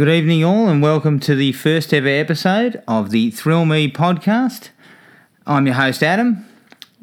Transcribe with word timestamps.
Good 0.00 0.08
evening, 0.08 0.42
all, 0.42 0.66
and 0.70 0.80
welcome 0.80 1.20
to 1.20 1.34
the 1.34 1.52
first 1.52 1.92
ever 1.92 2.08
episode 2.08 2.82
of 2.88 3.10
the 3.10 3.30
Thrill 3.30 3.66
Me 3.66 3.86
podcast. 3.92 4.70
I'm 5.46 5.66
your 5.66 5.74
host, 5.74 6.02
Adam. 6.02 6.46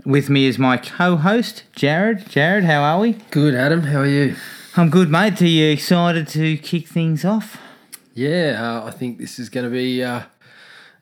With 0.04 0.32
me 0.32 0.48
is 0.48 0.58
my 0.58 0.78
co 0.78 1.16
host, 1.16 1.62
Jared. 1.76 2.28
Jared, 2.28 2.64
how 2.64 2.82
are 2.82 3.00
we? 3.00 3.12
Good, 3.30 3.54
Adam. 3.54 3.84
How 3.84 4.00
are 4.00 4.08
you? 4.08 4.36
I'm 4.76 4.90
good, 4.90 5.12
mate. 5.12 5.40
Are 5.44 5.46
you 5.46 5.70
excited 5.74 6.28
to 6.30 6.58
kick 6.58 6.88
things 6.88 7.24
off? 7.24 7.62
Yeah, 8.16 8.58
uh, 8.60 8.88
I 8.88 8.90
think 8.90 9.20
this 9.20 9.38
is 9.38 9.50
going 9.50 9.66
to 9.66 9.72
be 9.72 10.04
uh, 10.04 10.24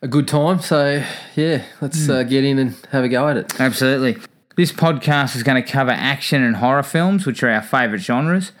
a 0.02 0.06
good 0.06 0.28
time. 0.28 0.60
So, 0.60 1.02
yeah, 1.34 1.64
let's 1.80 2.10
uh, 2.10 2.24
get 2.24 2.44
in 2.44 2.58
and 2.58 2.76
have 2.92 3.04
a 3.04 3.08
go 3.08 3.26
at 3.26 3.38
it. 3.38 3.58
Absolutely. 3.58 4.22
This 4.54 4.70
podcast 4.70 5.34
is 5.34 5.42
going 5.42 5.64
to 5.64 5.66
cover 5.66 5.92
action 5.92 6.42
and 6.42 6.56
horror 6.56 6.82
films, 6.82 7.24
which 7.24 7.42
are 7.42 7.48
our 7.48 7.62
favourite 7.62 8.02
genres. 8.02 8.52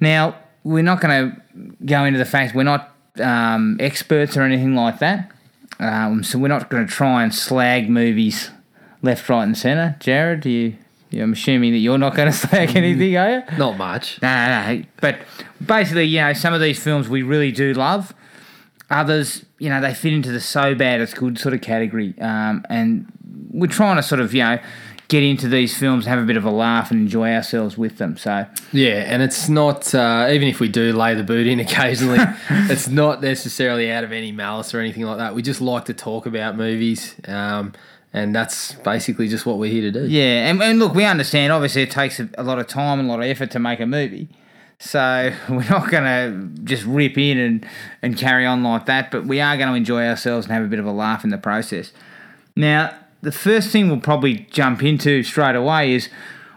Now, 0.00 0.34
we're 0.68 0.82
not 0.82 1.00
going 1.00 1.30
to 1.30 1.74
go 1.86 2.04
into 2.04 2.18
the 2.18 2.26
fact 2.26 2.54
we're 2.54 2.62
not 2.62 2.94
um, 3.20 3.78
experts 3.80 4.36
or 4.36 4.42
anything 4.42 4.74
like 4.74 4.98
that. 4.98 5.32
Um, 5.80 6.22
so 6.22 6.38
we're 6.38 6.48
not 6.48 6.68
going 6.68 6.86
to 6.86 6.92
try 6.92 7.22
and 7.22 7.34
slag 7.34 7.88
movies 7.88 8.50
left, 9.00 9.28
right, 9.28 9.44
and 9.44 9.56
centre. 9.56 9.96
Jared, 10.00 10.40
do 10.40 10.50
you? 10.50 10.76
I'm 11.12 11.32
assuming 11.32 11.72
that 11.72 11.78
you're 11.78 11.96
not 11.96 12.14
going 12.14 12.30
to 12.32 12.36
slag 12.36 12.76
anything, 12.76 13.16
are 13.16 13.30
you? 13.30 13.56
Not 13.56 13.78
much. 13.78 14.20
No, 14.20 14.28
no. 14.28 14.82
But 15.00 15.20
basically, 15.64 16.04
you 16.04 16.20
know, 16.20 16.34
some 16.34 16.52
of 16.52 16.60
these 16.60 16.82
films 16.82 17.08
we 17.08 17.22
really 17.22 17.50
do 17.50 17.72
love. 17.72 18.12
Others, 18.90 19.46
you 19.58 19.70
know, 19.70 19.80
they 19.80 19.94
fit 19.94 20.12
into 20.12 20.32
the 20.32 20.40
so 20.40 20.74
bad 20.74 21.00
it's 21.00 21.14
good 21.14 21.38
sort 21.38 21.54
of 21.54 21.62
category. 21.62 22.14
Um, 22.20 22.64
and 22.68 23.10
we're 23.50 23.68
trying 23.68 23.96
to 23.96 24.02
sort 24.02 24.20
of, 24.20 24.34
you 24.34 24.42
know, 24.42 24.58
get 25.08 25.22
into 25.22 25.48
these 25.48 25.76
films, 25.76 26.04
have 26.04 26.18
a 26.18 26.24
bit 26.24 26.36
of 26.36 26.44
a 26.44 26.50
laugh, 26.50 26.90
and 26.90 27.00
enjoy 27.00 27.32
ourselves 27.32 27.78
with 27.78 27.96
them. 27.96 28.16
So, 28.16 28.46
Yeah, 28.72 29.04
and 29.06 29.22
it's 29.22 29.48
not, 29.48 29.94
uh, 29.94 30.28
even 30.30 30.48
if 30.48 30.60
we 30.60 30.68
do 30.68 30.92
lay 30.92 31.14
the 31.14 31.24
boot 31.24 31.46
in 31.46 31.58
occasionally, 31.60 32.18
it's 32.50 32.88
not 32.88 33.22
necessarily 33.22 33.90
out 33.90 34.04
of 34.04 34.12
any 34.12 34.32
malice 34.32 34.74
or 34.74 34.80
anything 34.80 35.04
like 35.04 35.16
that. 35.18 35.34
We 35.34 35.42
just 35.42 35.62
like 35.62 35.86
to 35.86 35.94
talk 35.94 36.26
about 36.26 36.56
movies. 36.56 37.14
Um, 37.26 37.72
and 38.12 38.34
that's 38.34 38.72
basically 38.74 39.28
just 39.28 39.46
what 39.46 39.58
we're 39.58 39.70
here 39.70 39.90
to 39.90 39.90
do. 39.90 40.06
yeah. 40.06 40.48
And, 40.48 40.62
and 40.62 40.78
look, 40.78 40.94
we 40.94 41.04
understand, 41.04 41.52
obviously, 41.52 41.82
it 41.82 41.90
takes 41.90 42.20
a, 42.20 42.28
a 42.36 42.42
lot 42.42 42.58
of 42.58 42.66
time 42.66 43.00
and 43.00 43.08
a 43.08 43.10
lot 43.10 43.20
of 43.20 43.26
effort 43.26 43.50
to 43.52 43.58
make 43.58 43.80
a 43.80 43.86
movie. 43.86 44.28
So 44.78 45.32
we're 45.48 45.68
not 45.68 45.90
going 45.90 46.04
to 46.04 46.62
just 46.64 46.84
rip 46.84 47.16
in 47.16 47.38
and, 47.38 47.66
and 48.02 48.16
carry 48.16 48.44
on 48.44 48.62
like 48.62 48.86
that, 48.86 49.10
but 49.10 49.24
we 49.24 49.40
are 49.40 49.56
going 49.56 49.68
to 49.70 49.74
enjoy 49.74 50.06
ourselves 50.06 50.46
and 50.46 50.54
have 50.54 50.64
a 50.64 50.68
bit 50.68 50.78
of 50.78 50.86
a 50.86 50.92
laugh 50.92 51.24
in 51.24 51.30
the 51.30 51.38
process. 51.38 51.92
Now, 52.54 52.94
the 53.22 53.32
first 53.32 53.70
thing 53.70 53.88
we'll 53.88 54.00
probably 54.00 54.46
jump 54.50 54.82
into 54.82 55.22
straight 55.22 55.56
away 55.56 55.92
is 55.92 56.08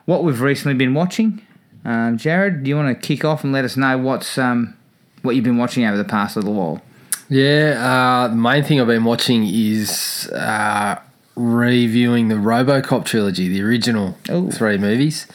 what 0.06 0.24
we've 0.24 0.42
recently 0.42 0.76
been 0.76 0.94
watching. 0.94 1.42
Um, 1.84 2.18
Jared, 2.18 2.64
do 2.64 2.70
you 2.70 2.76
want 2.76 3.02
to 3.02 3.08
kick 3.08 3.26
off 3.26 3.44
and 3.44 3.52
let 3.52 3.66
us 3.66 3.76
know 3.76 3.98
what's 3.98 4.38
um, 4.38 4.76
what 5.22 5.36
you've 5.36 5.44
been 5.44 5.58
watching 5.58 5.86
over 5.86 5.98
the 5.98 6.04
past 6.04 6.36
little 6.36 6.54
while? 6.54 6.82
Yeah, 7.30 7.78
uh, 7.80 8.28
the 8.28 8.36
main 8.36 8.64
thing 8.64 8.82
I've 8.82 8.88
been 8.88 9.06
watching 9.06 9.46
is 9.48 10.30
uh, 10.34 10.98
reviewing 11.36 12.28
the 12.28 12.36
Robocop 12.36 13.06
trilogy, 13.06 13.48
the 13.48 13.62
original 13.62 14.18
Ooh. 14.30 14.52
three 14.52 14.78
movies. 14.78 15.28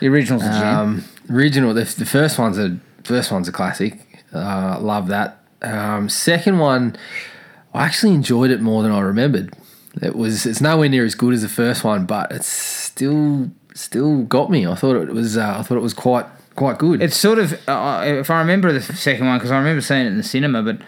The 0.00 0.08
original's 0.08 0.44
a. 0.44 0.66
Um, 0.66 1.04
original, 1.30 1.72
the, 1.72 1.84
the 1.84 2.06
first 2.06 2.38
one's 2.38 2.58
a 2.58 2.78
first 3.04 3.30
one's 3.30 3.48
a 3.48 3.52
classic. 3.52 4.24
Uh, 4.32 4.78
love 4.80 5.08
that. 5.08 5.38
Um, 5.62 6.08
second 6.08 6.58
one, 6.58 6.96
I 7.72 7.84
actually 7.84 8.14
enjoyed 8.14 8.50
it 8.50 8.60
more 8.60 8.82
than 8.82 8.92
I 8.92 9.00
remembered. 9.00 9.54
It 10.02 10.16
was 10.16 10.46
it's 10.46 10.60
nowhere 10.60 10.88
near 10.88 11.04
as 11.04 11.14
good 11.14 11.34
as 11.34 11.42
the 11.42 11.48
first 11.48 11.84
one, 11.84 12.06
but 12.06 12.32
it's 12.32 12.46
still 12.46 13.50
still 13.74 14.22
got 14.22 14.50
me. 14.50 14.66
I 14.66 14.74
thought 14.74 14.96
it 14.96 15.12
was 15.12 15.36
uh, 15.36 15.56
I 15.58 15.62
thought 15.62 15.76
it 15.76 15.82
was 15.82 15.94
quite 15.94 16.26
quite 16.54 16.78
good. 16.78 17.02
It's 17.02 17.16
sort 17.16 17.38
of, 17.38 17.52
uh, 17.68 18.02
if 18.04 18.30
I 18.30 18.38
remember 18.38 18.72
the 18.72 18.80
second 18.80 19.26
one, 19.26 19.38
because 19.38 19.50
I 19.50 19.58
remember 19.58 19.80
seeing 19.80 20.06
it 20.06 20.08
in 20.08 20.16
the 20.16 20.22
cinema, 20.22 20.62
but 20.62 20.78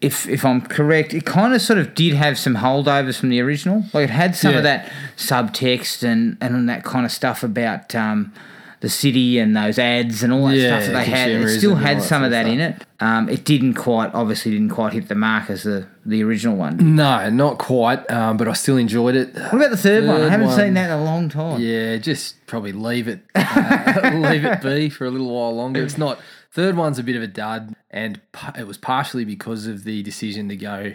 if 0.00 0.28
if 0.28 0.44
I'm 0.44 0.62
correct, 0.62 1.12
it 1.12 1.26
kind 1.26 1.54
of 1.54 1.60
sort 1.60 1.78
of 1.78 1.94
did 1.94 2.14
have 2.14 2.38
some 2.38 2.56
holdovers 2.56 3.18
from 3.18 3.28
the 3.28 3.40
original. 3.40 3.84
Like 3.92 4.04
it 4.04 4.10
had 4.10 4.34
some 4.34 4.54
of 4.54 4.62
that 4.62 4.90
subtext 5.16 6.02
and 6.02 6.36
and 6.40 6.68
that 6.68 6.84
kind 6.84 7.04
of 7.04 7.12
stuff 7.12 7.42
about 7.42 7.94
um, 7.94 8.32
the 8.80 8.88
city 8.88 9.38
and 9.38 9.54
those 9.54 9.78
ads 9.78 10.22
and 10.22 10.32
all 10.32 10.46
that 10.48 10.56
Yeah, 10.56 10.80
stuff 10.80 10.92
that 10.92 11.04
they 11.04 11.10
had. 11.10 11.30
It 11.30 11.58
still 11.58 11.74
had 11.76 12.02
some 12.02 12.22
of 12.22 12.30
that 12.30 12.46
of 12.46 12.52
in 12.52 12.60
it. 12.60 12.82
Um, 12.98 13.28
it 13.28 13.44
didn't 13.44 13.74
quite, 13.74 14.10
obviously, 14.14 14.52
didn't 14.52 14.70
quite 14.70 14.92
hit 14.94 15.08
the 15.08 15.14
mark 15.14 15.50
as 15.50 15.64
the 15.64 15.86
the 16.06 16.22
original 16.24 16.56
one. 16.56 16.96
no, 16.96 17.28
not 17.30 17.58
quite, 17.58 18.10
um, 18.10 18.36
but 18.38 18.48
I 18.48 18.54
still 18.54 18.78
enjoyed 18.78 19.14
it. 19.16 19.34
What 19.34 19.54
about 19.54 19.70
the 19.70 19.76
third, 19.76 20.06
one? 20.06 20.22
I 20.22 20.28
haven't 20.30 20.46
one- 20.48 20.56
seen 20.58 20.74
that 20.74 20.86
in 20.86 20.98
a 20.98 21.04
long 21.04 21.28
time. 21.28 21.60
Yeah, 21.60 21.98
just 21.98 22.44
probably 22.46 22.72
leave 22.72 23.06
it, 23.06 23.20
uh, 23.34 24.10
leave 24.14 24.44
it 24.44 24.62
be 24.62 24.88
for 24.88 25.04
a 25.04 25.10
little 25.10 25.30
while 25.34 25.54
longer. 25.54 25.82
It's 25.84 25.98
not. 25.98 26.18
Third 26.52 26.76
one's 26.76 26.98
a 26.98 27.02
bit 27.04 27.14
of 27.16 27.22
a 27.22 27.26
dud, 27.28 27.76
and 27.90 28.20
it 28.58 28.66
was 28.66 28.76
partially 28.78 29.24
because 29.24 29.66
of 29.66 29.84
the 29.84 30.02
decision 30.02 30.48
to 30.48 30.56
go 30.56 30.94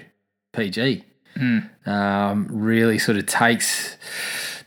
PG. 0.54 1.04
Um, 1.86 2.48
really 2.50 2.98
sort 2.98 3.18
of 3.18 3.26
takes 3.26 3.98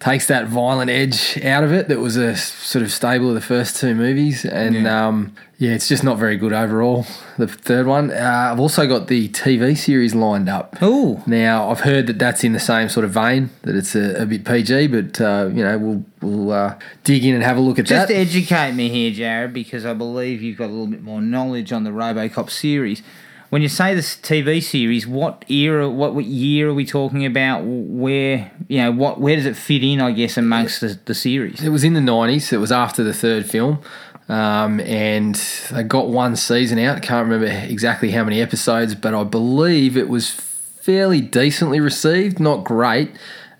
takes 0.00 0.26
that 0.28 0.46
violent 0.46 0.88
edge 0.90 1.42
out 1.44 1.64
of 1.64 1.72
it 1.72 1.88
that 1.88 1.98
was 1.98 2.14
a 2.16 2.36
sort 2.36 2.84
of 2.84 2.92
stable 2.92 3.28
of 3.30 3.34
the 3.34 3.40
first 3.40 3.76
two 3.76 3.94
movies, 3.96 4.44
and 4.44 4.74
Yeah. 4.84 5.08
um, 5.08 5.32
yeah, 5.58 5.72
it's 5.72 5.88
just 5.88 6.04
not 6.04 6.18
very 6.18 6.36
good 6.36 6.52
overall. 6.52 7.04
The 7.36 7.48
third 7.48 7.86
one. 7.86 8.12
Uh, 8.12 8.50
I've 8.52 8.60
also 8.60 8.86
got 8.86 9.08
the 9.08 9.28
TV 9.30 9.76
series 9.76 10.14
lined 10.14 10.48
up. 10.48 10.76
Oh, 10.80 11.20
Now 11.26 11.68
I've 11.68 11.80
heard 11.80 12.06
that 12.06 12.18
that's 12.20 12.44
in 12.44 12.52
the 12.52 12.60
same 12.60 12.88
sort 12.88 13.04
of 13.04 13.10
vein 13.10 13.50
that 13.62 13.74
it's 13.74 13.96
a, 13.96 14.22
a 14.22 14.26
bit 14.26 14.44
PG, 14.44 14.86
but 14.86 15.20
uh, 15.20 15.50
you 15.52 15.64
know 15.64 15.76
we'll 15.78 16.04
we'll 16.22 16.52
uh, 16.52 16.74
dig 17.02 17.24
in 17.24 17.34
and 17.34 17.42
have 17.42 17.56
a 17.56 17.60
look 17.60 17.80
at 17.80 17.86
Just 17.86 18.06
that. 18.08 18.14
Just 18.14 18.36
educate 18.36 18.72
me 18.74 18.88
here, 18.88 19.10
Jared, 19.10 19.52
because 19.52 19.84
I 19.84 19.94
believe 19.94 20.42
you've 20.42 20.58
got 20.58 20.66
a 20.66 20.72
little 20.72 20.86
bit 20.86 21.02
more 21.02 21.20
knowledge 21.20 21.72
on 21.72 21.82
the 21.82 21.90
RoboCop 21.90 22.50
series. 22.50 23.02
When 23.50 23.62
you 23.62 23.68
say 23.68 23.94
this 23.94 24.14
TV 24.16 24.62
series, 24.62 25.06
what 25.06 25.44
era, 25.50 25.88
what, 25.88 26.14
what 26.14 26.26
year 26.26 26.68
are 26.68 26.74
we 26.74 26.84
talking 26.84 27.24
about? 27.24 27.62
Where 27.64 28.50
you 28.68 28.78
know 28.82 28.92
what? 28.92 29.20
Where 29.20 29.36
does 29.36 29.46
it 29.46 29.56
fit 29.56 29.82
in? 29.82 30.02
I 30.02 30.12
guess 30.12 30.36
amongst 30.36 30.82
the, 30.82 30.98
the 31.06 31.14
series. 31.14 31.62
It 31.62 31.70
was 31.70 31.82
in 31.82 31.94
the 31.94 32.00
nineties. 32.02 32.52
It 32.52 32.58
was 32.58 32.70
after 32.70 33.02
the 33.02 33.14
third 33.14 33.48
film, 33.48 33.80
um, 34.28 34.80
and 34.80 35.34
they 35.72 35.82
got 35.82 36.08
one 36.08 36.36
season 36.36 36.78
out. 36.78 37.00
Can't 37.00 37.26
remember 37.26 37.46
exactly 37.46 38.10
how 38.10 38.24
many 38.24 38.42
episodes, 38.42 38.94
but 38.94 39.14
I 39.14 39.24
believe 39.24 39.96
it 39.96 40.10
was 40.10 40.30
fairly 40.30 41.22
decently 41.22 41.80
received. 41.80 42.38
Not 42.38 42.64
great, 42.64 43.12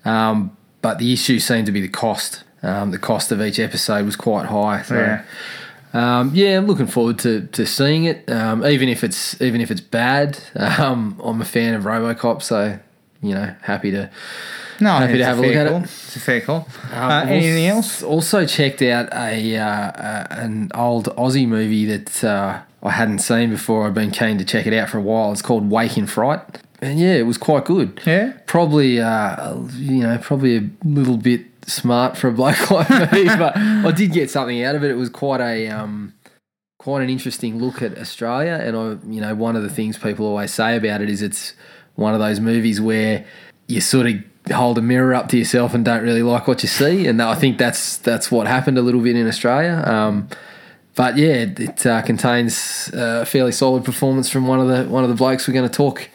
um, 0.05 0.55
but 0.83 0.99
the 0.99 1.15
issue 1.15 1.39
seemed 1.39 1.65
to 1.65 1.73
be 1.73 1.81
the 1.81 1.89
cost. 1.89 2.45
Um, 2.63 2.91
the 2.91 2.99
cost 2.99 3.33
of 3.33 3.41
each 3.41 3.59
episode 3.59 4.05
was 4.05 4.17
quite 4.17 4.47
high. 4.47 4.83
So. 4.83 4.97
Yeah. 4.97 5.25
Um, 5.93 6.33
yeah, 6.35 6.59
I'm 6.59 6.67
looking 6.67 6.87
forward 6.87 7.19
to, 7.21 7.47
to 7.49 7.67
seeing 7.67 8.05
it. 8.05 8.29
Um, 8.31 8.65
even 8.65 8.89
if 8.89 9.03
it's 9.03 9.41
even 9.41 9.61
if 9.61 9.71
it's 9.71 9.81
bad, 9.81 10.39
um, 10.57 11.21
I'm 11.23 11.41
a 11.41 11.45
fan 11.45 11.75
of 11.75 11.85
RoboCop, 11.85 12.43
so 12.43 12.79
you 13.23 13.35
know, 13.35 13.55
happy 13.63 13.91
to 13.91 14.11
No, 14.81 14.93
Happy 14.93 15.19
to 15.19 15.25
have 15.25 15.39
a 15.39 15.43
look 15.43 15.53
fair 15.53 15.67
at 15.67 15.73
it. 15.73 15.85
It's 15.85 16.17
a 16.17 16.21
fair 16.21 16.41
call. 16.41 16.69
uh, 16.93 16.97
I've 16.97 17.29
anything 17.29 17.67
else? 17.67 18.03
Also 18.03 18.47
checked 18.47 18.83
out 18.83 19.13
a 19.13 19.57
uh, 19.57 19.65
uh, 19.65 20.27
an 20.31 20.71
old 20.75 21.07
Aussie 21.17 21.49
movie 21.49 21.85
that 21.87 22.23
uh, 22.23 22.61
I 22.83 22.91
hadn't 22.91 23.19
seen 23.19 23.51
before. 23.51 23.87
I've 23.87 23.95
been 23.95 24.11
keen 24.13 24.39
to 24.39 24.45
check 24.45 24.67
it 24.67 24.73
out 24.73 24.91
for 24.91 24.99
a 24.99 25.03
while. 25.03 25.33
It's 25.33 25.43
called 25.43 25.69
Wake 25.71 25.99
in 25.99 26.07
Fright, 26.07 26.41
and 26.81 27.01
yeah, 27.01 27.15
it 27.15 27.27
was 27.27 27.39
quite 27.39 27.65
good. 27.65 28.01
Yeah. 28.07 28.35
Probably, 28.47 29.01
uh, 29.01 29.57
you 29.77 30.03
know, 30.03 30.17
probably 30.19 30.57
a 30.57 30.71
little 30.85 31.17
bit 31.17 31.48
smart 31.69 32.17
for 32.17 32.29
a 32.29 32.33
bloke 32.33 32.71
like 32.71 33.13
me, 33.13 33.25
but 33.25 33.57
I 33.57 33.91
did 33.93 34.13
get 34.13 34.31
something 34.31 34.63
out 34.65 34.75
of 34.75 34.85
it. 34.85 34.91
It 34.91 34.97
was 34.97 35.11
quite 35.11 35.41
a 35.41 35.69
um, 35.69 36.15
quite 36.79 37.03
an 37.03 37.11
interesting 37.11 37.59
look 37.59 37.83
at 37.83 37.99
Australia, 37.99 38.61
and 38.63 38.77
I, 38.77 39.13
you 39.13 39.21
know, 39.21 39.35
one 39.35 39.57
of 39.57 39.63
the 39.63 39.71
things 39.71 39.99
people 39.99 40.27
always 40.27 40.53
say 40.53 40.77
about 40.77 41.01
it 41.01 41.09
is 41.09 41.23
it's 41.23 41.55
one 41.95 42.15
of 42.15 42.21
those 42.21 42.41
movies 42.41 42.81
where 42.81 43.25
you 43.67 43.81
sort 43.81 44.07
of 44.07 44.15
hold 44.53 44.79
a 44.79 44.83
mirror 44.83 45.15
up 45.15 45.29
to 45.29 45.37
yourself 45.37 45.75
and 45.75 45.85
don't 45.85 46.03
really 46.03 46.23
like 46.23 46.49
what 46.49 46.63
you 46.63 46.69
see, 46.69 47.07
and 47.07 47.21
I 47.21 47.35
think 47.35 47.59
that's 47.59 47.99
that's 47.99 48.31
what 48.31 48.47
happened 48.47 48.79
a 48.79 48.83
little 48.83 49.01
bit 49.01 49.17
in 49.17 49.27
Australia. 49.27 49.83
Um, 49.87 50.29
but 50.95 51.17
yeah, 51.17 51.47
it 51.57 51.87
uh, 51.87 52.03
contains 52.03 52.91
a 52.93 53.25
fairly 53.25 53.53
solid 53.53 53.85
performance 53.85 54.29
from 54.29 54.49
one 54.49 54.59
of 54.59 54.69
the 54.69 54.91
one 54.91 55.05
of 55.05 55.11
the 55.11 55.17
blokes 55.17 55.47
we're 55.47 55.55
going 55.55 55.69
to 55.69 55.75
talk 55.75 56.09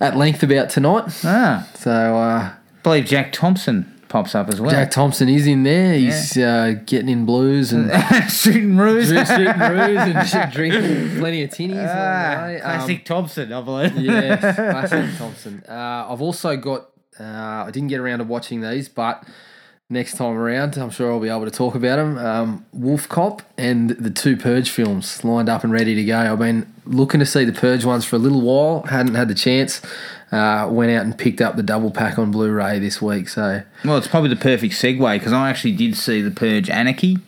at 0.00 0.16
length 0.16 0.42
about 0.42 0.70
tonight. 0.70 1.04
Ah, 1.24 1.66
So 1.74 1.90
uh, 1.90 2.50
I 2.50 2.52
believe 2.82 3.06
Jack 3.06 3.32
Thompson 3.32 3.97
pops 4.08 4.34
up 4.34 4.48
as 4.48 4.60
well. 4.60 4.70
Jack 4.70 4.90
Thompson 4.90 5.28
is 5.28 5.46
in 5.46 5.62
there. 5.62 5.94
He's 5.94 6.36
uh, 6.36 6.74
getting 6.86 7.08
in 7.08 7.24
blues 7.26 7.72
and 7.72 7.90
Shooting 8.30 8.76
roos. 8.76 9.08
shooting 9.08 9.26
roos 9.58 9.98
and 10.00 10.52
drinking 10.52 11.18
plenty 11.18 11.42
of 11.42 11.50
tinnies. 11.50 11.86
Ah. 11.88 12.54
Um, 12.54 12.60
classic 12.60 13.04
Thompson, 13.04 13.52
I 13.52 13.60
believe. 13.60 13.96
yes, 13.98 14.40
classic 14.56 15.16
Thompson. 15.18 15.62
Uh, 15.68 16.06
I've 16.10 16.22
also 16.22 16.56
got. 16.56 16.90
Uh, 17.20 17.64
I 17.66 17.70
didn't 17.72 17.88
get 17.88 17.98
around 18.00 18.18
to 18.18 18.24
watching 18.24 18.60
these, 18.60 18.88
but 18.88 19.24
next 19.90 20.16
time 20.16 20.36
around. 20.36 20.76
I'm 20.76 20.90
sure 20.90 21.10
I'll 21.10 21.20
be 21.20 21.28
able 21.28 21.44
to 21.46 21.50
talk 21.50 21.74
about 21.74 21.96
them. 21.96 22.18
Um, 22.18 22.66
Wolf 22.72 23.08
Cop 23.08 23.42
and 23.56 23.90
the 23.90 24.10
two 24.10 24.36
Purge 24.36 24.70
films 24.70 25.24
lined 25.24 25.48
up 25.48 25.64
and 25.64 25.72
ready 25.72 25.94
to 25.94 26.04
go. 26.04 26.16
I've 26.32 26.38
been 26.38 26.72
looking 26.88 27.20
to 27.20 27.26
see 27.26 27.44
the 27.44 27.52
Purge 27.52 27.84
ones 27.84 28.04
for 28.04 28.16
a 28.16 28.18
little 28.18 28.40
while. 28.40 28.82
Hadn't 28.82 29.14
had 29.14 29.28
the 29.28 29.34
chance. 29.34 29.80
Uh, 30.30 30.68
went 30.70 30.90
out 30.90 31.04
and 31.04 31.16
picked 31.16 31.40
up 31.40 31.56
the 31.56 31.62
double 31.62 31.90
pack 31.90 32.18
on 32.18 32.30
Blu-ray 32.30 32.78
this 32.78 33.00
week. 33.00 33.28
So 33.28 33.62
Well, 33.84 33.96
it's 33.96 34.08
probably 34.08 34.28
the 34.28 34.36
perfect 34.36 34.74
segue 34.74 35.18
because 35.18 35.32
I 35.32 35.48
actually 35.48 35.72
did 35.72 35.96
see 35.96 36.20
the 36.20 36.30
Purge 36.30 36.68
Anarchy. 36.68 37.18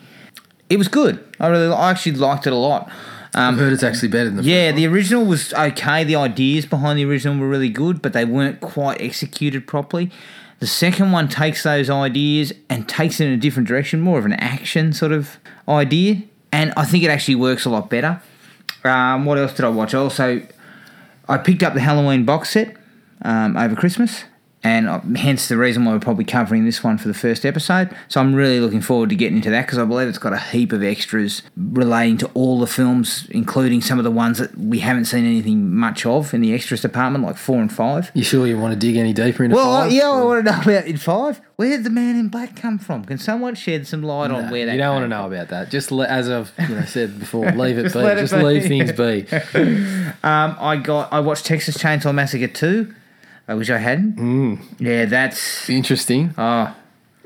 It 0.68 0.76
was 0.76 0.88
good. 0.88 1.24
I 1.38 1.48
really, 1.48 1.72
I 1.72 1.90
actually 1.90 2.12
liked 2.12 2.46
it 2.46 2.52
a 2.52 2.56
lot. 2.56 2.90
I've 3.34 3.56
heard 3.56 3.72
it's 3.72 3.82
actually 3.82 4.08
better 4.08 4.24
than 4.24 4.36
the 4.36 4.42
Yeah, 4.42 4.72
the 4.72 4.86
original 4.86 5.24
was 5.24 5.54
okay. 5.54 6.02
The 6.02 6.16
ideas 6.16 6.66
behind 6.66 6.98
the 6.98 7.04
original 7.04 7.38
were 7.38 7.48
really 7.48 7.68
good, 7.68 8.02
but 8.02 8.12
they 8.12 8.24
weren't 8.24 8.60
quite 8.60 9.00
executed 9.00 9.66
properly. 9.66 10.10
The 10.58 10.66
second 10.66 11.12
one 11.12 11.28
takes 11.28 11.62
those 11.62 11.88
ideas 11.88 12.52
and 12.68 12.88
takes 12.88 13.20
it 13.20 13.26
in 13.26 13.32
a 13.32 13.36
different 13.36 13.68
direction, 13.68 14.00
more 14.00 14.18
of 14.18 14.26
an 14.26 14.34
action 14.34 14.92
sort 14.92 15.12
of 15.12 15.38
idea, 15.68 16.22
and 16.52 16.72
I 16.76 16.84
think 16.84 17.04
it 17.04 17.08
actually 17.08 17.36
works 17.36 17.64
a 17.64 17.70
lot 17.70 17.88
better. 17.88 18.20
Um, 18.84 19.24
what 19.24 19.38
else 19.38 19.54
did 19.54 19.64
I 19.64 19.68
watch? 19.68 19.94
Also, 19.94 20.42
I 21.28 21.38
picked 21.38 21.62
up 21.62 21.74
the 21.74 21.80
Halloween 21.80 22.24
box 22.24 22.50
set 22.50 22.76
um, 23.22 23.56
over 23.56 23.76
Christmas, 23.76 24.24
and 24.62 24.88
uh, 24.88 25.00
hence 25.16 25.48
the 25.48 25.56
reason 25.56 25.84
why 25.84 25.92
we're 25.92 26.00
probably 26.00 26.24
covering 26.24 26.64
this 26.66 26.84
one 26.84 26.98
for 26.98 27.08
the 27.08 27.14
first 27.14 27.46
episode. 27.46 27.96
So 28.08 28.20
I'm 28.20 28.34
really 28.34 28.60
looking 28.60 28.82
forward 28.82 29.08
to 29.08 29.14
getting 29.16 29.36
into 29.38 29.48
that 29.50 29.66
because 29.66 29.78
I 29.78 29.84
believe 29.86 30.08
it's 30.08 30.18
got 30.18 30.32
a 30.34 30.38
heap 30.38 30.72
of 30.72 30.82
extras 30.82 31.42
relating 31.56 32.18
to 32.18 32.30
all 32.34 32.58
the 32.60 32.66
films, 32.66 33.26
including 33.30 33.80
some 33.80 33.98
of 33.98 34.04
the 34.04 34.10
ones 34.10 34.38
that 34.38 34.56
we 34.58 34.80
haven't 34.80 35.06
seen 35.06 35.24
anything 35.24 35.74
much 35.74 36.04
of 36.04 36.34
in 36.34 36.42
the 36.42 36.52
extras 36.52 36.82
department, 36.82 37.24
like 37.24 37.36
four 37.38 37.58
and 37.60 37.72
five. 37.72 38.10
You 38.14 38.22
sure 38.22 38.46
you 38.46 38.58
want 38.58 38.72
to 38.74 38.78
dig 38.78 38.96
any 38.96 39.12
deeper 39.14 39.44
into 39.44 39.56
Well, 39.56 39.82
five? 39.84 39.92
yeah, 39.92 40.10
I 40.10 40.22
want 40.24 40.44
to 40.44 40.52
know 40.52 40.60
about 40.60 40.86
in 40.86 40.96
five. 40.98 41.40
Where 41.56 41.70
did 41.70 41.84
the 41.84 41.90
man 41.90 42.16
in 42.16 42.28
black 42.28 42.56
come 42.56 42.78
from? 42.78 43.04
Can 43.04 43.18
someone 43.18 43.54
shed 43.54 43.86
some 43.86 44.02
light 44.02 44.30
on 44.30 44.50
where 44.50 44.64
that? 44.66 44.72
you 44.72 44.78
don't 44.78 44.94
want 44.94 45.04
to 45.04 45.08
know 45.08 45.26
about 45.26 45.48
that. 45.48 45.70
Just 45.70 45.90
le- 45.92 46.06
as 46.06 46.28
I've 46.30 46.52
you 46.58 46.74
know, 46.74 46.82
said 46.84 47.18
before, 47.18 47.50
leave 47.52 47.78
it 47.78 47.82
Just 47.84 47.94
be. 47.94 48.00
it 48.00 48.14
Just 48.16 48.32
be. 48.34 48.42
leave 48.42 48.64
things 48.64 48.92
be. 48.92 49.26
Um, 50.22 50.56
I 50.60 50.76
got. 50.76 51.12
I 51.12 51.20
watched 51.20 51.46
Texas 51.46 51.76
Chainsaw 51.78 52.14
Massacre 52.14 52.46
two. 52.48 52.94
I 53.50 53.54
wish 53.54 53.68
I 53.68 53.78
hadn't. 53.78 54.14
Mm. 54.16 54.58
Yeah, 54.78 55.06
that's. 55.06 55.68
Interesting, 55.68 56.32
Oh, 56.38 56.72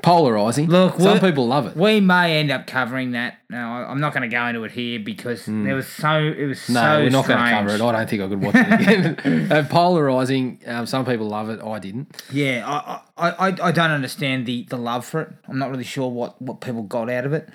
polarizing. 0.01 0.67
Look, 0.67 0.99
some 0.99 1.19
people 1.19 1.47
love 1.47 1.67
it. 1.67 1.75
we 1.75 1.99
may 1.99 2.39
end 2.39 2.51
up 2.51 2.65
covering 2.65 3.11
that. 3.11 3.37
No, 3.49 3.57
I'm 3.57 3.99
not 3.99 4.11
going 4.13 4.27
to 4.27 4.35
go 4.35 4.43
into 4.47 4.63
it 4.63 4.71
here 4.71 4.99
because 4.99 5.45
there 5.45 5.75
was 5.75 5.87
so. 5.87 6.17
It 6.17 6.45
was. 6.47 6.67
No, 6.67 6.81
so 6.81 7.03
we're 7.03 7.09
not 7.11 7.27
going 7.27 7.39
to 7.43 7.49
cover 7.51 7.69
it. 7.69 7.81
I 7.81 7.91
don't 7.91 8.09
think 8.09 8.21
I 8.23 8.27
could 8.27 8.41
watch 8.41 8.55
it 8.55 8.81
again. 9.21 9.51
uh, 9.51 9.67
polarizing. 9.69 10.61
Um, 10.65 10.87
some 10.87 11.05
people 11.05 11.27
love 11.27 11.49
it. 11.51 11.61
I 11.61 11.77
didn't. 11.77 12.23
Yeah, 12.31 12.63
I, 12.67 13.01
I, 13.17 13.29
I, 13.29 13.67
I 13.67 13.71
don't 13.71 13.91
understand 13.91 14.47
the, 14.47 14.63
the 14.69 14.77
love 14.77 15.05
for 15.05 15.21
it. 15.21 15.29
I'm 15.47 15.59
not 15.59 15.69
really 15.69 15.83
sure 15.83 16.09
what, 16.09 16.41
what 16.41 16.59
people 16.59 16.81
got 16.81 17.07
out 17.09 17.25
of 17.27 17.33
it. 17.33 17.47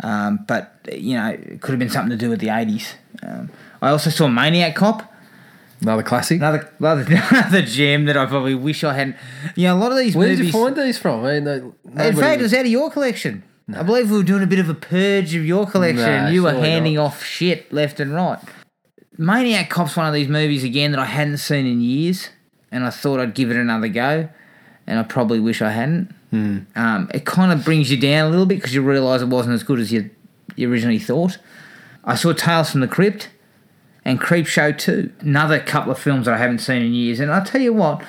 Um, 0.00 0.44
but, 0.46 0.74
you 0.92 1.16
know, 1.16 1.28
it 1.30 1.60
could 1.60 1.70
have 1.72 1.78
been 1.78 1.90
something 1.90 2.10
to 2.10 2.16
do 2.16 2.30
with 2.30 2.40
the 2.40 2.48
80s. 2.48 2.94
Um, 3.22 3.50
I 3.82 3.90
also 3.90 4.10
saw 4.10 4.28
Maniac 4.28 4.74
Cop, 4.76 5.12
Another 5.80 6.02
classic. 6.02 6.38
another, 6.38 6.68
another, 6.78 7.02
another 7.30 7.62
gem 7.62 8.06
that 8.06 8.16
I 8.16 8.26
probably 8.26 8.54
wish 8.54 8.82
I 8.84 8.94
hadn't. 8.94 9.16
You 9.54 9.68
know, 9.68 9.76
a 9.76 9.78
lot 9.78 9.92
of 9.92 9.98
these 9.98 10.16
Where 10.16 10.28
movies. 10.28 10.38
did 10.38 10.46
you 10.46 10.52
find 10.52 10.76
these 10.76 10.98
from? 10.98 11.24
I 11.24 11.34
mean, 11.40 11.44
they, 11.44 12.08
in 12.08 12.16
fact, 12.16 12.40
it 12.40 12.42
was- 12.42 12.54
out 12.54 12.60
of 12.62 12.66
your 12.70 12.90
collection. 12.90 13.44
I 13.76 13.82
believe 13.82 14.10
we 14.10 14.16
were 14.16 14.22
doing 14.24 14.42
a 14.42 14.46
bit 14.46 14.60
of 14.60 14.70
a 14.70 14.74
purge 14.74 15.34
of 15.34 15.44
your 15.44 15.66
collection. 15.66 16.02
Nah, 16.06 16.24
and 16.26 16.34
you 16.34 16.44
were 16.44 16.54
handing 16.54 16.94
not. 16.94 17.04
off 17.04 17.22
shit 17.22 17.70
left 17.70 18.00
and 18.00 18.14
right. 18.14 18.38
Maniac 19.18 19.68
Cop's 19.68 19.94
one 19.96 20.06
of 20.06 20.14
these 20.14 20.28
movies 20.28 20.64
again 20.64 20.90
that 20.92 21.00
I 21.00 21.04
hadn't 21.04 21.36
seen 21.38 21.66
in 21.66 21.80
years, 21.80 22.30
and 22.72 22.84
I 22.84 22.90
thought 22.90 23.20
I'd 23.20 23.34
give 23.34 23.50
it 23.50 23.56
another 23.56 23.88
go, 23.88 24.28
and 24.86 24.98
I 24.98 25.02
probably 25.02 25.38
wish 25.40 25.60
I 25.60 25.70
hadn't. 25.70 26.14
Hmm. 26.30 26.58
Um, 26.76 27.10
it 27.12 27.26
kind 27.26 27.52
of 27.52 27.64
brings 27.64 27.90
you 27.90 27.96
down 27.98 28.28
a 28.28 28.30
little 28.30 28.46
bit 28.46 28.56
because 28.56 28.74
you 28.74 28.80
realise 28.82 29.20
it 29.22 29.28
wasn't 29.28 29.54
as 29.54 29.62
good 29.62 29.80
as 29.80 29.92
you, 29.92 30.10
you 30.56 30.70
originally 30.70 30.98
thought. 30.98 31.36
I 32.04 32.14
saw 32.14 32.32
Tales 32.32 32.70
from 32.70 32.80
the 32.80 32.88
Crypt 32.88 33.28
and 34.08 34.20
Creepshow 34.20 34.76
2, 34.78 35.12
another 35.20 35.60
couple 35.60 35.92
of 35.92 35.98
films 35.98 36.24
that 36.26 36.34
I 36.34 36.38
haven't 36.38 36.58
seen 36.60 36.82
in 36.82 36.92
years. 36.94 37.20
And 37.20 37.30
I'll 37.30 37.44
tell 37.44 37.60
you 37.60 37.72
what, 37.74 38.02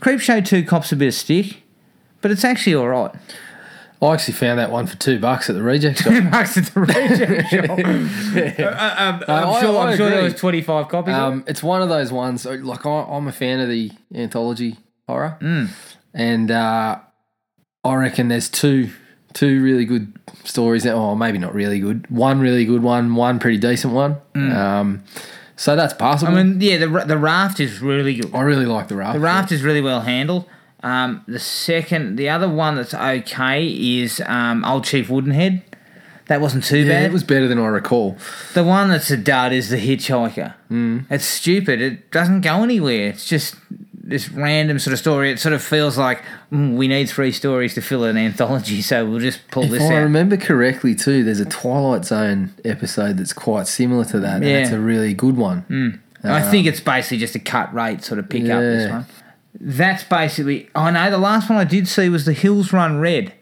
Creepshow 0.00 0.44
2 0.46 0.64
cops 0.64 0.92
a 0.92 0.96
bit 0.96 1.08
of 1.08 1.14
stick, 1.14 1.62
but 2.20 2.30
it's 2.30 2.44
actually 2.44 2.74
alright. 2.76 3.14
I 4.00 4.12
actually 4.14 4.34
found 4.34 4.60
that 4.60 4.70
one 4.70 4.86
for 4.86 4.96
two 4.96 5.18
bucks 5.18 5.48
at 5.50 5.56
the 5.56 5.62
reject 5.62 5.98
shop. 6.04 6.22
Marks 6.24 6.56
at 6.56 6.66
the 6.66 6.80
reject 6.80 7.50
shop. 7.50 7.70
Uh, 8.60 8.94
um, 9.02 9.24
I'm 9.26 9.48
I- 9.48 9.60
sure, 9.60 9.78
I 9.78 9.90
I'm 9.90 9.96
sure 9.96 10.10
there 10.10 10.22
was 10.22 10.34
25 10.34 10.88
copies. 10.88 11.14
of 11.14 11.18
it. 11.20 11.22
Um, 11.24 11.44
it's 11.48 11.62
one 11.64 11.82
of 11.82 11.88
those 11.88 12.12
ones. 12.12 12.44
Like 12.44 12.86
I, 12.86 12.90
I'm 13.02 13.26
a 13.26 13.32
fan 13.32 13.58
of 13.60 13.68
the 13.68 13.90
anthology 14.14 14.76
horror, 15.08 15.36
Mm. 15.40 15.70
and 16.14 16.50
uh, 16.50 16.98
I 17.82 17.94
reckon 17.94 18.28
there's 18.28 18.48
two 18.48 18.90
two 19.34 19.62
really 19.62 19.84
good 19.84 20.12
stories. 20.44 20.86
Oh, 20.86 21.14
maybe 21.16 21.38
not 21.38 21.52
really 21.54 21.80
good. 21.80 22.08
One 22.08 22.38
really 22.40 22.64
good 22.66 22.82
one. 22.84 23.14
One 23.16 23.38
pretty 23.40 23.58
decent 23.58 23.94
one. 23.94 24.16
Um, 24.36 25.02
so 25.58 25.76
that's 25.76 25.92
possible. 25.92 26.32
I 26.32 26.42
mean, 26.42 26.60
yeah, 26.60 26.78
the, 26.78 26.88
ra- 26.88 27.04
the 27.04 27.18
raft 27.18 27.60
is 27.60 27.80
really 27.80 28.14
good. 28.14 28.34
I 28.34 28.40
really 28.40 28.64
like 28.66 28.88
the 28.88 28.96
raft. 28.96 29.12
The 29.14 29.20
raft 29.20 29.52
is 29.52 29.62
really 29.62 29.82
well 29.82 30.00
handled. 30.00 30.46
Um, 30.82 31.24
the 31.26 31.38
second, 31.40 32.16
the 32.16 32.28
other 32.30 32.48
one 32.48 32.76
that's 32.76 32.94
okay 32.94 33.66
is 33.66 34.22
um, 34.26 34.64
Old 34.64 34.84
Chief 34.84 35.08
Woodenhead. 35.08 35.62
That 36.28 36.40
wasn't 36.40 36.62
too 36.64 36.78
Yeah, 36.80 37.00
bad. 37.00 37.06
it 37.06 37.12
was 37.12 37.24
better 37.24 37.48
than 37.48 37.58
I 37.58 37.66
recall. 37.66 38.16
The 38.54 38.62
one 38.62 38.88
that's 38.90 39.10
a 39.10 39.16
dud 39.16 39.52
is 39.52 39.70
the 39.70 39.78
Hitchhiker. 39.78 40.54
Mm. 40.70 41.06
It's 41.10 41.24
stupid. 41.24 41.80
It 41.80 42.10
doesn't 42.10 42.42
go 42.42 42.62
anywhere. 42.62 43.08
It's 43.08 43.26
just 43.26 43.56
this 44.08 44.30
random 44.30 44.78
sort 44.78 44.92
of 44.94 44.98
story. 44.98 45.30
It 45.30 45.38
sort 45.38 45.52
of 45.52 45.62
feels 45.62 45.96
like 45.98 46.22
mm, 46.50 46.76
we 46.76 46.88
need 46.88 47.08
three 47.08 47.30
stories 47.30 47.74
to 47.74 47.82
fill 47.82 48.04
an 48.04 48.16
anthology, 48.16 48.82
so 48.90 49.04
we'll 49.08 49.20
just 49.20 49.46
pull 49.50 49.64
If 49.64 49.70
this 49.70 49.82
I 49.82 49.96
out. 49.96 50.02
remember 50.02 50.36
correctly, 50.36 50.94
too, 50.94 51.22
there's 51.24 51.40
a 51.40 51.44
Twilight 51.44 52.04
Zone 52.06 52.52
episode 52.64 53.18
that's 53.18 53.32
quite 53.32 53.66
similar 53.66 54.04
to 54.06 54.18
that, 54.20 54.36
and 54.36 54.44
Yeah. 54.44 54.58
it's 54.58 54.70
a 54.72 54.80
really 54.80 55.14
good 55.14 55.36
one. 55.36 56.00
I 56.24 56.42
think 56.50 56.66
it's 56.66 56.80
basically 56.80 57.18
just 57.18 57.34
a 57.36 57.38
cut 57.38 57.72
rate 57.72 58.02
sort 58.02 58.18
of 58.18 58.28
pick 58.28 58.42
up 58.50 58.60
this 58.60 58.90
one. 58.90 59.06
That's 59.60 60.02
basically. 60.04 60.68
I 60.74 60.90
know 60.90 61.10
the 61.10 61.18
last 61.18 61.48
one 61.48 61.58
I 61.58 61.64
did 61.64 61.86
see 61.88 62.08
was 62.08 62.24
The 62.24 62.32
Hills 62.32 62.72
Run 62.72 62.98
Red, 63.00 63.32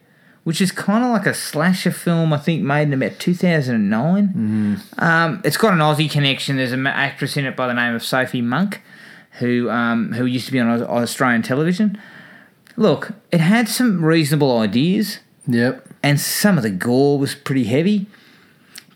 which 0.45 0.61
is 0.61 0.73
kind 0.73 1.05
of 1.05 1.11
like 1.11 1.27
a 1.27 1.35
slasher 1.35 1.91
film. 1.91 2.33
I 2.33 2.39
think 2.39 2.63
made 2.63 2.83
in 2.83 2.93
about 2.95 3.19
two 3.19 3.35
thousand 3.35 3.89
nine. 3.91 4.81
Um, 4.99 5.41
it's 5.45 5.57
got 5.57 5.73
an 5.73 5.81
Aussie 5.81 6.11
connection. 6.11 6.57
There's 6.57 6.73
an 6.73 6.87
actress 6.87 7.37
in 7.37 7.45
it 7.45 7.57
by 7.57 7.67
the 7.67 7.75
name 7.75 7.95
of 7.95 8.03
Sophie 8.05 8.41
Monk, 8.43 8.81
who 9.39 9.69
um, 9.71 10.13
who 10.13 10.25
used 10.27 10.47
to 10.47 10.53
be 10.53 10.61
on 10.61 10.83
Australian 10.83 11.43
television. 11.43 12.01
Look, 12.77 13.13
it 13.33 13.41
had 13.41 13.69
some 13.69 14.05
reasonable 14.05 14.59
ideas 14.59 15.21
Yep. 15.49 15.89
and 16.03 16.21
some 16.21 16.57
of 16.59 16.63
the 16.63 16.71
gore 16.71 17.19
was 17.19 17.35
pretty 17.35 17.65
heavy. 17.65 18.07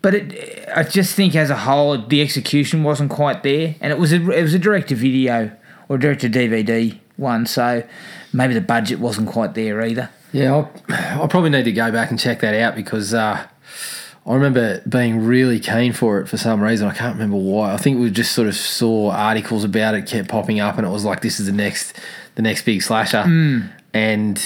But 0.02 0.14
it, 0.14 0.68
I 0.74 0.82
just 0.82 1.14
think 1.14 1.34
as 1.36 1.50
a 1.50 1.56
whole, 1.56 1.96
the 1.98 2.22
execution 2.22 2.82
wasn't 2.82 3.10
quite 3.10 3.42
there, 3.42 3.76
and 3.80 3.92
it 3.92 3.98
was 3.98 4.12
a 4.12 4.30
it 4.30 4.42
was 4.42 4.54
a 4.54 4.58
direct 4.58 4.88
to 4.88 4.94
video 4.94 5.52
or 5.88 5.98
direct 5.98 6.22
to 6.22 6.30
DVD 6.30 6.98
one, 7.16 7.44
so 7.44 7.82
maybe 8.32 8.54
the 8.54 8.60
budget 8.62 8.98
wasn't 8.98 9.28
quite 9.28 9.52
there 9.54 9.82
either. 9.82 10.08
Yeah, 10.32 10.52
I'll, 10.54 10.72
I'll 11.20 11.28
probably 11.28 11.50
need 11.50 11.64
to 11.64 11.72
go 11.72 11.90
back 11.92 12.10
and 12.10 12.18
check 12.18 12.40
that 12.40 12.54
out 12.54 12.74
because 12.76 13.12
uh, 13.12 13.46
I 14.26 14.34
remember 14.34 14.80
being 14.88 15.24
really 15.24 15.58
keen 15.58 15.92
for 15.92 16.20
it 16.20 16.26
for 16.28 16.36
some 16.36 16.60
reason. 16.62 16.86
I 16.86 16.94
can't 16.94 17.14
remember 17.14 17.38
why. 17.38 17.72
I 17.72 17.76
think 17.78 17.98
we 18.00 18.10
just 18.10 18.32
sort 18.32 18.48
of 18.48 18.54
saw 18.54 19.10
articles 19.10 19.64
about 19.64 19.94
it 19.94 20.06
kept 20.06 20.28
popping 20.28 20.60
up, 20.60 20.76
and 20.76 20.86
it 20.86 20.90
was 20.90 21.04
like 21.04 21.20
this 21.22 21.40
is 21.40 21.46
the 21.46 21.52
next 21.52 21.94
the 22.34 22.42
next 22.42 22.64
big 22.64 22.82
slasher, 22.82 23.24
and 23.94 24.38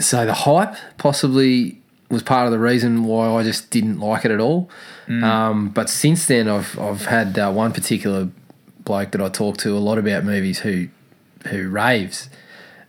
so 0.00 0.24
the 0.24 0.34
hype 0.34 0.76
possibly 0.98 1.80
was 2.10 2.22
part 2.22 2.46
of 2.46 2.52
the 2.52 2.58
reason 2.58 3.04
why 3.04 3.28
I 3.28 3.42
just 3.42 3.70
didn't 3.70 3.98
like 3.98 4.24
it 4.24 4.30
at 4.30 4.40
all. 4.40 4.70
Um, 5.24 5.68
but 5.70 5.90
since 5.90 6.26
then, 6.26 6.48
I've 6.48 6.78
I've 6.78 7.06
had 7.06 7.38
uh, 7.38 7.50
one 7.52 7.72
particular 7.72 8.28
bloke 8.84 9.10
that 9.10 9.20
I 9.20 9.28
talk 9.28 9.56
to 9.58 9.76
a 9.76 9.80
lot 9.80 9.98
about 9.98 10.24
movies 10.24 10.60
who 10.60 10.88
who 11.48 11.68
raves. 11.68 12.28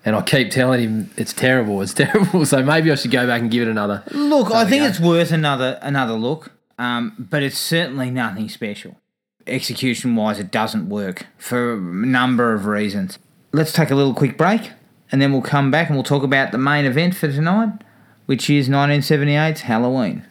And 0.08 0.16
I 0.16 0.22
keep 0.22 0.52
telling 0.52 0.80
him 0.80 1.12
it's 1.18 1.34
terrible, 1.34 1.82
it's 1.82 1.94
terrible. 2.06 2.46
So 2.46 2.64
maybe 2.64 2.90
I 2.90 2.96
should 2.96 3.12
go 3.12 3.28
back 3.28 3.42
and 3.42 3.52
give 3.52 3.68
it 3.68 3.70
another. 3.70 4.06
Look, 4.12 4.52
I 4.52 4.64
think 4.64 4.84
go. 4.84 4.88
it's 4.88 5.02
worth 5.02 5.34
another 5.34 5.78
another 5.82 6.14
look, 6.14 6.54
um, 6.80 7.14
but 7.20 7.44
it's 7.44 7.58
certainly 7.58 8.10
nothing 8.10 8.48
special. 8.48 8.96
Execution 9.46 10.16
wise, 10.16 10.40
it 10.40 10.50
doesn't 10.50 10.88
work 10.88 11.28
for 11.38 11.74
a 11.74 11.78
number 11.78 12.54
of 12.54 12.68
reasons. 12.68 13.20
Let's 13.52 13.74
take 13.74 13.92
a 13.92 13.96
little 13.96 14.14
quick 14.14 14.38
break, 14.38 14.72
and 15.12 15.22
then 15.22 15.34
we'll 15.34 15.42
come 15.42 15.72
back 15.72 15.90
and 15.90 15.98
we'll 15.98 16.06
talk 16.06 16.24
about 16.24 16.54
the 16.54 16.58
main 16.58 16.86
event 16.86 17.14
for 17.14 17.30
tonight, 17.30 17.74
which 18.28 18.50
is 18.50 18.70
1978's 18.70 19.60
Halloween. 19.60 20.26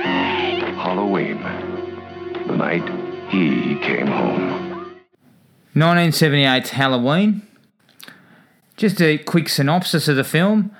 Halloween. 0.00 1.42
The 2.46 2.56
night 2.56 3.28
he 3.28 3.78
came 3.80 4.06
home. 4.06 4.96
1978's 5.74 6.70
Halloween. 6.70 7.45
Just 8.76 9.00
a 9.00 9.18
quick 9.18 9.48
synopsis 9.48 10.08
of 10.08 10.16
the 10.16 10.24
film. 10.24 10.70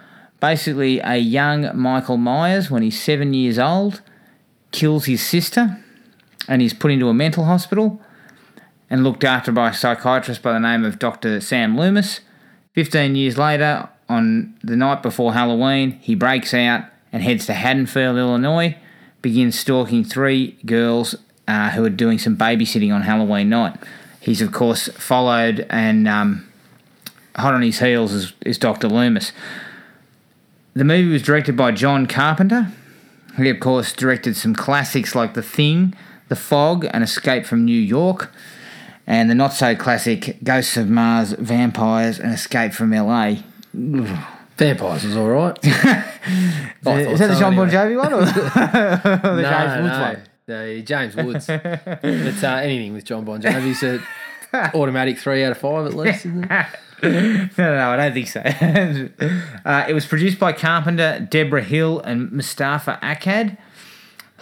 Basically, 0.40 1.00
a 1.00 1.16
young 1.16 1.70
Michael 1.74 2.18
Myers, 2.18 2.70
when 2.70 2.82
he's 2.82 3.00
seven 3.00 3.32
years 3.32 3.58
old, 3.58 4.02
kills 4.70 5.06
his 5.06 5.24
sister 5.24 5.82
and 6.46 6.60
he's 6.60 6.74
put 6.74 6.90
into 6.90 7.08
a 7.08 7.14
mental 7.14 7.44
hospital 7.44 8.00
and 8.90 9.02
looked 9.02 9.24
after 9.24 9.50
by 9.50 9.70
a 9.70 9.74
psychiatrist 9.74 10.42
by 10.42 10.52
the 10.52 10.60
name 10.60 10.84
of 10.84 10.98
Dr. 10.98 11.40
Sam 11.40 11.76
Loomis. 11.76 12.20
15 12.74 13.16
years 13.16 13.38
later, 13.38 13.88
on 14.08 14.54
the 14.62 14.76
night 14.76 15.02
before 15.02 15.32
Halloween, 15.32 15.92
he 16.02 16.14
breaks 16.14 16.52
out 16.52 16.84
and 17.12 17.22
heads 17.22 17.46
to 17.46 17.54
Haddonfield, 17.54 18.18
Illinois, 18.18 18.76
begins 19.22 19.58
stalking 19.58 20.04
three 20.04 20.52
girls 20.66 21.16
uh, 21.48 21.70
who 21.70 21.84
are 21.84 21.90
doing 21.90 22.18
some 22.18 22.36
babysitting 22.36 22.94
on 22.94 23.02
Halloween 23.02 23.48
night. 23.48 23.76
He's, 24.20 24.42
of 24.42 24.52
course, 24.52 24.88
followed 24.88 25.66
and 25.70 26.06
um, 26.06 26.45
hot 27.36 27.54
on 27.54 27.62
his 27.62 27.78
heels 27.78 28.12
is, 28.12 28.32
is 28.44 28.58
Dr. 28.58 28.88
Loomis. 28.88 29.32
The 30.74 30.84
movie 30.84 31.10
was 31.10 31.22
directed 31.22 31.56
by 31.56 31.72
John 31.72 32.06
Carpenter. 32.06 32.72
He, 33.36 33.48
of 33.50 33.60
course, 33.60 33.92
directed 33.92 34.36
some 34.36 34.54
classics 34.54 35.14
like 35.14 35.34
The 35.34 35.42
Thing, 35.42 35.94
The 36.28 36.36
Fog, 36.36 36.86
and 36.90 37.04
Escape 37.04 37.44
from 37.46 37.64
New 37.64 37.80
York, 37.80 38.32
and 39.06 39.30
the 39.30 39.34
not 39.34 39.52
so 39.52 39.74
classic 39.76 40.38
Ghosts 40.42 40.76
of 40.76 40.88
Mars, 40.88 41.32
Vampires, 41.32 42.18
and 42.18 42.32
Escape 42.32 42.72
from 42.72 42.92
LA. 42.92 43.36
Vampires 44.56 45.04
was 45.04 45.16
all 45.16 45.28
right. 45.28 45.58
Is 45.64 45.72
that 47.18 47.18
the 47.18 47.34
so 47.34 47.40
Jon 47.40 47.56
Bon. 47.56 47.68
Jovi 47.68 47.96
one 47.96 48.12
or 48.12 48.24
the 48.24 49.42
no, 49.42 49.42
James 49.42 49.82
Woods 49.82 49.98
no, 49.98 50.02
one? 50.02 50.22
no, 50.48 50.80
James 50.80 51.16
Woods. 51.16 51.46
but 51.46 52.44
uh, 52.44 52.56
anything 52.56 52.94
with 52.94 53.04
Jon 53.04 53.24
Bon 53.24 53.40
Jovi's 53.40 53.82
a 54.52 54.74
automatic 54.74 55.18
three 55.18 55.44
out 55.44 55.52
of 55.52 55.58
five 55.58 55.86
at 55.86 55.94
least. 55.94 56.24
Isn't 56.24 56.50
it? 56.50 56.66
no, 57.02 57.48
no, 57.58 57.76
no, 57.76 57.90
I 57.90 57.96
don't 57.96 58.12
think 58.12 58.28
so. 58.28 58.40
uh, 59.64 59.84
it 59.88 59.92
was 59.92 60.06
produced 60.06 60.38
by 60.38 60.52
Carpenter, 60.52 61.26
Debra 61.30 61.62
Hill, 61.62 62.00
and 62.00 62.32
Moustapha 62.32 62.98
Akkad, 63.02 63.58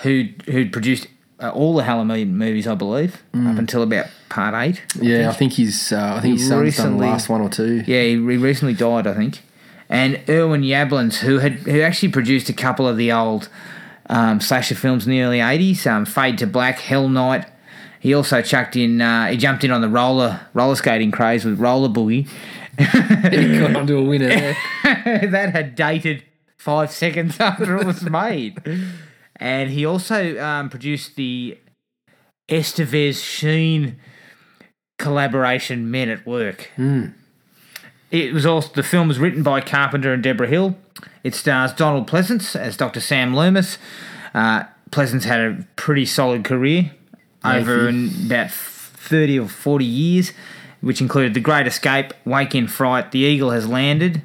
who 0.03 0.29
who'd 0.47 0.73
produced 0.73 1.09
uh, 1.41 1.51
all 1.51 1.75
the 1.75 1.83
Halloween 1.83 2.37
movies, 2.37 2.67
I 2.67 2.75
believe, 2.75 3.23
up 3.35 3.59
until 3.59 3.83
about 3.83 4.07
part 4.29 4.55
eight. 4.55 4.83
Yeah, 5.01 5.31
I 5.31 5.33
think 5.33 5.53
he's. 5.55 5.93
Uh, 5.93 6.15
I 6.17 6.21
think 6.21 6.39
his 6.39 6.49
son's 6.49 6.77
done 6.77 6.99
the 6.99 7.05
last 7.07 7.29
one 7.29 7.41
or 7.41 7.49
two. 7.49 7.83
Yeah, 7.87 8.03
he 8.03 8.17
re- 8.17 8.37
recently 8.37 8.75
died, 8.75 9.07
I 9.07 9.15
think. 9.15 9.41
And 9.89 10.21
Irwin 10.29 10.63
Yablans, 10.63 11.17
who 11.17 11.39
had 11.39 11.55
who 11.55 11.81
actually 11.81 12.11
produced 12.11 12.49
a 12.49 12.53
couple 12.53 12.89
of 12.89 12.97
the 12.97 13.13
old 13.13 13.49
um, 14.09 14.41
slasher 14.41 14.75
films 14.75 15.07
in 15.07 15.11
the 15.11 15.23
early 15.23 15.39
'80s, 15.39 15.87
um, 15.87 16.05
Fade 16.05 16.39
to 16.39 16.47
Black, 16.47 16.79
Hell 16.79 17.09
Night. 17.09 17.47
He 18.05 18.13
also 18.13 18.43
chucked 18.43 18.77
in. 18.77 19.01
Uh, 19.01 19.29
he 19.29 19.39
jumped 19.39 19.65
in 19.65 19.71
on 19.71 19.81
the 19.81 19.89
roller 19.89 20.39
roller 20.53 20.75
skating 20.75 21.11
craze 21.11 21.43
with 21.47 21.59
Roller 21.59 21.89
Boogie. 21.89 22.29
he 22.77 23.59
got 23.59 23.75
onto 23.75 23.97
a 23.97 24.03
winner 24.03 24.29
there. 24.29 24.57
that 24.85 25.53
had 25.55 25.75
dated 25.75 26.23
five 26.59 26.91
seconds 26.91 27.41
after 27.41 27.79
it 27.79 27.87
was 27.87 28.03
made. 28.03 28.61
And 29.37 29.71
he 29.71 29.87
also 29.87 30.39
um, 30.39 30.69
produced 30.69 31.17
the 31.17 31.57
Estevez 32.51 33.25
Sheen 33.25 33.97
collaboration 34.99 35.91
Men 35.91 36.11
at 36.11 36.27
Work. 36.27 36.73
It 38.11 38.35
was 38.35 38.45
also 38.45 38.71
the 38.75 38.83
film 38.83 39.09
was 39.09 39.19
written 39.19 39.43
by 39.43 39.63
Carpenter 39.63 40.13
and 40.13 40.23
Debra 40.23 40.49
Hill. 40.49 40.77
It 41.23 41.35
stars 41.35 41.73
Donald 41.73 42.07
Pleasence 42.07 42.55
as 42.55 42.77
Dr. 42.77 43.01
Sam 43.01 43.35
Loomis. 43.35 43.79
Uh, 44.35 44.65
Pleasence 44.91 45.25
had 45.25 45.41
a 45.41 45.67
pretty 45.77 46.05
solid 46.05 46.45
career 46.45 46.91
over 47.45 47.89
about 47.89 48.51
thirty 48.51 49.39
or 49.39 49.49
forty 49.49 49.85
years, 49.85 50.33
which 50.81 51.01
included 51.01 51.35
The 51.35 51.41
Great 51.41 51.67
Escape, 51.67 52.13
Wake 52.25 52.55
in 52.55 52.67
Fright, 52.67 53.13
The 53.13 53.21
Eagle 53.21 53.51
Has 53.51 53.69
Landed, 53.69 54.23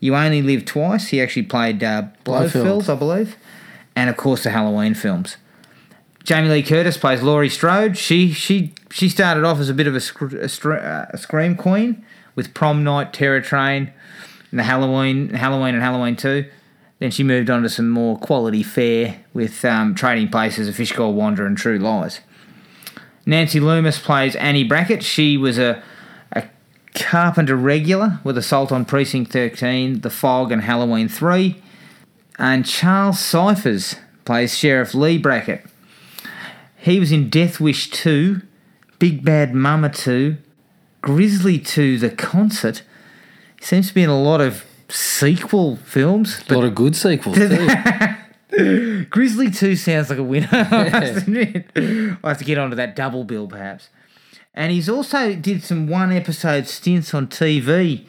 You 0.00 0.14
Only 0.16 0.42
Live 0.42 0.64
Twice. 0.64 1.08
He 1.08 1.20
actually 1.20 1.44
played 1.44 1.82
uh. 1.84 2.04
Blofeld, 2.24 2.88
I 2.88 2.94
believe, 2.94 3.36
and 3.94 4.08
of 4.08 4.16
course 4.16 4.44
the 4.44 4.50
Halloween 4.50 4.94
films. 4.94 5.36
Jamie 6.24 6.48
Lee 6.48 6.62
Curtis 6.62 6.96
plays 6.96 7.22
Laurie 7.22 7.48
Strode. 7.48 7.98
She 7.98 8.32
she 8.32 8.74
she 8.90 9.08
started 9.08 9.44
off 9.44 9.58
as 9.58 9.68
a 9.68 9.74
bit 9.74 9.86
of 9.86 9.96
a, 9.96 10.00
sc- 10.00 10.22
a, 10.22 10.48
str- 10.48 10.74
uh, 10.74 11.06
a 11.10 11.18
scream 11.18 11.56
queen 11.56 12.04
with 12.34 12.54
Prom 12.54 12.84
Night, 12.84 13.12
Terror 13.12 13.40
Train, 13.40 13.92
and 14.50 14.60
the 14.60 14.64
Halloween, 14.64 15.30
Halloween 15.30 15.74
and 15.74 15.82
Halloween 15.82 16.16
Two. 16.16 16.48
Then 17.00 17.10
she 17.10 17.24
moved 17.24 17.50
on 17.50 17.62
to 17.62 17.68
some 17.68 17.90
more 17.90 18.16
quality 18.16 18.62
fare 18.62 19.24
with 19.34 19.64
um, 19.64 19.96
Trading 19.96 20.28
Places, 20.28 20.68
A 20.68 20.72
Fish 20.72 20.92
Called 20.92 21.16
Wanda, 21.16 21.44
and 21.44 21.58
True 21.58 21.78
Lies. 21.78 22.20
Nancy 23.24 23.60
Loomis 23.60 23.98
plays 23.98 24.34
Annie 24.36 24.64
Brackett. 24.64 25.02
She 25.02 25.36
was 25.36 25.58
a 25.58 25.82
a 26.32 26.48
Carpenter 26.94 27.56
regular 27.56 28.20
with 28.24 28.36
Assault 28.36 28.72
on 28.72 28.84
Precinct 28.84 29.32
13, 29.32 30.00
The 30.00 30.10
Fog, 30.10 30.52
and 30.52 30.62
Halloween 30.62 31.08
3. 31.08 31.60
And 32.38 32.66
Charles 32.66 33.18
Cyphers 33.18 33.96
plays 34.24 34.56
Sheriff 34.56 34.94
Lee 34.94 35.18
Brackett. 35.18 35.64
He 36.76 36.98
was 36.98 37.12
in 37.12 37.28
Death 37.28 37.60
Wish 37.60 37.90
2, 37.90 38.42
Big 38.98 39.24
Bad 39.24 39.54
Mama 39.54 39.88
2, 39.88 40.36
Grizzly 41.00 41.58
2, 41.58 41.98
The 41.98 42.10
Concert. 42.10 42.82
He 43.58 43.64
seems 43.64 43.88
to 43.88 43.94
be 43.94 44.02
in 44.02 44.10
a 44.10 44.20
lot 44.20 44.40
of 44.40 44.64
sequel 44.88 45.76
films. 45.76 46.42
A 46.48 46.54
lot 46.54 46.64
of 46.64 46.74
good 46.74 46.96
sequels 46.96 47.36
too. 47.36 47.68
Grizzly 49.10 49.50
2 49.50 49.76
sounds 49.76 50.10
like 50.10 50.18
a 50.18 50.22
winner, 50.22 50.48
I 50.52 50.88
must 50.90 51.22
admit. 51.22 51.66
I'll 52.22 52.30
have 52.30 52.38
to 52.38 52.44
get 52.44 52.58
onto 52.58 52.76
that 52.76 52.94
double 52.94 53.24
bill 53.24 53.46
perhaps. 53.46 53.88
And 54.54 54.70
he's 54.70 54.88
also 54.88 55.34
did 55.34 55.62
some 55.62 55.86
one 55.88 56.12
episode 56.12 56.66
stints 56.68 57.14
on 57.14 57.28
TV 57.28 58.04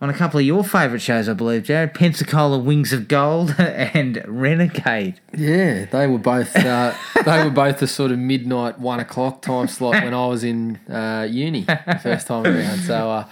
on 0.00 0.08
a 0.10 0.14
couple 0.14 0.38
of 0.40 0.46
your 0.46 0.64
favourite 0.64 1.02
shows, 1.02 1.28
I 1.28 1.34
believe, 1.34 1.64
Jared. 1.64 1.94
Pensacola 1.94 2.58
Wings 2.58 2.92
of 2.92 3.08
Gold 3.08 3.54
and 3.58 4.22
Renegade. 4.26 5.20
Yeah, 5.36 5.84
they 5.86 6.06
were 6.06 6.18
both. 6.18 6.54
Uh, 6.56 6.94
they 7.24 7.44
were 7.44 7.50
both 7.50 7.78
the 7.78 7.86
sort 7.86 8.10
of 8.12 8.18
midnight 8.18 8.78
one 8.78 9.00
o'clock 9.00 9.42
time 9.42 9.68
slot 9.68 10.02
when 10.02 10.14
I 10.14 10.26
was 10.26 10.44
in 10.44 10.76
uh, 10.88 11.26
uni 11.30 11.62
the 11.62 12.00
first 12.02 12.26
time 12.26 12.46
around. 12.46 12.78
So 12.78 13.10
uh, 13.10 13.24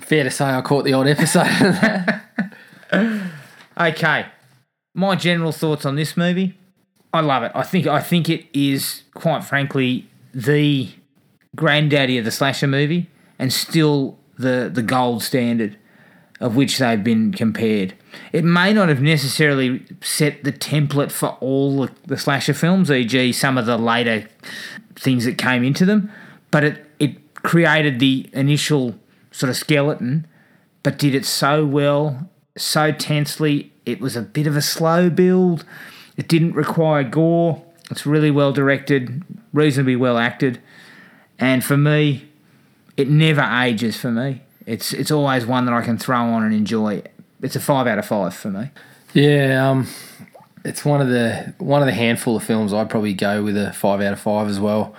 fair 0.00 0.24
to 0.24 0.30
say, 0.30 0.46
I 0.46 0.60
caught 0.62 0.84
the 0.84 0.92
odd 0.94 1.06
episode. 1.06 2.20
Okay. 3.74 4.26
My 4.94 5.16
general 5.16 5.52
thoughts 5.52 5.86
on 5.86 5.96
this 5.96 6.16
movie. 6.16 6.58
I 7.12 7.20
love 7.20 7.42
it. 7.42 7.52
I 7.54 7.62
think 7.62 7.86
I 7.86 8.00
think 8.00 8.28
it 8.28 8.46
is 8.52 9.02
quite 9.14 9.44
frankly 9.44 10.08
the 10.32 10.90
granddaddy 11.54 12.16
of 12.18 12.24
the 12.24 12.30
slasher 12.30 12.66
movie 12.66 13.10
and 13.38 13.52
still 13.52 14.18
the 14.38 14.70
the 14.72 14.82
gold 14.82 15.22
standard 15.22 15.76
of 16.42 16.56
which 16.56 16.78
they've 16.78 17.04
been 17.04 17.32
compared. 17.32 17.94
It 18.32 18.44
may 18.44 18.72
not 18.72 18.88
have 18.88 19.00
necessarily 19.00 19.84
set 20.02 20.42
the 20.42 20.52
template 20.52 21.12
for 21.12 21.38
all 21.40 21.88
the, 22.06 22.18
slasher 22.18 22.52
films, 22.52 22.90
e.g., 22.90 23.32
some 23.32 23.56
of 23.56 23.64
the 23.64 23.78
later 23.78 24.28
things 24.96 25.24
that 25.24 25.38
came 25.38 25.62
into 25.62 25.86
them, 25.86 26.10
but 26.50 26.64
it, 26.64 26.84
it 26.98 27.34
created 27.34 28.00
the 28.00 28.28
initial 28.32 28.98
sort 29.30 29.50
of 29.50 29.56
skeleton, 29.56 30.26
but 30.82 30.98
did 30.98 31.14
it 31.14 31.24
so 31.24 31.64
well, 31.64 32.28
so 32.56 32.90
tensely. 32.90 33.71
It 33.84 34.00
was 34.00 34.16
a 34.16 34.22
bit 34.22 34.46
of 34.46 34.56
a 34.56 34.62
slow 34.62 35.10
build. 35.10 35.64
It 36.16 36.28
didn't 36.28 36.54
require 36.54 37.02
gore. 37.02 37.62
It's 37.90 38.06
really 38.06 38.30
well 38.30 38.52
directed, 38.52 39.22
reasonably 39.52 39.96
well 39.96 40.16
acted, 40.16 40.60
and 41.38 41.62
for 41.64 41.76
me, 41.76 42.28
it 42.96 43.08
never 43.08 43.42
ages 43.42 43.96
for 43.96 44.10
me. 44.10 44.40
It's 44.66 44.92
it's 44.92 45.10
always 45.10 45.44
one 45.44 45.66
that 45.66 45.74
I 45.74 45.82
can 45.82 45.98
throw 45.98 46.16
on 46.16 46.44
and 46.44 46.54
enjoy. 46.54 47.02
It's 47.42 47.56
a 47.56 47.60
five 47.60 47.86
out 47.86 47.98
of 47.98 48.06
five 48.06 48.34
for 48.34 48.50
me. 48.50 48.70
Yeah, 49.12 49.68
um, 49.68 49.88
it's 50.64 50.84
one 50.84 51.00
of 51.00 51.08
the 51.08 51.54
one 51.58 51.82
of 51.82 51.86
the 51.86 51.92
handful 51.92 52.36
of 52.36 52.44
films 52.44 52.72
I'd 52.72 52.88
probably 52.88 53.14
go 53.14 53.42
with 53.42 53.56
a 53.56 53.72
five 53.72 54.00
out 54.00 54.12
of 54.12 54.20
five 54.20 54.48
as 54.48 54.60
well. 54.60 54.94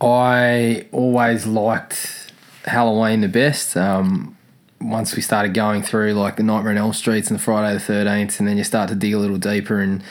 I 0.00 0.86
always 0.92 1.46
liked 1.46 2.32
Halloween 2.64 3.20
the 3.20 3.28
best. 3.28 3.76
Um, 3.76 4.37
once 4.80 5.16
we 5.16 5.22
started 5.22 5.54
going 5.54 5.82
through 5.82 6.12
like 6.14 6.36
the 6.36 6.42
Nightmare 6.42 6.72
on 6.72 6.78
Elm 6.78 6.92
Streets 6.92 7.30
and 7.30 7.38
the 7.38 7.42
Friday 7.42 7.74
the 7.74 7.80
Thirteenth, 7.80 8.38
and 8.38 8.48
then 8.48 8.56
you 8.56 8.64
start 8.64 8.88
to 8.90 8.94
dig 8.94 9.12
a 9.12 9.18
little 9.18 9.38
deeper 9.38 9.80
and 9.80 10.02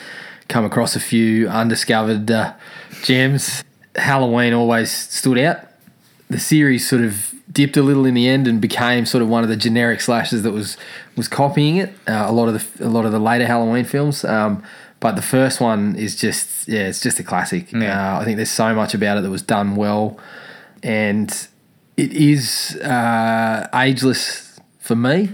come 0.47 0.65
across 0.65 0.95
a 0.95 0.99
few 0.99 1.47
undiscovered 1.47 2.29
uh, 2.29 2.53
gems. 3.03 3.63
Halloween 3.95 4.53
always 4.53 4.91
stood 4.91 5.37
out. 5.37 5.59
The 6.29 6.39
series 6.39 6.87
sort 6.87 7.03
of 7.03 7.33
dipped 7.51 7.77
a 7.77 7.81
little 7.81 8.05
in 8.05 8.13
the 8.13 8.27
end 8.27 8.47
and 8.47 8.59
became 8.59 9.05
sort 9.05 9.21
of 9.21 9.29
one 9.29 9.43
of 9.43 9.49
the 9.49 9.55
generic 9.55 10.01
slashes 10.01 10.43
that 10.43 10.51
was 10.51 10.77
was 11.15 11.27
copying 11.27 11.77
it. 11.77 11.93
Uh, 12.07 12.25
a 12.27 12.31
lot 12.31 12.47
of 12.47 12.53
the 12.53 12.85
a 12.85 12.89
lot 12.89 13.05
of 13.05 13.11
the 13.11 13.19
later 13.19 13.45
Halloween 13.45 13.85
films, 13.85 14.25
um, 14.25 14.63
but 14.99 15.15
the 15.15 15.21
first 15.21 15.61
one 15.61 15.95
is 15.95 16.15
just 16.15 16.67
yeah, 16.67 16.87
it's 16.87 17.01
just 17.01 17.19
a 17.19 17.23
classic. 17.23 17.71
Yeah. 17.71 18.15
Uh, 18.15 18.19
I 18.19 18.25
think 18.25 18.35
there's 18.35 18.51
so 18.51 18.73
much 18.75 18.93
about 18.93 19.17
it 19.17 19.21
that 19.21 19.29
was 19.29 19.41
done 19.41 19.75
well, 19.75 20.19
and 20.83 21.29
it 21.95 22.13
is 22.13 22.75
uh, 22.83 23.67
ageless 23.73 24.46
for 24.87 24.95
me. 24.95 25.29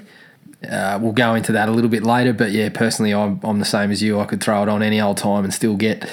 Uh, 0.69 0.97
we'll 1.01 1.11
go 1.13 1.35
into 1.35 1.51
that 1.51 1.67
a 1.67 1.71
little 1.71 1.89
bit 1.89 2.03
later, 2.03 2.31
but 2.33 2.51
yeah, 2.51 2.69
personally, 2.69 3.13
I'm, 3.13 3.39
I'm 3.43 3.59
the 3.59 3.65
same 3.65 3.91
as 3.91 4.01
you. 4.01 4.19
I 4.19 4.25
could 4.25 4.41
throw 4.41 4.63
it 4.63 4.69
on 4.69 4.81
any 4.81 4.99
old 5.01 5.17
time 5.17 5.43
and 5.43 5.53
still 5.53 5.75
get 5.75 6.09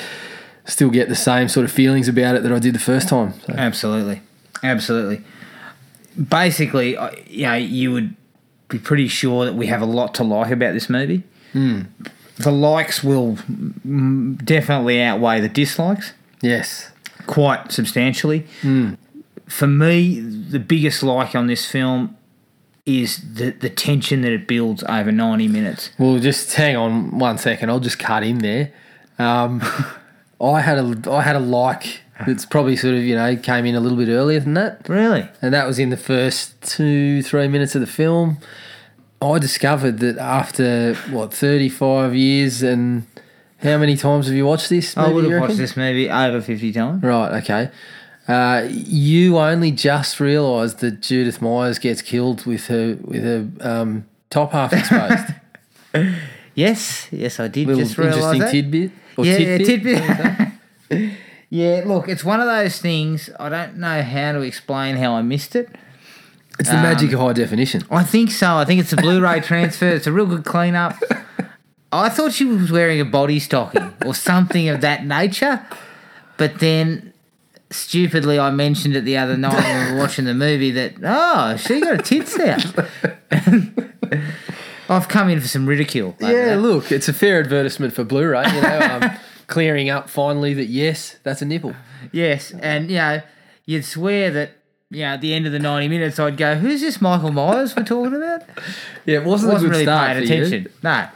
still 0.65 0.91
get 0.91 1.09
the 1.09 1.17
same 1.17 1.49
sort 1.49 1.65
of 1.65 1.73
feelings 1.73 2.07
about 2.09 2.35
it 2.37 2.43
that 2.43 2.53
I 2.53 2.59
did 2.59 2.75
the 2.75 2.79
first 2.81 3.09
time. 3.09 3.35
So, 3.47 3.55
Absolutely, 3.57 4.23
absolutely. 4.63 5.23
Basically, 6.29 6.97
I- 6.97 7.15
you 7.29 7.43
know, 7.47 7.55
you 7.55 7.93
would 7.93 8.15
be 8.69 8.79
pretty 8.79 9.09
sure 9.09 9.45
that 9.45 9.55
we 9.55 9.67
have 9.67 9.81
a 9.83 9.87
lot 9.87 10.15
to 10.17 10.25
like 10.25 10.51
about 10.51 10.75
this 10.75 10.89
movie. 10.91 11.23
The 12.39 12.51
likes 12.53 13.03
will 13.05 13.37
mm, 13.37 14.45
definitely 14.45 15.03
outweigh 15.03 15.41
the 15.41 15.49
dislikes 15.49 16.13
yes, 16.41 16.91
quite 17.27 17.71
substantially. 17.73 18.47
For 19.47 19.67
me, 19.67 20.21
the 20.21 20.59
biggest 20.61 21.03
like 21.03 21.35
on 21.35 21.47
this 21.49 21.67
film 21.67 22.17
is 22.87 23.35
the 23.35 23.51
the 23.51 23.71
tension 23.71 24.23
that 24.23 24.33
it 24.33 24.47
builds 24.49 24.83
over 24.85 25.13
ninety 25.13 25.49
minutes. 25.49 25.91
Well, 25.99 26.19
just 26.19 26.53
hang 26.55 26.77
on 26.77 27.19
one 27.19 27.39
second. 27.39 27.71
I'll 27.71 27.81
just 27.81 27.99
cut 27.99 28.23
in 28.23 28.39
there. 28.39 28.73
Um, 29.19 29.63
I 30.41 30.61
had 30.61 30.79
a 30.79 31.11
I 31.11 31.23
had 31.23 31.37
a 31.37 31.41
like 31.41 32.01
that's 32.27 32.45
probably 32.47 32.77
sort 32.77 32.95
of 32.95 33.03
you 33.03 33.15
know 33.15 33.37
came 33.37 33.65
in 33.67 33.75
a 33.75 33.81
little 33.81 33.99
bit 33.99 34.09
earlier 34.09 34.41
than 34.41 34.55
that, 34.55 34.89
Really? 34.89 35.29
and 35.43 35.53
that 35.55 35.67
was 35.67 35.79
in 35.79 35.91
the 35.91 35.97
first 35.97 36.61
two 36.63 37.23
three 37.23 37.49
minutes 37.49 37.75
of 37.75 37.81
the 37.81 37.87
film. 37.87 38.39
I 39.23 39.39
discovered 39.39 39.99
that 39.99 40.17
after 40.19 40.95
what 41.11 41.33
thirty 41.35 41.69
five 41.69 42.15
years 42.15 42.63
and 42.63 43.07
how 43.63 43.77
many 43.77 43.95
times 43.97 44.27
have 44.27 44.35
you 44.35 44.47
watched 44.47 44.71
this? 44.71 44.97
I 44.97 45.09
would 45.13 45.31
have 45.31 45.41
watched 45.43 45.59
this 45.59 45.77
movie 45.77 46.11
over 46.11 46.41
fifty 46.41 46.73
times. 46.73 47.03
Right. 47.03 47.43
Okay. 47.43 47.71
Uh, 48.29 48.67
you 48.71 49.39
only 49.39 49.73
just 49.73 50.21
realised 50.21 50.79
that 50.81 51.01
Judith 51.01 51.43
Myers 51.43 51.79
gets 51.79 52.01
killed 52.03 52.47
with 52.47 52.67
her 52.69 52.97
with 53.01 53.23
her 53.25 53.49
um, 53.61 54.07
top 54.31 54.53
half 54.53 54.73
exposed. 54.73 55.35
Yes, 56.55 57.09
yes, 57.13 57.41
I 57.41 57.49
did 57.49 57.69
Little 57.69 57.83
just 57.85 57.97
realise 57.97 58.17
interesting 58.17 58.41
that. 58.41 58.51
tidbit. 58.51 58.91
Or 59.17 59.25
yeah, 59.25 59.59
tidbit. 59.59 59.99
yeah, 60.03 60.51
tidbit. 60.89 61.13
yeah, 61.51 61.83
look, 61.87 62.09
it's 62.09 62.25
one 62.25 62.41
of 62.41 62.47
those 62.47 62.79
things. 62.81 63.31
I 63.39 63.49
don't 63.49 63.77
know 63.77 64.03
how 64.03 64.33
to 64.33 64.41
explain 64.43 64.97
how 64.97 65.15
I 65.15 65.23
missed 65.23 65.55
it. 65.57 65.69
It's 66.59 66.69
the 66.69 66.77
Um, 66.77 66.83
magic 66.83 67.13
of 67.13 67.21
high 67.21 67.33
definition. 67.33 67.83
I 67.91 68.03
think 68.03 68.31
so. 68.33 68.57
I 68.57 68.65
think 68.65 68.81
it's 68.81 68.93
a 68.93 68.97
Blu-ray 68.97 69.41
transfer. 69.53 69.89
It's 69.89 70.07
a 70.09 70.13
real 70.13 70.27
good 70.27 70.45
cleanup. 70.45 70.97
I 71.93 72.09
thought 72.09 72.33
she 72.33 72.45
was 72.45 72.71
wearing 72.71 73.01
a 73.01 73.05
body 73.05 73.39
stocking 73.39 73.95
or 74.05 74.15
something 74.15 74.69
of 74.69 74.81
that 74.83 75.07
nature, 75.07 75.65
but 76.37 76.59
then 76.59 77.10
stupidly 77.71 78.39
I 78.39 78.51
mentioned 78.51 78.97
it 78.97 79.05
the 79.05 79.17
other 79.17 79.37
night 79.37 79.55
when 79.55 79.87
we 79.87 79.93
were 79.93 79.99
watching 79.99 80.25
the 80.25 80.35
movie 80.35 80.71
that 80.73 80.95
oh 81.03 81.57
she 81.57 81.81
got 81.81 81.97
her 81.97 82.03
tits 82.03 82.39
out. 82.39 82.65
I've 84.89 85.07
come 85.09 85.29
in 85.29 85.41
for 85.41 85.47
some 85.47 85.67
ridicule. 85.67 86.17
Yeah, 86.19 86.57
that. 86.57 86.61
look, 86.61 86.91
it's 86.91 87.09
a 87.09 87.13
fair 87.13 87.39
advertisement 87.41 87.93
for 87.93 88.03
Blu-ray. 88.03 88.45
You 88.53 88.61
know, 88.61 88.99
um, 89.03 89.11
clearing 89.47 89.89
up 89.89 90.09
finally 90.11 90.53
that 90.55 90.65
yes, 90.67 91.17
that's 91.23 91.43
a 91.43 91.45
nipple. 91.45 91.75
Yes, 92.11 92.51
and 92.53 92.91
you 92.91 92.97
know, 92.97 93.23
you'd 93.67 93.85
swear 93.85 94.31
that 94.33 94.51
you 94.91 95.03
know 95.03 95.13
at 95.15 95.21
the 95.21 95.33
end 95.33 95.47
of 95.47 95.53
the 95.53 95.61
ninety 95.61 95.87
minutes, 95.87 96.19
I'd 96.19 96.37
go, 96.37 96.57
"Who's 96.57 96.81
this 96.81 97.01
Michael 97.01 97.31
Myers 97.31 97.77
we're 97.77 97.85
talking 97.85 98.17
about?" 98.17 98.43
Yeah, 99.07 99.19
it 99.19 99.25
wasn't, 99.25 99.53
wasn't 99.53 99.57
a 99.57 99.61
good 99.69 99.71
really 99.71 99.85
start 99.85 100.09
paying 100.17 100.27
for 100.27 100.35
you. 100.35 100.43
attention. 100.45 100.73
No. 100.83 101.09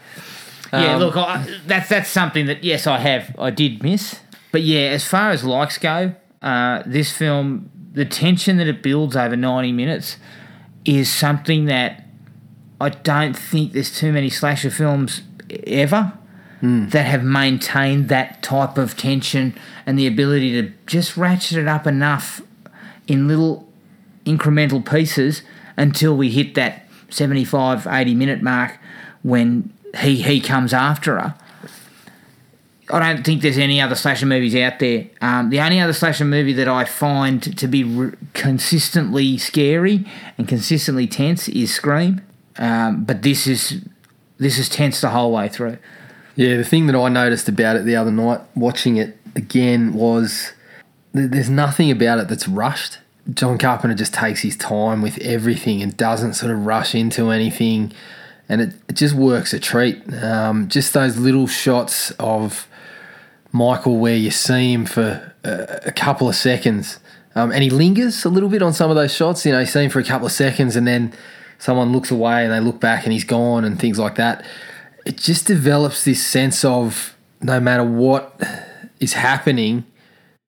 Yeah, 0.73 0.95
Um, 0.95 1.01
look, 1.01 1.17
I, 1.17 1.45
that's 1.67 1.89
that's 1.89 2.09
something 2.09 2.47
that 2.47 2.63
yes, 2.63 2.87
I 2.87 2.99
have, 2.99 3.35
I 3.39 3.51
did 3.51 3.83
miss. 3.83 4.21
But 4.53 4.63
yeah, 4.63 4.91
as 4.91 5.05
far 5.05 5.31
as 5.31 5.43
likes 5.45 5.79
go, 5.79 6.15
uh, 6.45 6.83
this 6.87 7.11
film, 7.11 7.71
the 7.93 8.05
tension 8.05 8.59
that 8.59 8.69
it 8.69 8.83
builds 8.83 9.17
over 9.17 9.35
ninety 9.35 9.73
minutes, 9.73 10.19
is 10.85 11.11
something 11.11 11.65
that 11.65 12.05
I 12.81 12.91
don't 12.91 13.35
think 13.35 13.73
there's 13.73 13.97
too 13.97 14.13
many 14.13 14.29
slasher 14.29 14.71
films 14.71 15.23
ever 15.67 16.13
that 16.91 17.05
have 17.05 17.23
maintained 17.23 18.09
that 18.09 18.43
type 18.43 18.79
of 18.79 18.97
tension 18.97 19.55
and 19.85 19.99
the 19.99 20.07
ability 20.07 20.53
to 20.53 20.73
just 20.87 21.17
ratchet 21.17 21.59
it 21.59 21.69
up 21.69 21.87
enough 21.87 22.41
in 23.07 23.29
little 23.29 23.69
incremental 24.25 24.85
pieces 24.85 25.43
until 25.77 26.17
we 26.17 26.31
hit 26.31 26.55
that 26.55 26.89
75 27.11 27.87
80 27.87 28.15
minute 28.15 28.43
mark 28.43 28.79
when 29.23 29.73
he 30.01 30.23
he 30.23 30.41
comes 30.41 30.73
after 30.73 31.21
her 31.21 31.35
I 32.91 32.99
don't 32.99 33.25
think 33.25 33.43
there's 33.43 33.59
any 33.59 33.81
other 33.81 33.95
slasher 33.95 34.27
movies 34.27 34.55
out 34.57 34.79
there. 34.79 35.07
Um, 35.21 35.51
the 35.51 35.61
only 35.61 35.81
other 35.81 35.93
slasher 35.93 36.25
movie 36.25 36.53
that 36.55 36.69
I 36.69 36.85
find 36.85 37.57
to 37.57 37.67
be 37.67 37.83
re- 37.83 38.13
consistently 38.35 39.39
scary 39.39 40.07
and 40.37 40.47
consistently 40.47 41.07
tense 41.07 41.49
is 41.49 41.75
Scream, 41.75 42.21
um, 42.59 43.05
but 43.05 43.23
this 43.23 43.47
is 43.47 43.83
this 44.39 44.59
is 44.59 44.69
tense 44.69 45.01
the 45.01 45.11
whole 45.11 45.33
way 45.33 45.49
through. 45.49 45.79
Yeah, 46.37 46.57
the 46.57 46.65
thing 46.65 46.87
that 46.87 46.97
I 46.97 47.09
noticed 47.09 47.49
about 47.49 47.77
it 47.77 47.85
the 47.85 47.97
other 47.97 48.11
night, 48.11 48.41
watching 48.55 48.97
it 48.97 49.17
again, 49.37 49.95
was 49.95 50.53
th- 51.15 51.31
there's 51.31 51.51
nothing 51.51 51.91
about 51.91 52.19
it 52.19 52.29
that's 52.29 52.49
rushed. 52.49 52.99
John 53.33 53.57
Carpenter 53.57 53.95
just 53.95 54.13
takes 54.13 54.41
his 54.41 54.57
time 54.57 55.01
with 55.01 55.17
everything 55.19 55.81
and 55.81 55.97
doesn't 55.97 56.35
sort 56.35 56.53
of 56.53 56.67
rush 56.67 56.95
into 56.95 57.31
anything, 57.31 57.93
and 58.49 58.61
it, 58.61 58.75
it 58.89 58.97
just 58.97 59.15
works 59.15 59.55
a 59.55 59.59
treat. 59.59 60.03
Um, 60.23 60.69
just 60.69 60.93
those 60.93 61.17
little 61.17 61.47
shots 61.47 62.11
of 62.19 62.69
Michael 63.55 63.99
where 63.99 64.17
you 64.17 64.33
see 64.33 64.73
him 64.73 64.85
for 64.85 65.33
a, 65.45 65.93
couple 65.93 66.29
of 66.29 66.35
seconds, 66.35 66.99
um, 67.37 67.53
and 67.53 67.63
he 67.63 67.71
lingers 67.71 68.25
a 68.25 68.29
little 68.29 68.49
bit 68.49 68.63
on 68.63 68.73
some 68.73 68.91
of 68.91 68.97
those 68.97 69.15
shots. 69.15 69.47
You 69.47 69.53
know, 69.53 69.61
you 69.61 69.67
see 69.67 69.85
him 69.85 69.91
for 69.91 70.01
a 70.01 70.05
couple 70.05 70.27
of 70.27 70.33
seconds, 70.33 70.75
and 70.75 70.87
then 70.89 71.13
someone 71.59 71.93
looks 71.93 72.11
away 72.11 72.43
and 72.45 72.53
they 72.53 72.59
look 72.59 72.81
back 72.81 73.05
and 73.05 73.13
he's 73.13 73.23
gone, 73.25 73.65
and 73.65 73.79
things 73.79 73.97
like 73.97 74.17
that. 74.17 74.45
It 75.07 75.19
just 75.19 75.47
develops 75.47 76.05
this 76.05 76.27
sense 76.27 76.65
of 76.65 77.17
no 77.41 77.61
matter 77.61 77.85
what 77.85 78.43
is 78.99 79.13
happening, 79.13 79.85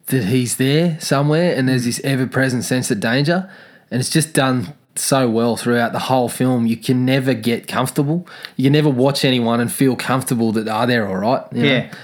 that 0.07 0.25
he's 0.25 0.57
there 0.57 0.99
somewhere, 0.99 1.55
and 1.55 1.69
there's 1.69 1.85
this 1.85 2.01
ever-present 2.03 2.65
sense 2.65 2.91
of 2.91 2.99
danger, 2.99 3.49
and 3.89 4.01
it's 4.01 4.11
just 4.11 4.33
done 4.33 4.75
so 4.97 5.29
well 5.29 5.57
throughout 5.57 5.93
the 5.93 6.01
whole 6.01 6.29
film. 6.29 6.67
You 6.67 6.77
can 6.77 7.05
never 7.05 7.35
get 7.35 7.69
comfortable. 7.69 8.27
You 8.57 8.65
can 8.65 8.73
never 8.73 8.89
watch 8.89 9.25
anyone 9.25 9.61
and 9.61 9.71
feel 9.71 9.95
comfortable 9.95 10.51
that 10.53 10.67
are 10.67 10.87
they're 10.89 11.07
all 11.07 11.17
right. 11.19 11.45
you 11.53 11.63
know? 11.63 11.69
Yeah. 11.69 11.95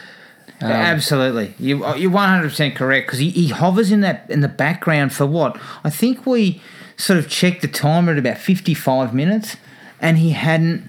Um, 0.63 0.71
Absolutely, 0.71 1.55
you 1.59 1.85
uh, 1.85 1.95
you're 1.95 2.11
one 2.11 2.29
hundred 2.29 2.51
percent 2.51 2.77
correct 2.77 3.07
because 3.07 3.19
he, 3.19 3.31
he 3.31 3.49
hovers 3.49 3.91
in 3.91 4.01
that 4.01 4.27
in 4.29 4.41
the 4.41 4.49
background 4.49 5.13
for 5.13 5.27
what 5.27 5.61
I 5.85 5.91
think 5.91 6.27
we 6.27 6.61
sort 6.97 7.19
of 7.19 7.29
checked 7.29 7.63
the 7.63 7.69
timer 7.69 8.13
at 8.13 8.19
about 8.19 8.39
fifty 8.39 8.75
five 8.75 9.13
minutes, 9.13 9.57
and 10.01 10.19
he 10.19 10.31
hadn't 10.31 10.89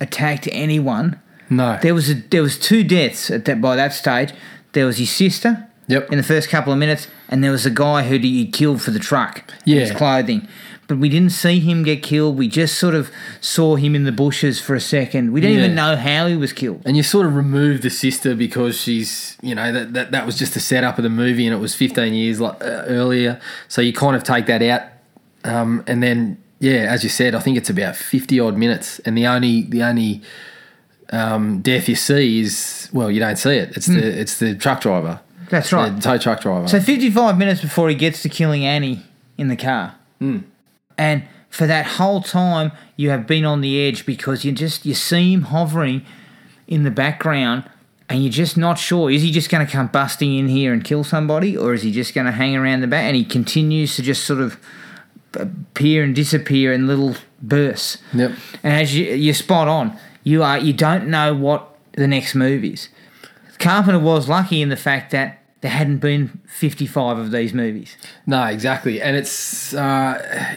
attacked 0.00 0.48
anyone. 0.52 1.20
No. 1.50 1.78
There 1.80 1.94
was 1.94 2.10
a 2.10 2.14
there 2.14 2.42
was 2.42 2.58
two 2.58 2.84
deaths 2.84 3.30
at 3.30 3.44
that 3.46 3.60
by 3.60 3.76
that 3.76 3.92
stage. 3.92 4.32
There 4.72 4.86
was 4.86 4.98
his 4.98 5.10
sister. 5.10 5.64
Yep. 5.88 6.12
In 6.12 6.18
the 6.18 6.24
first 6.24 6.50
couple 6.50 6.70
of 6.70 6.78
minutes, 6.78 7.08
and 7.30 7.42
there 7.42 7.50
was 7.50 7.64
a 7.64 7.70
guy 7.70 8.02
who 8.06 8.18
he 8.18 8.46
killed 8.46 8.82
for 8.82 8.90
the 8.90 8.98
truck. 8.98 9.42
Yeah. 9.64 9.80
His 9.80 9.90
clothing. 9.92 10.46
But 10.88 10.96
we 10.98 11.08
didn't 11.10 11.30
see 11.32 11.60
him 11.60 11.82
get 11.82 12.02
killed. 12.02 12.36
We 12.38 12.48
just 12.48 12.78
sort 12.78 12.94
of 12.94 13.10
saw 13.42 13.76
him 13.76 13.94
in 13.94 14.04
the 14.04 14.10
bushes 14.12 14.58
for 14.58 14.74
a 14.74 14.80
second. 14.80 15.32
We 15.32 15.40
didn't 15.42 15.58
Yeah. 15.58 15.64
even 15.64 15.74
know 15.76 15.96
how 15.96 16.26
he 16.26 16.34
was 16.36 16.52
killed. 16.54 16.80
and 16.86 16.96
you 16.96 17.02
sort 17.02 17.26
of 17.26 17.34
remove 17.36 17.82
the 17.82 17.90
sister 17.90 18.34
because 18.34 18.80
she's 18.80 19.36
you 19.42 19.54
know 19.54 19.70
that, 19.70 19.92
that 19.92 20.10
that 20.12 20.24
was 20.26 20.36
just 20.38 20.54
the 20.54 20.60
setup 20.60 20.96
of 20.98 21.04
the 21.04 21.10
movie 21.10 21.46
and 21.46 21.54
it 21.54 21.58
was 21.58 21.74
15 21.74 22.14
years 22.14 22.40
like, 22.40 22.54
uh, 22.64 22.84
earlier 22.88 23.38
so 23.68 23.80
you 23.82 23.92
kind 23.92 24.16
of 24.16 24.24
take 24.24 24.46
that 24.46 24.62
out 24.62 24.82
um, 25.44 25.84
and 25.86 26.02
then 26.02 26.38
yeah 26.58 26.86
as 26.92 27.04
you 27.04 27.10
said 27.10 27.34
i 27.34 27.38
think 27.40 27.56
it's 27.56 27.70
about 27.70 27.94
50 27.94 28.40
odd 28.40 28.56
minutes 28.56 28.98
and 29.00 29.16
the 29.16 29.26
only 29.26 29.62
the 29.62 29.82
only 29.82 30.22
um, 31.10 31.60
death 31.60 31.88
you 31.88 31.94
see 31.96 32.40
is 32.40 32.88
well 32.92 33.10
you 33.10 33.20
don't 33.20 33.36
see 33.36 33.56
it 33.56 33.76
it's 33.76 33.86
the 33.86 34.20
it's 34.20 34.38
the 34.38 34.54
truck 34.56 34.80
driver 34.80 35.20
That's 35.50 35.72
right. 35.72 35.94
the 35.94 36.00
tow 36.00 36.18
truck 36.18 36.40
driver 36.40 36.66
So 36.66 36.80
55 36.80 37.36
minutes 37.38 37.60
before 37.60 37.88
he 37.88 37.94
gets 37.94 38.22
to 38.22 38.28
killing 38.28 38.64
Annie 38.64 39.02
in 39.36 39.48
the 39.48 39.56
car. 39.56 39.94
And 40.98 41.22
for 41.48 41.66
that 41.66 41.86
whole 41.86 42.20
time, 42.20 42.72
you 42.96 43.10
have 43.10 43.26
been 43.26 43.44
on 43.44 43.62
the 43.62 43.80
edge 43.80 44.04
because 44.04 44.44
you 44.44 44.52
just 44.52 44.84
you 44.84 44.94
see 44.94 45.32
him 45.32 45.42
hovering 45.42 46.04
in 46.66 46.82
the 46.82 46.90
background, 46.90 47.64
and 48.08 48.22
you're 48.22 48.32
just 48.32 48.56
not 48.56 48.78
sure. 48.78 49.10
Is 49.10 49.22
he 49.22 49.30
just 49.30 49.48
going 49.48 49.64
to 49.64 49.72
come 49.72 49.86
busting 49.86 50.34
in 50.34 50.48
here 50.48 50.72
and 50.72 50.84
kill 50.84 51.04
somebody, 51.04 51.56
or 51.56 51.72
is 51.72 51.82
he 51.82 51.92
just 51.92 52.14
going 52.14 52.26
to 52.26 52.32
hang 52.32 52.56
around 52.56 52.80
the 52.80 52.86
back? 52.86 53.04
And 53.04 53.16
he 53.16 53.24
continues 53.24 53.96
to 53.96 54.02
just 54.02 54.24
sort 54.24 54.40
of 54.40 54.58
appear 55.34 56.02
and 56.02 56.14
disappear 56.14 56.72
in 56.72 56.86
little 56.86 57.14
bursts. 57.40 57.98
Yep. 58.12 58.32
And 58.62 58.74
as 58.74 58.94
you, 58.94 59.06
you're 59.14 59.34
spot 59.34 59.68
on, 59.68 59.96
you 60.24 60.42
are 60.42 60.58
you 60.58 60.72
don't 60.72 61.08
know 61.08 61.34
what 61.34 61.76
the 61.92 62.08
next 62.08 62.34
move 62.34 62.64
is. 62.64 62.88
Carpenter 63.58 63.98
was 63.98 64.28
lucky 64.28 64.62
in 64.62 64.68
the 64.68 64.76
fact 64.76 65.10
that 65.10 65.42
there 65.60 65.70
hadn't 65.70 65.98
been 65.98 66.40
55 66.46 67.18
of 67.18 67.30
these 67.32 67.52
movies. 67.52 67.96
No, 68.26 68.44
exactly. 68.44 69.02
And 69.02 69.16
it's 69.16 69.74
uh, 69.74 70.56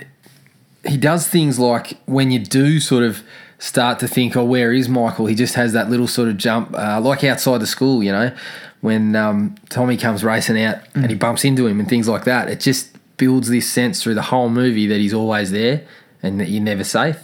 he 0.88 0.98
does 0.98 1.28
things 1.28 1.60
like 1.60 1.98
when 2.06 2.32
you 2.32 2.40
do 2.40 2.80
sort 2.80 3.04
of 3.04 3.22
start 3.60 4.00
to 4.00 4.08
think, 4.08 4.36
oh, 4.36 4.44
where 4.44 4.74
is 4.74 4.90
Michael? 4.90 5.28
He 5.28 5.36
just 5.36 5.54
has 5.56 5.74
that 5.74 5.90
little 5.90 6.08
sort 6.08 6.28
of 6.30 6.38
jump, 6.38 6.74
uh, 6.76 7.00
like 7.00 7.24
outside 7.24 7.60
the 7.60 7.68
school, 7.68 8.02
you 8.04 8.12
know, 8.12 8.36
when 8.82 9.16
um, 9.16 9.56
Tommy 9.70 9.98
comes 9.98 10.24
racing 10.24 10.60
out 10.62 10.78
and 10.96 11.10
he 11.10 11.16
bumps 11.16 11.46
into 11.46 11.68
him 11.68 11.80
and 11.80 11.88
things 11.88 12.08
like 12.08 12.24
that. 12.24 12.50
It 12.50 12.60
just 12.60 12.90
builds 13.18 13.50
this 13.50 13.72
sense 13.72 14.02
through 14.02 14.16
the 14.16 14.24
whole 14.24 14.50
movie 14.50 14.88
that 14.88 14.98
he's 15.00 15.14
always 15.14 15.52
there 15.52 15.86
and 16.24 16.40
that 16.40 16.50
you're 16.50 16.64
never 16.64 16.84
safe. 16.84 17.18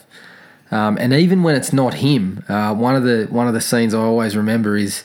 Um, 0.70 0.98
and 1.00 1.12
even 1.14 1.42
when 1.42 1.56
it's 1.56 1.74
not 1.74 1.96
him, 1.96 2.44
uh, 2.48 2.76
one 2.76 2.96
of 2.96 3.04
the 3.04 3.26
one 3.32 3.48
of 3.48 3.54
the 3.56 3.62
scenes 3.62 3.94
I 3.96 4.00
always 4.00 4.36
remember 4.38 4.76
is 4.78 5.04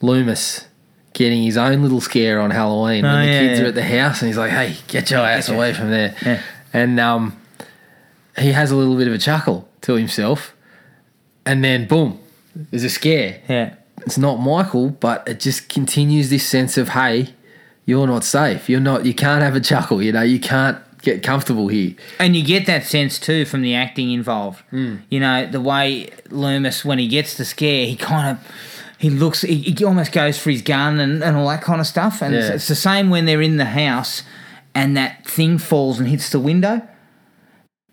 Loomis 0.00 0.66
getting 1.12 1.42
his 1.44 1.56
own 1.56 1.82
little 1.82 2.00
scare 2.00 2.40
on 2.40 2.50
Halloween 2.50 3.04
Oh, 3.04 3.08
when 3.12 3.26
the 3.26 3.32
yeah, 3.32 3.40
kids 3.40 3.58
yeah. 3.60 3.64
are 3.66 3.68
at 3.68 3.74
the 3.74 3.84
house 3.84 4.20
and 4.22 4.28
he's 4.28 4.38
like, 4.38 4.50
"Hey, 4.50 4.76
get 4.88 5.10
your 5.10 5.20
ass 5.20 5.48
away 5.48 5.72
from 5.74 5.90
there!" 5.90 6.14
Yeah. 6.24 6.42
And 6.72 6.98
um, 6.98 7.36
he 8.38 8.52
has 8.52 8.70
a 8.70 8.76
little 8.76 8.96
bit 8.96 9.08
of 9.08 9.14
a 9.14 9.18
chuckle 9.18 9.68
to 9.82 9.94
himself, 9.94 10.54
and 11.44 11.64
then 11.64 11.86
boom, 11.86 12.20
there's 12.54 12.84
a 12.84 12.90
scare. 12.90 13.40
Yeah. 13.48 13.74
It's 14.00 14.18
not 14.18 14.36
Michael, 14.36 14.90
but 14.90 15.26
it 15.26 15.40
just 15.40 15.68
continues 15.68 16.30
this 16.30 16.46
sense 16.46 16.76
of, 16.76 16.90
"Hey, 16.90 17.34
you're 17.86 18.06
not 18.06 18.24
safe. 18.24 18.68
You're 18.68 18.80
not. 18.80 19.06
You 19.06 19.14
can't 19.14 19.42
have 19.42 19.56
a 19.56 19.60
chuckle. 19.60 20.02
You 20.02 20.12
know, 20.12 20.22
you 20.22 20.38
can't 20.38 20.78
get 21.06 21.22
comfortable 21.22 21.68
here. 21.68 21.94
And 22.18 22.36
you 22.36 22.44
get 22.44 22.66
that 22.66 22.84
sense 22.84 23.18
too 23.18 23.44
from 23.44 23.62
the 23.62 23.74
acting 23.74 24.10
involved. 24.10 24.62
Mm. 24.72 25.02
You 25.08 25.20
know, 25.20 25.46
the 25.46 25.60
way 25.60 26.10
Loomis, 26.30 26.84
when 26.84 26.98
he 26.98 27.08
gets 27.08 27.36
the 27.36 27.44
scare, 27.44 27.86
he 27.86 27.96
kind 27.96 28.36
of. 28.36 28.52
He 28.98 29.10
looks, 29.10 29.42
he, 29.42 29.56
he 29.56 29.84
almost 29.84 30.10
goes 30.10 30.38
for 30.38 30.48
his 30.48 30.62
gun 30.62 31.00
and, 31.00 31.22
and 31.22 31.36
all 31.36 31.46
that 31.48 31.60
kind 31.60 31.82
of 31.82 31.86
stuff. 31.86 32.22
And 32.22 32.34
it's, 32.34 32.48
it's 32.48 32.68
the 32.68 32.74
same 32.74 33.10
when 33.10 33.26
they're 33.26 33.42
in 33.42 33.58
the 33.58 33.66
house 33.66 34.22
and 34.74 34.96
that 34.96 35.26
thing 35.26 35.58
falls 35.58 35.98
and 35.98 36.08
hits 36.08 36.30
the 36.30 36.40
window. 36.40 36.80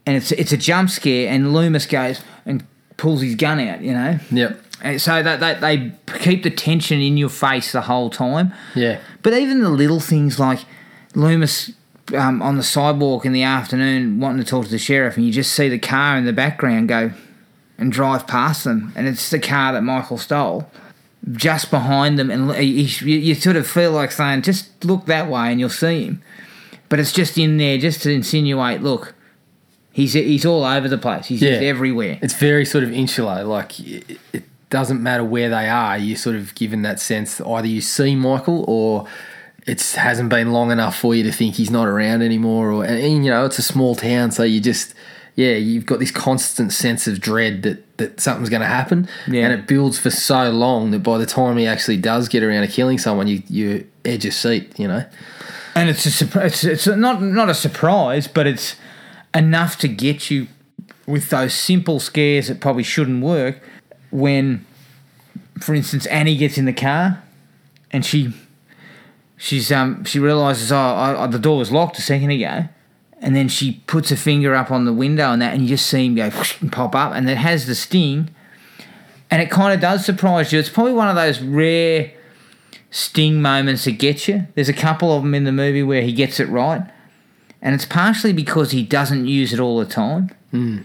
And 0.06 0.18
it's 0.18 0.32
it's 0.34 0.52
a 0.52 0.58
jump 0.58 0.90
scare, 0.90 1.30
and 1.32 1.54
Loomis 1.54 1.86
goes 1.86 2.22
and 2.46 2.66
pulls 2.98 3.22
his 3.22 3.36
gun 3.36 3.60
out, 3.60 3.82
you 3.82 3.94
know. 3.94 4.20
Yep. 4.32 4.60
And 4.82 5.02
so 5.02 5.24
that, 5.24 5.40
that 5.40 5.62
they 5.62 5.94
keep 6.20 6.44
the 6.44 6.50
tension 6.50 7.00
in 7.00 7.16
your 7.16 7.30
face 7.30 7.72
the 7.72 7.82
whole 7.82 8.10
time. 8.10 8.54
Yeah. 8.76 9.00
But 9.22 9.34
even 9.34 9.62
the 9.62 9.70
little 9.70 10.02
things 10.02 10.40
like 10.40 10.60
Loomis 11.16 11.72
um, 12.14 12.42
on 12.42 12.58
the 12.58 12.64
sidewalk 12.64 13.26
in 13.26 13.32
the 13.32 13.44
afternoon 13.44 14.20
wanting 14.20 14.44
to 14.44 14.50
talk 14.50 14.66
to 14.66 14.72
the 14.72 14.78
sheriff, 14.78 15.16
and 15.16 15.26
you 15.26 15.32
just 15.32 15.54
see 15.54 15.70
the 15.70 15.80
car 15.80 16.18
in 16.18 16.26
the 16.26 16.34
background 16.34 16.90
go 16.90 17.12
and 17.78 17.92
drive 17.94 18.28
past 18.28 18.66
them, 18.66 18.92
and 18.96 19.08
it's 19.08 19.30
the 19.30 19.40
car 19.40 19.72
that 19.74 19.82
Michael 19.84 20.18
stole 20.18 20.70
just 21.32 21.72
behind 21.72 22.20
them, 22.20 22.30
and 22.30 22.54
he, 22.56 22.84
he- 22.84 23.06
you, 23.14 23.18
you 23.20 23.36
sort 23.36 23.56
of 23.56 23.66
feel 23.66 23.92
like 23.92 24.12
saying, 24.12 24.42
just 24.42 24.84
look 24.84 25.06
that 25.06 25.30
way 25.30 25.50
and 25.52 25.60
you'll 25.62 25.70
see 25.70 26.04
him. 26.06 26.22
But 26.90 27.00
it's 27.00 27.14
just 27.14 27.38
in 27.38 27.56
there 27.58 27.78
just 27.78 28.02
to 28.04 28.12
insinuate, 28.12 28.82
look, 28.82 29.16
he's 29.94 30.12
he's 30.14 30.46
all 30.46 30.66
over 30.66 30.90
the 30.90 30.98
place. 30.98 31.28
He's 31.28 31.40
just 31.40 31.62
Yeah. 31.62 31.68
everywhere. 31.70 32.20
It's 32.22 32.34
very 32.34 32.66
sort 32.66 32.84
of 32.84 32.92
insular. 32.92 33.44
Like 33.46 33.80
it, 33.80 34.20
it 34.34 34.44
doesn't 34.70 35.02
matter 35.02 35.24
where 35.24 35.50
they 35.50 35.70
are. 35.70 35.98
You're 35.98 36.18
sort 36.18 36.36
of 36.36 36.54
given 36.56 36.82
that 36.82 37.00
sense 37.00 37.38
that 37.38 37.48
either 37.48 37.68
you 37.68 37.80
see 37.80 38.16
Michael 38.16 38.66
or 38.68 39.08
it 39.66 39.82
hasn't 39.96 40.28
been 40.30 40.52
long 40.52 40.72
enough 40.72 40.98
for 40.98 41.16
you 41.16 41.24
to 41.24 41.32
think 41.32 41.56
he's 41.56 41.72
not 41.72 41.88
around 41.88 42.22
anymore. 42.22 42.72
Or 42.72 42.84
and, 42.84 42.98
and, 43.00 43.24
you 43.24 43.32
know 43.32 43.46
it's 43.46 43.60
a 43.60 43.64
small 43.64 43.96
town, 43.96 44.32
so 44.32 44.44
you 44.44 44.60
just 44.60 44.94
yeah 45.36 45.54
you've 45.56 45.86
got 45.86 46.00
this 46.00 46.12
constant 46.12 46.74
sense 46.74 47.08
of 47.08 47.22
dread 47.22 47.64
that 47.64 47.98
that 47.98 48.20
something's 48.20 48.50
going 48.50 48.62
to 48.62 48.68
happen, 48.68 49.08
Yeah. 49.28 49.46
and 49.46 49.54
it 49.54 49.68
builds 49.68 49.98
for 50.00 50.10
so 50.10 50.50
long 50.50 50.92
that 50.92 51.00
by 51.00 51.18
the 51.18 51.26
time 51.28 51.56
he 51.58 51.66
actually 51.68 51.98
does 51.98 52.28
get 52.28 52.44
around 52.44 52.62
to 52.66 52.68
killing 52.68 52.98
someone, 52.98 53.28
you 53.28 53.42
you 53.48 53.88
edge 54.04 54.26
your 54.26 54.32
seat. 54.34 54.78
You 54.78 54.88
know. 54.90 55.06
and 55.76 55.90
it's 55.90 56.06
a 56.06 56.12
surprise. 56.12 56.64
It's, 56.66 56.86
it's 56.88 56.98
not 56.98 57.22
not 57.22 57.50
a 57.50 57.54
surprise, 57.54 58.28
but 58.28 58.48
it's 58.48 58.76
enough 59.36 59.78
to 59.80 59.88
get 59.88 60.30
you 60.30 60.48
with 61.06 61.30
those 61.30 61.54
simple 61.54 62.00
scares 62.00 62.48
that 62.48 62.60
probably 62.60 62.84
shouldn't 62.84 63.24
work. 63.24 63.60
When, 64.12 64.66
for 65.60 65.74
instance, 65.74 66.06
Annie 66.08 66.38
gets 66.38 66.58
in 66.58 66.66
the 66.66 66.74
car, 66.74 67.24
and 67.92 68.06
she 68.06 68.34
she's 69.38 69.72
um 69.72 70.04
she 70.06 70.20
realizes 70.20 70.72
oh 70.72 70.78
I, 70.78 71.24
I- 71.24 71.28
the 71.28 71.40
door 71.40 71.58
was 71.58 71.72
locked 71.72 71.98
a 71.98 72.02
second 72.02 72.30
ago, 72.32 72.66
and 73.20 73.36
then 73.36 73.48
she 73.48 73.82
puts 73.88 74.10
her 74.10 74.16
finger 74.16 74.54
up 74.56 74.70
on 74.72 74.86
the 74.86 74.94
window 74.94 75.32
and 75.32 75.42
that, 75.42 75.54
and 75.54 75.64
you 75.64 75.70
just 75.70 75.88
see 75.88 76.06
him 76.06 76.16
go 76.16 76.30
and 76.62 76.72
pop 76.72 76.96
up, 76.96 77.14
and 77.14 77.28
it 77.30 77.38
has 77.38 77.66
the 77.66 77.76
sting, 77.76 78.30
and 79.32 79.42
it 79.42 79.50
kind 79.50 79.74
of 79.74 79.80
does 79.80 80.06
surprise 80.06 80.54
you. 80.54 80.60
It's 80.60 80.70
probably 80.70 80.94
one 80.94 81.10
of 81.10 81.16
those 81.16 81.42
rare 81.42 82.12
sting 82.92 83.42
moments 83.42 83.86
that 83.86 83.94
get 83.94 84.28
you. 84.28 84.46
There's 84.54 84.70
a 84.70 84.74
couple 84.74 85.12
of 85.16 85.24
them 85.24 85.34
in 85.34 85.44
the 85.46 85.52
movie 85.52 85.82
where 85.82 86.04
he 86.04 86.14
gets 86.14 86.40
it 86.40 86.48
right, 86.50 86.84
and 87.64 87.74
it's 87.74 87.86
partially 87.86 88.34
because 88.34 88.72
he 88.72 88.84
doesn't 88.84 89.26
use 89.26 89.54
it 89.54 89.60
all 89.60 89.80
the 89.80 89.86
time. 89.86 90.30
Hmm. 90.52 90.80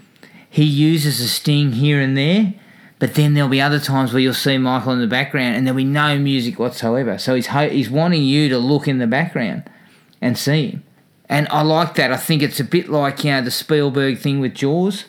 He 0.48 0.62
uses 0.62 1.20
a 1.20 1.28
sting 1.28 1.72
here 1.72 2.00
and 2.00 2.16
there, 2.16 2.54
but 3.00 3.14
then 3.14 3.34
there'll 3.34 3.50
be 3.50 3.60
other 3.60 3.80
times 3.80 4.12
where 4.12 4.22
you'll 4.22 4.32
see 4.32 4.56
Michael 4.56 4.92
in 4.92 5.00
the 5.00 5.08
background 5.08 5.56
and 5.56 5.66
there'll 5.66 5.76
be 5.76 5.84
no 5.84 6.18
music 6.18 6.58
whatsoever. 6.58 7.18
So 7.18 7.34
he's 7.34 7.48
ho- 7.48 7.68
he's 7.68 7.90
wanting 7.90 8.22
you 8.22 8.48
to 8.48 8.58
look 8.58 8.86
in 8.86 8.98
the 8.98 9.08
background 9.08 9.68
and 10.20 10.38
see 10.38 10.70
him. 10.70 10.84
And 11.28 11.48
I 11.50 11.62
like 11.62 11.96
that. 11.96 12.12
I 12.12 12.16
think 12.16 12.42
it's 12.42 12.60
a 12.60 12.64
bit 12.64 12.88
like 12.88 13.24
you 13.24 13.32
know 13.32 13.42
the 13.42 13.50
Spielberg 13.50 14.18
thing 14.18 14.40
with 14.40 14.54
Jaws. 14.54 15.04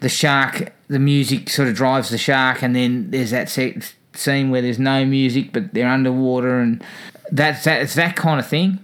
The 0.00 0.08
shark, 0.08 0.72
the 0.86 1.00
music 1.00 1.48
sort 1.48 1.66
of 1.66 1.74
drives 1.74 2.10
the 2.10 2.18
shark, 2.18 2.62
and 2.62 2.76
then 2.76 3.10
there's 3.10 3.30
that 3.30 3.48
scene 3.48 4.50
where 4.50 4.62
there's 4.62 4.78
no 4.78 5.04
music, 5.04 5.52
but 5.52 5.74
they're 5.74 5.88
underwater, 5.88 6.60
and 6.60 6.84
that's 7.32 7.64
that. 7.64 7.82
It's 7.82 7.94
that 7.94 8.14
kind 8.14 8.38
of 8.38 8.46
thing, 8.46 8.78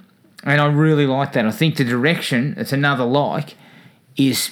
and 0.45 0.61
I 0.61 0.67
really 0.67 1.07
like 1.07 1.33
that. 1.33 1.47
I 1.47 1.51
think 1.51 1.77
the 1.77 1.85
direction, 1.85 2.55
it's 2.57 2.73
another 2.73 3.05
like, 3.05 3.57
is 4.17 4.51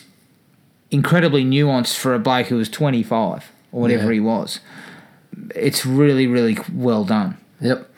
incredibly 0.91 1.45
nuanced 1.45 1.97
for 1.97 2.15
a 2.15 2.19
bloke 2.19 2.47
who 2.49 2.57
was 2.57 2.69
25 2.69 3.51
or 3.73 3.81
whatever 3.81 4.05
Yeah. 4.07 4.13
he 4.15 4.21
was. 4.21 4.61
It's 5.55 5.87
really, 5.87 6.27
really 6.27 6.59
well 6.73 7.05
done. 7.05 7.37
Yep. 7.61 7.89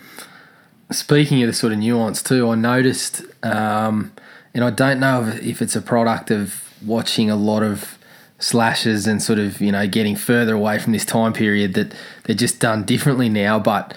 Speaking 0.92 1.42
of 1.42 1.46
the 1.48 1.52
sort 1.54 1.72
of 1.72 1.78
nuance 1.78 2.22
too, 2.22 2.48
I 2.50 2.54
noticed, 2.54 3.22
um, 3.42 4.12
and 4.54 4.62
I 4.62 4.70
don't 4.70 5.00
know 5.00 5.24
if, 5.26 5.42
if 5.42 5.62
it's 5.62 5.74
a 5.74 5.80
product 5.82 6.30
of 6.30 6.62
watching 6.84 7.30
a 7.30 7.36
lot 7.36 7.62
of 7.62 7.98
slashes 8.38 9.06
and 9.06 9.22
sort 9.22 9.38
of 9.38 9.60
you 9.60 9.72
know 9.72 9.86
getting 9.86 10.14
further 10.14 10.54
away 10.54 10.78
from 10.78 10.92
this 10.92 11.04
time 11.04 11.32
period 11.32 11.72
that 11.74 11.94
they're 12.24 12.36
just 12.36 12.60
done 12.60 12.84
differently 12.84 13.28
now. 13.28 13.58
But 13.58 13.94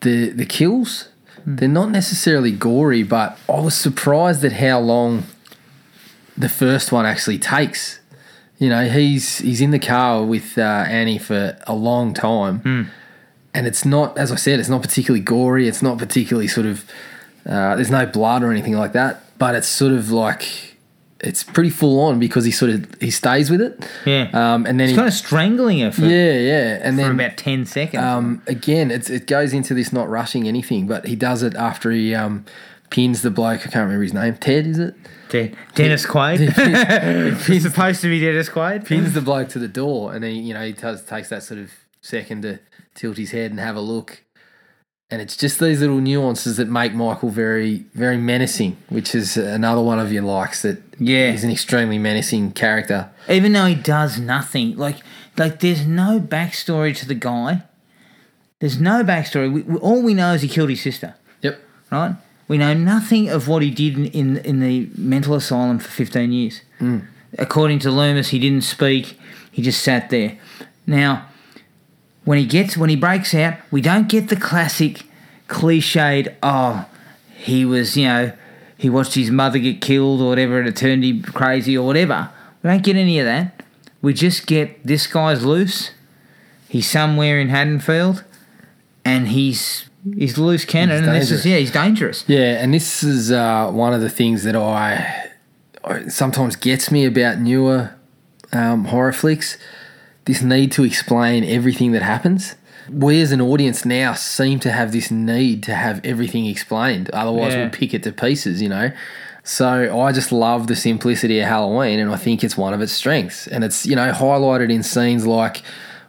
the 0.00 0.30
the 0.30 0.44
kills, 0.44 1.07
they're 1.46 1.68
not 1.68 1.90
necessarily 1.90 2.52
gory, 2.52 3.02
but 3.02 3.38
I 3.48 3.60
was 3.60 3.74
surprised 3.74 4.44
at 4.44 4.52
how 4.52 4.80
long 4.80 5.24
the 6.36 6.48
first 6.48 6.92
one 6.92 7.06
actually 7.06 7.38
takes. 7.38 8.00
You 8.58 8.68
know, 8.68 8.88
he's 8.88 9.38
he's 9.38 9.60
in 9.60 9.70
the 9.70 9.78
car 9.78 10.24
with 10.24 10.58
uh, 10.58 10.62
Annie 10.62 11.18
for 11.18 11.56
a 11.66 11.74
long 11.74 12.14
time 12.14 12.90
and 13.54 13.66
it's 13.66 13.84
not, 13.84 14.16
as 14.18 14.30
I 14.30 14.36
said, 14.36 14.60
it's 14.60 14.68
not 14.68 14.82
particularly 14.82 15.20
gory. 15.20 15.66
It's 15.68 15.82
not 15.82 15.98
particularly 15.98 16.48
sort 16.48 16.66
of, 16.66 16.84
uh, 17.46 17.74
there's 17.76 17.90
no 17.90 18.06
blood 18.06 18.42
or 18.42 18.52
anything 18.52 18.74
like 18.74 18.92
that. 18.92 19.22
But 19.38 19.54
it's 19.54 19.66
sort 19.66 19.92
of 19.92 20.10
like, 20.10 20.67
it's 21.20 21.42
pretty 21.42 21.70
full 21.70 22.00
on 22.00 22.18
because 22.18 22.44
he 22.44 22.50
sort 22.50 22.70
of 22.70 22.86
he 23.00 23.10
stays 23.10 23.50
with 23.50 23.60
it. 23.60 23.84
Yeah. 24.06 24.30
Um, 24.32 24.66
and 24.66 24.78
then 24.78 24.88
He's 24.88 24.90
he, 24.90 24.96
kind 24.96 25.08
of 25.08 25.14
strangling 25.14 25.80
her 25.80 25.90
for, 25.92 26.02
yeah, 26.02 26.32
yeah, 26.38 26.78
and 26.82 26.96
for 26.96 27.02
then 27.02 27.12
about 27.12 27.36
10 27.36 27.66
seconds. 27.66 28.02
um, 28.02 28.42
again, 28.46 28.90
it's 28.90 29.10
it 29.10 29.26
goes 29.26 29.52
into 29.52 29.74
this 29.74 29.92
not 29.92 30.08
rushing 30.08 30.46
anything, 30.46 30.86
but 30.86 31.06
he 31.06 31.16
does 31.16 31.42
it 31.42 31.54
after 31.54 31.90
he 31.90 32.14
um 32.14 32.44
pins 32.90 33.22
the 33.22 33.30
bloke. 33.30 33.60
I 33.60 33.70
can't 33.70 33.74
remember 33.84 34.02
his 34.02 34.14
name. 34.14 34.36
Ted, 34.36 34.66
is 34.66 34.78
it? 34.78 34.94
De- 35.28 35.52
Dennis 35.74 36.06
Quaid. 36.06 36.38
He's 37.46 37.62
supposed 37.64 38.00
to 38.00 38.08
be 38.08 38.20
Dennis 38.20 38.48
Quaid. 38.48 38.86
pins 38.86 39.12
the 39.12 39.20
bloke 39.20 39.48
to 39.50 39.58
the 39.58 39.68
door, 39.68 40.14
and 40.14 40.22
then 40.24 40.36
you 40.36 40.54
know 40.54 40.64
he 40.64 40.72
does, 40.72 41.04
takes 41.04 41.28
that 41.30 41.42
sort 41.42 41.60
of 41.60 41.70
second 42.00 42.42
to 42.42 42.60
tilt 42.94 43.16
his 43.18 43.32
head 43.32 43.50
and 43.50 43.60
have 43.60 43.76
a 43.76 43.80
look. 43.80 44.22
And 45.10 45.22
it's 45.22 45.36
just 45.38 45.58
these 45.58 45.80
little 45.80 46.00
nuances 46.00 46.58
that 46.58 46.68
make 46.68 46.92
Michael 46.92 47.30
very, 47.30 47.86
very 47.94 48.18
menacing, 48.18 48.76
which 48.90 49.14
is 49.14 49.38
another 49.38 49.80
one 49.80 49.98
of 49.98 50.12
your 50.12 50.22
likes. 50.22 50.60
That 50.62 50.82
Yeah. 50.98 51.30
he's 51.30 51.44
an 51.44 51.50
extremely 51.50 51.98
menacing 51.98 52.52
character. 52.52 53.08
Even 53.28 53.52
though 53.52 53.64
he 53.66 53.74
does 53.74 54.18
nothing, 54.18 54.76
like 54.76 54.96
like 55.38 55.60
there's 55.60 55.86
no 55.86 56.20
backstory 56.20 56.94
to 56.96 57.06
the 57.06 57.14
guy. 57.14 57.62
There's 58.58 58.80
no 58.80 59.02
backstory. 59.04 59.50
We, 59.52 59.62
we- 59.62 59.78
all 59.78 60.02
we 60.02 60.12
know 60.14 60.34
is 60.34 60.42
he 60.42 60.48
killed 60.48 60.68
his 60.68 60.82
sister, 60.82 61.14
Yep. 61.42 61.60
right? 61.92 62.16
We 62.48 62.58
know 62.58 62.74
nothing 62.74 63.28
of 63.28 63.46
what 63.46 63.62
he 63.62 63.70
did 63.70 63.96
in, 63.96 64.06
in, 64.06 64.36
in 64.38 64.60
the 64.60 64.88
mental 64.96 65.34
asylum 65.36 65.78
for 65.78 65.88
15 65.90 66.32
years. 66.32 66.62
Hmm. 66.80 66.98
According 67.38 67.78
to 67.80 67.90
Loomis, 67.90 68.30
he 68.30 68.38
didn't 68.40 68.62
speak. 68.64 69.18
He 69.52 69.62
just 69.62 69.80
sat 69.82 70.10
there. 70.10 70.38
Now, 70.86 71.26
when 72.28 72.36
he 72.36 72.44
gets 72.44 72.76
when 72.76 72.90
he 72.90 72.96
breaks 72.96 73.34
out, 73.34 73.54
we 73.70 73.80
don't 73.80 74.06
get 74.06 74.28
the 74.28 74.36
classic 74.36 75.04
cliched, 75.48 76.34
oh, 76.42 76.84
he 77.34 77.64
was, 77.64 77.96
you 77.96 78.06
know, 78.06 78.32
he 78.76 78.90
watched 78.90 79.14
his 79.14 79.30
mother 79.30 79.58
get 79.58 79.80
killed 79.80 80.20
or 80.20 80.28
whatever 80.28 80.58
and 80.58 80.68
it 80.68 80.76
turned 80.76 81.04
him 81.04 81.22
crazy 81.22 81.78
or 81.78 81.86
whatever. 81.86 82.28
We 82.62 82.68
don't 82.68 82.82
get 82.82 82.96
any 82.96 83.18
of 83.18 83.24
that. 83.24 83.62
We 84.02 84.12
just 84.12 84.46
get 84.46 84.86
this 84.86 85.06
guy's 85.06 85.42
loose. 85.42 85.92
He's 86.68 86.86
somewhere 86.86 87.40
in 87.40 87.48
Haddonfield 87.48 88.24
and 89.06 89.28
he's 89.28 89.88
he's 90.14 90.36
loose 90.36 90.66
cannon 90.66 90.98
He's 90.98 91.08
and 91.08 91.16
this 91.16 91.30
is 91.30 91.46
yeah, 91.46 91.56
he's 91.56 91.72
dangerous. 91.72 92.24
Yeah, 92.26 92.62
and 92.62 92.74
this 92.74 93.02
is 93.02 93.32
uh, 93.32 93.70
one 93.70 93.94
of 93.94 94.02
the 94.02 94.10
things 94.10 94.44
that 94.44 94.54
I, 94.54 95.30
sometimes 96.10 96.56
gets 96.56 96.90
me 96.90 97.06
about 97.06 97.38
newer 97.38 97.94
um, 98.52 98.84
horror 98.84 99.14
flicks. 99.14 99.56
This 100.28 100.42
need 100.42 100.70
to 100.72 100.84
explain 100.84 101.42
everything 101.42 101.92
that 101.92 102.02
happens. 102.02 102.54
We 102.92 103.22
as 103.22 103.32
an 103.32 103.40
audience 103.40 103.86
now 103.86 104.12
seem 104.12 104.60
to 104.60 104.70
have 104.70 104.92
this 104.92 105.10
need 105.10 105.62
to 105.62 105.74
have 105.74 106.02
everything 106.04 106.44
explained. 106.44 107.08
Otherwise, 107.14 107.54
Yeah. 107.54 107.62
we'll 107.62 107.70
pick 107.70 107.94
it 107.94 108.02
to 108.02 108.12
pieces, 108.12 108.60
you 108.60 108.68
know. 108.68 108.90
So 109.42 109.98
I 109.98 110.12
just 110.12 110.30
love 110.30 110.66
the 110.66 110.76
simplicity 110.76 111.40
of 111.40 111.48
Halloween, 111.48 111.98
and 111.98 112.10
I 112.10 112.16
think 112.16 112.44
it's 112.44 112.58
one 112.58 112.74
of 112.74 112.82
its 112.82 112.92
strengths. 112.92 113.46
And 113.46 113.64
it's 113.64 113.86
you 113.86 113.96
know 113.96 114.12
highlighted 114.12 114.70
in 114.70 114.82
scenes 114.82 115.26
like 115.26 115.62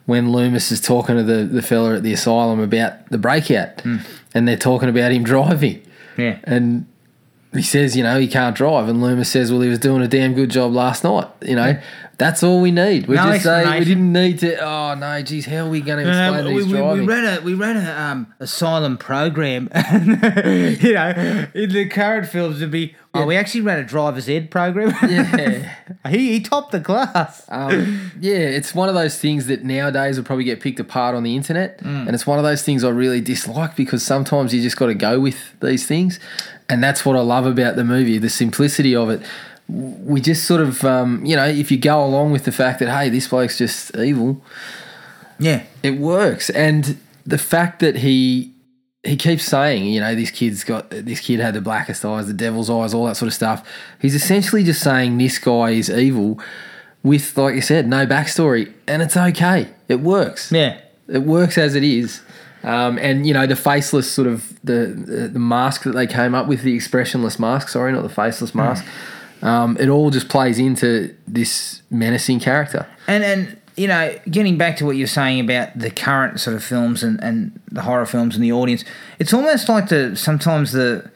when 0.05 0.33
Loomis 0.33 0.69
is 0.69 0.81
talking 0.81 1.15
to 1.15 1.23
the 1.23 1.45
the 1.45 1.61
fella 1.61 1.95
at 1.95 2.03
the 2.03 2.11
asylum 2.11 2.59
about 2.59 3.09
the 3.09 3.17
breakout, 3.17 3.79
hmm. 3.79 3.99
and 4.33 4.45
they're 4.45 4.57
talking 4.57 4.89
about 4.89 5.13
him 5.13 5.23
driving. 5.23 5.81
Yeah. 6.17 6.39
And 6.43 6.87
he 7.53 7.61
says, 7.61 7.95
you 7.95 8.03
know, 8.03 8.19
he 8.19 8.27
can't 8.27 8.53
drive. 8.55 8.89
And 8.89 9.01
Loomis 9.01 9.29
says, 9.29 9.49
well, 9.51 9.61
he 9.61 9.69
was 9.69 9.79
doing 9.79 10.01
a 10.01 10.07
damn 10.07 10.33
good 10.33 10.49
job 10.51 10.73
last 10.73 11.05
night. 11.05 11.27
You 11.41 11.55
know, 11.55 11.79
That's 12.19 12.43
all 12.43 12.61
we 12.61 12.69
need. 12.71 13.07
We 13.07 13.15
No 13.15 13.31
just 13.31 13.43
say 13.45 13.79
we 13.79 13.85
didn't 13.85 14.11
need 14.11 14.39
to. 14.39 14.57
Oh 14.59 14.93
no, 14.93 15.21
geez, 15.21 15.45
how 15.45 15.65
are 15.65 15.69
we 15.69 15.79
going 15.79 16.03
to 16.03 16.09
explain 16.09 16.31
No, 16.33 16.43
that 16.43 16.53
we, 16.53 16.63
he's 16.63 16.73
we, 16.73 16.81
we 16.81 16.99
ran 17.05 17.37
a 17.39 17.41
we 17.41 17.53
ran 17.53 17.77
a 17.77 17.91
um, 17.97 18.33
asylum 18.41 18.97
program, 18.97 19.69
and 19.71 20.07
you 20.83 20.93
know, 20.93 21.47
in 21.53 21.69
the 21.71 21.87
current 21.89 22.27
films 22.27 22.59
would 22.59 22.71
be 22.71 22.93
oh, 23.13 23.25
we 23.25 23.37
actually 23.37 23.61
ran 23.61 23.79
a 23.79 23.85
driver's 23.85 24.27
ed 24.27 24.51
program. 24.51 24.93
Yeah. 25.09 25.73
he 26.09 26.33
he 26.33 26.39
topped 26.41 26.73
the 26.73 26.81
class. 26.81 27.45
Um, 27.47 28.11
yeah, 28.19 28.35
it's 28.35 28.75
one 28.75 28.89
of 28.89 28.95
those 28.95 29.17
things 29.17 29.47
that 29.47 29.63
nowadays 29.63 30.17
will 30.17 30.25
probably 30.25 30.43
get 30.43 30.59
picked 30.59 30.79
apart 30.81 31.15
on 31.15 31.23
the 31.23 31.35
internet, 31.37 31.79
Mm. 31.79 32.05
and 32.07 32.09
it's 32.13 32.27
one 32.27 32.37
of 32.37 32.43
those 32.43 32.63
things 32.63 32.83
I 32.83 32.89
really 32.89 33.21
dislike 33.21 33.77
because 33.77 34.03
sometimes 34.05 34.53
you 34.53 34.61
just 34.61 34.75
got 34.75 34.87
to 34.87 34.93
go 34.93 35.21
with 35.21 35.37
these 35.61 35.87
things, 35.87 36.19
and 36.67 36.83
that's 36.83 37.05
what 37.05 37.15
I 37.15 37.21
love 37.21 37.45
about 37.45 37.77
the 37.77 37.85
movie, 37.85 38.17
the 38.17 38.29
simplicity 38.29 38.93
of 38.93 39.09
it. 39.09 39.21
We 39.69 40.19
just 40.19 40.45
sort 40.45 40.61
of, 40.61 40.83
um, 40.83 41.23
you 41.23 41.35
know, 41.35 41.45
if 41.45 41.69
you 41.71 41.77
go 41.77 42.03
along 42.03 42.31
with 42.31 42.45
the 42.45 42.51
fact 42.51 42.79
that 42.79 42.89
hey, 42.89 43.09
this 43.09 43.27
bloke's 43.27 43.57
just 43.57 43.95
evil, 43.95 44.41
Yeah, 45.37 45.63
it 45.83 45.97
works, 45.99 46.49
and 46.49 46.97
the 47.25 47.37
fact 47.37 47.79
that 47.79 47.97
he 47.97 48.53
he 49.03 49.15
keeps 49.15 49.45
saying, 49.45 49.85
you 49.85 50.01
know, 50.01 50.15
this 50.15 50.31
kid's 50.31 50.63
got 50.63 50.89
this 50.89 51.19
kid 51.19 51.39
had 51.39 51.53
the 51.53 51.61
blackest 51.61 52.03
eyes, 52.03 52.27
the 52.27 52.33
devil's 52.33 52.69
eyes, 52.69 52.93
all 52.93 53.05
that 53.05 53.15
sort 53.15 53.27
of 53.27 53.33
stuff. 53.33 53.67
He's 54.01 54.15
essentially 54.15 54.63
just 54.63 54.81
saying 54.81 55.17
this 55.17 55.37
guy 55.37 55.69
is 55.69 55.89
evil 55.89 56.39
with, 57.03 57.37
like 57.37 57.55
you 57.55 57.61
said, 57.61 57.87
no 57.87 58.05
backstory, 58.05 58.73
and 58.87 59.01
it's 59.01 59.15
okay. 59.15 59.67
It 59.87 60.01
works. 60.01 60.51
yeah. 60.51 60.79
It 61.07 61.23
works 61.23 61.57
as 61.57 61.73
it 61.75 61.83
is. 61.83 62.21
Um, 62.61 62.99
and 62.99 63.25
you 63.25 63.33
know 63.33 63.47
the 63.47 63.55
faceless 63.55 64.11
sort 64.11 64.27
of 64.27 64.59
the, 64.65 64.87
the 64.87 65.29
the 65.29 65.39
mask 65.39 65.83
that 65.83 65.93
they 65.93 66.05
came 66.05 66.35
up 66.35 66.45
with, 66.47 66.61
the 66.63 66.75
expressionless 66.75 67.39
mask. 67.39 67.69
Sorry, 67.69 67.93
not 67.93 68.03
the 68.03 68.09
faceless 68.09 68.53
mask. 68.53 68.83
Um, 69.41 69.77
it 69.79 69.87
all 69.87 70.09
just 70.09 70.29
plays 70.29 70.59
into 70.59 71.15
this 71.27 71.81
menacing 71.89 72.39
character. 72.39 72.87
And 73.07 73.23
and 73.23 73.57
you 73.75 73.87
know, 73.87 74.13
getting 74.29 74.57
back 74.57 74.75
to 74.77 74.85
what 74.85 74.97
you're 74.97 75.07
saying 75.07 75.39
about 75.39 75.77
the 75.77 75.89
current 75.89 76.41
sort 76.41 76.55
of 76.55 76.63
films 76.63 77.01
and, 77.01 77.17
and 77.23 77.57
the 77.71 77.83
horror 77.83 78.05
films 78.05 78.35
and 78.35 78.43
the 78.43 78.51
audience, 78.51 78.83
it's 79.19 79.33
almost 79.33 79.69
like 79.69 79.87
the 79.87 80.15
sometimes 80.15 80.73
the 80.73 81.09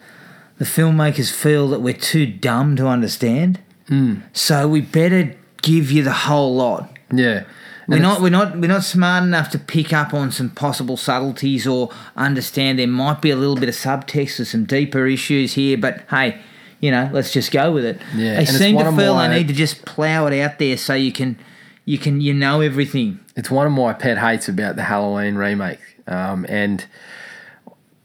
the 0.58 0.64
filmmakers 0.64 1.32
feel 1.32 1.68
that 1.68 1.80
we're 1.80 1.92
too 1.92 2.26
dumb 2.26 2.76
to 2.76 2.86
understand. 2.86 3.60
Mm. 3.88 4.22
So 4.32 4.66
we 4.66 4.80
better 4.80 5.36
give 5.60 5.90
you 5.90 6.02
the 6.02 6.12
whole 6.12 6.54
lot. 6.54 6.90
Yeah, 7.12 7.44
We're 7.86 7.98
not 7.98 8.22
we're 8.22 8.30
not 8.30 8.58
we're 8.58 8.68
not 8.68 8.82
smart 8.82 9.24
enough 9.24 9.50
to 9.50 9.58
pick 9.58 9.92
up 9.92 10.14
on 10.14 10.32
some 10.32 10.48
possible 10.50 10.96
subtleties 10.96 11.66
or 11.66 11.90
understand 12.16 12.78
there 12.78 12.86
might 12.86 13.20
be 13.20 13.30
a 13.30 13.36
little 13.36 13.56
bit 13.56 13.68
of 13.68 13.74
subtext 13.74 14.40
or 14.40 14.46
some 14.46 14.64
deeper 14.64 15.06
issues 15.06 15.52
here, 15.52 15.76
but 15.76 16.04
hey, 16.08 16.40
you 16.84 16.90
know, 16.90 17.08
let's 17.14 17.32
just 17.32 17.50
go 17.50 17.72
with 17.72 17.86
it. 17.86 17.98
Yeah, 18.14 18.36
they 18.36 18.44
seem 18.44 18.76
to 18.76 18.92
feel 18.92 19.14
my- 19.14 19.28
they 19.28 19.38
need 19.38 19.48
to 19.48 19.54
just 19.54 19.86
plow 19.86 20.26
it 20.26 20.38
out 20.38 20.58
there 20.58 20.76
so 20.76 20.92
you 20.92 21.12
can 21.12 21.38
you 21.86 21.96
can 21.96 22.20
you 22.20 22.34
know 22.34 22.60
everything. 22.60 23.20
it's 23.36 23.50
one 23.50 23.66
of 23.66 23.72
my 23.72 23.94
pet 23.94 24.18
hates 24.18 24.48
about 24.50 24.76
the 24.76 24.82
Halloween 24.82 25.36
remake. 25.36 25.80
Um, 26.06 26.44
and 26.46 26.84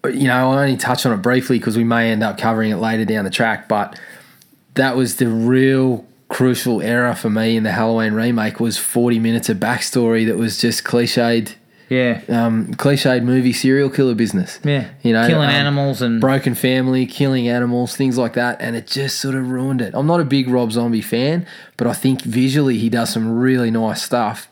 you 0.05 0.23
know, 0.29 0.51
I 0.51 0.61
only 0.63 0.77
touch 0.77 1.05
on 1.05 1.11
it 1.11 1.21
briefly 1.21 1.59
because 1.59 1.75
we 1.75 1.83
may 1.83 2.09
end 2.09 2.23
up 2.23 2.37
covering 2.37 2.71
it 2.71 2.77
later 2.77 3.03
down 3.03 3.25
the 3.25 3.29
track. 3.29 3.67
But 3.67 3.99
that 4.75 4.95
was 4.95 5.17
the 5.17 5.27
real 5.27 6.05
crucial 6.29 6.81
error 6.81 7.15
for 7.15 7.29
me 7.29 7.57
in 7.57 7.63
the 7.63 7.73
Halloween 7.73 8.13
remake 8.13 8.61
was 8.61 8.77
forty 8.77 9.19
minutes 9.19 9.49
of 9.49 9.57
backstory 9.57 10.25
that 10.25 10.37
was 10.37 10.57
just 10.57 10.85
cliched, 10.85 11.55
Yeah. 11.89 12.21
um, 12.29 12.73
cliched 12.75 13.23
movie 13.23 13.53
serial 13.53 13.89
killer 13.89 14.13
business. 14.15 14.59
Yeah. 14.63 14.89
you 15.01 15.11
know, 15.13 15.27
killing 15.27 15.49
um, 15.49 15.55
animals 15.55 16.01
and 16.01 16.21
broken 16.21 16.53
family, 16.55 17.05
killing 17.05 17.47
animals, 17.47 17.95
things 17.95 18.17
like 18.17 18.33
that, 18.33 18.61
and 18.61 18.75
it 18.75 18.87
just 18.87 19.19
sort 19.19 19.35
of 19.35 19.49
ruined 19.49 19.81
it. 19.81 19.93
I'm 19.95 20.05
not 20.07 20.19
a 20.19 20.25
big 20.25 20.49
Rob 20.49 20.71
Zombie 20.71 21.01
fan, 21.01 21.45
but 21.77 21.87
I 21.87 21.93
think 21.93 22.21
visually 22.21 22.77
he 22.77 22.89
does 22.89 23.11
some 23.11 23.37
really 23.39 23.71
nice 23.71 24.03
stuff. 24.03 24.47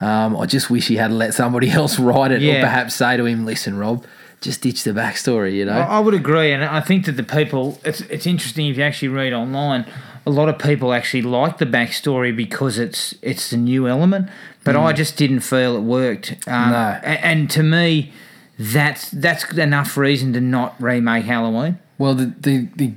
Um, 0.00 0.36
I 0.36 0.46
just 0.46 0.70
wish 0.70 0.86
he 0.88 0.96
had 0.96 1.10
let 1.10 1.34
somebody 1.34 1.70
else 1.80 1.98
write 1.98 2.30
it, 2.30 2.40
Yeah. 2.40 2.58
or 2.58 2.60
perhaps 2.60 2.94
say 2.94 3.16
to 3.16 3.24
him, 3.24 3.44
"Listen, 3.44 3.76
Rob, 3.76 4.04
just 4.40 4.62
ditch 4.62 4.84
the 4.84 4.92
backstory." 4.92 5.54
You 5.54 5.64
know, 5.64 5.72
I 5.72 5.96
I 5.96 5.98
would 5.98 6.14
agree, 6.14 6.52
and 6.52 6.62
I 6.64 6.80
think 6.80 7.06
that 7.06 7.16
the 7.16 7.24
people. 7.24 7.80
It's 7.84 8.02
it's 8.02 8.26
interesting 8.26 8.68
if 8.68 8.76
you 8.78 8.84
actually 8.84 9.08
read 9.08 9.32
online. 9.32 9.84
A 10.26 10.30
lot 10.30 10.48
of 10.50 10.58
people 10.58 10.92
actually 10.92 11.22
like 11.22 11.56
the 11.58 11.64
backstory 11.66 12.36
because 12.36 12.78
it's 12.78 13.14
it's 13.22 13.50
the 13.50 13.56
new 13.56 13.88
element, 13.88 14.28
but 14.72 14.76
I 14.76 14.92
just 14.92 15.16
didn't 15.16 15.40
feel 15.40 15.76
it 15.76 15.80
worked. 15.80 16.32
Um, 16.46 16.70
No. 16.70 16.76
a- 17.02 17.24
and, 17.26 17.50
to 17.50 17.62
me, 17.62 18.12
that's 18.58 19.10
that's 19.10 19.44
enough 19.56 19.96
reason 19.96 20.32
to 20.34 20.40
not 20.40 20.74
remake 20.80 21.24
Halloween. 21.24 21.78
well, 21.98 22.14
the, 22.14 22.26
the 22.40 22.68
the 22.76 22.92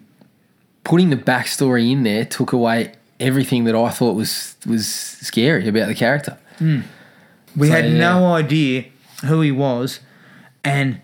putting 0.84 1.10
the 1.10 1.16
backstory 1.18 1.92
in 1.92 2.04
there 2.04 2.26
took 2.26 2.52
away 2.54 2.94
everything 3.20 3.66
that 3.66 3.76
I 3.76 3.90
thought 3.90 4.16
was 4.16 4.56
was 4.66 4.86
scary 4.88 5.68
about 5.68 5.88
the 5.88 5.96
character. 5.96 6.38
We 7.56 7.68
So, 7.68 7.72
had 7.74 7.86
yeah. 7.86 7.98
no 7.98 8.34
idea 8.34 8.86
who 9.26 9.42
he 9.42 9.52
was, 9.52 10.00
and 10.64 11.02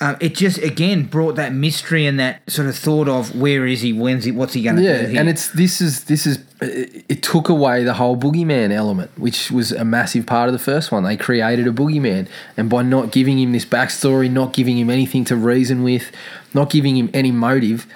uh, 0.00 0.14
it 0.20 0.34
just 0.34 0.58
again 0.58 1.04
brought 1.04 1.36
that 1.36 1.52
mystery 1.54 2.04
and 2.06 2.20
that 2.20 2.42
sort 2.50 2.68
of 2.68 2.76
thought 2.76 3.08
of 3.08 3.34
where 3.34 3.66
is 3.66 3.80
he, 3.80 3.92
when's 3.94 4.24
he, 4.24 4.30
what's 4.32 4.52
he 4.52 4.62
going 4.62 4.76
to 4.76 4.82
Yeah, 4.82 5.02
do? 5.02 5.06
here? 5.08 5.20
and 5.20 5.28
it's 5.28 5.48
this 5.52 5.80
is 5.80 6.04
this 6.04 6.26
is 6.26 6.38
it, 6.60 7.04
it 7.08 7.22
took 7.22 7.48
away 7.48 7.82
the 7.82 7.94
whole 7.94 8.16
boogeyman 8.16 8.70
element, 8.72 9.10
which 9.18 9.50
was 9.50 9.72
a 9.72 9.84
massive 9.84 10.26
part 10.26 10.48
of 10.48 10.52
the 10.52 10.58
first 10.58 10.92
one. 10.92 11.02
They 11.04 11.16
created 11.16 11.66
a 11.66 11.70
boogeyman, 11.72 12.28
and 12.58 12.68
by 12.68 12.82
not 12.82 13.10
giving 13.10 13.38
him 13.38 13.52
this 13.52 13.64
backstory, 13.64 14.30
not 14.30 14.52
giving 14.52 14.76
him 14.78 14.90
anything 14.90 15.24
to 15.26 15.36
reason 15.36 15.82
with, 15.82 16.10
not 16.52 16.68
giving 16.70 16.96
him 16.96 17.08
any 17.14 17.30
motive, 17.32 17.86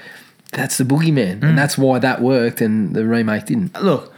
that's 0.53 0.79
the 0.79 0.85
boogeyman, 0.85 1.43
and 1.43 1.57
that's 1.59 1.77
why 1.79 1.99
that 1.99 2.23
worked, 2.23 2.61
and 2.63 2.95
the 2.95 3.05
remake 3.07 3.45
didn't. 3.47 3.81
look, 3.83 4.13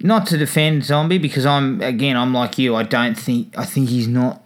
not 0.00 0.26
to 0.28 0.38
defend 0.38 0.84
Zombie 0.84 1.18
because 1.18 1.44
I'm 1.44 1.80
again 1.82 2.16
I'm 2.16 2.32
like 2.32 2.56
you. 2.56 2.76
I 2.76 2.84
don't 2.84 3.16
think 3.18 3.52
I 3.58 3.64
think 3.66 3.88
he's 3.90 4.06
not 4.08 4.42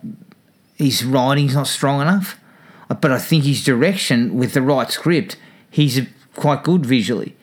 his 0.76 1.04
writing's 1.04 1.54
not 1.54 1.66
strong 1.68 2.00
enough, 2.00 2.40
but 2.88 3.10
I 3.10 3.18
think 3.18 3.44
his 3.44 3.64
direction 3.64 4.34
with 4.36 4.52
the 4.54 4.62
right 4.62 4.90
script, 4.90 5.36
he's 5.70 6.00
quite 6.36 6.62
good 6.64 6.84
visually. 6.86 7.36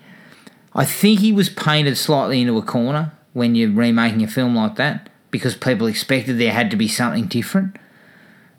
I 0.73 0.85
think 0.85 1.19
he 1.19 1.31
was 1.33 1.49
painted 1.49 1.97
slightly 1.97 2.41
into 2.41 2.57
a 2.57 2.61
corner 2.61 3.11
when 3.33 3.55
you're 3.55 3.71
remaking 3.71 4.23
a 4.23 4.27
film 4.27 4.55
like 4.55 4.75
that 4.75 5.09
because 5.31 5.55
people 5.55 5.87
expected 5.87 6.37
there 6.39 6.51
had 6.53 6.69
to 6.71 6.77
be 6.77 6.87
something 6.87 7.25
different. 7.25 7.77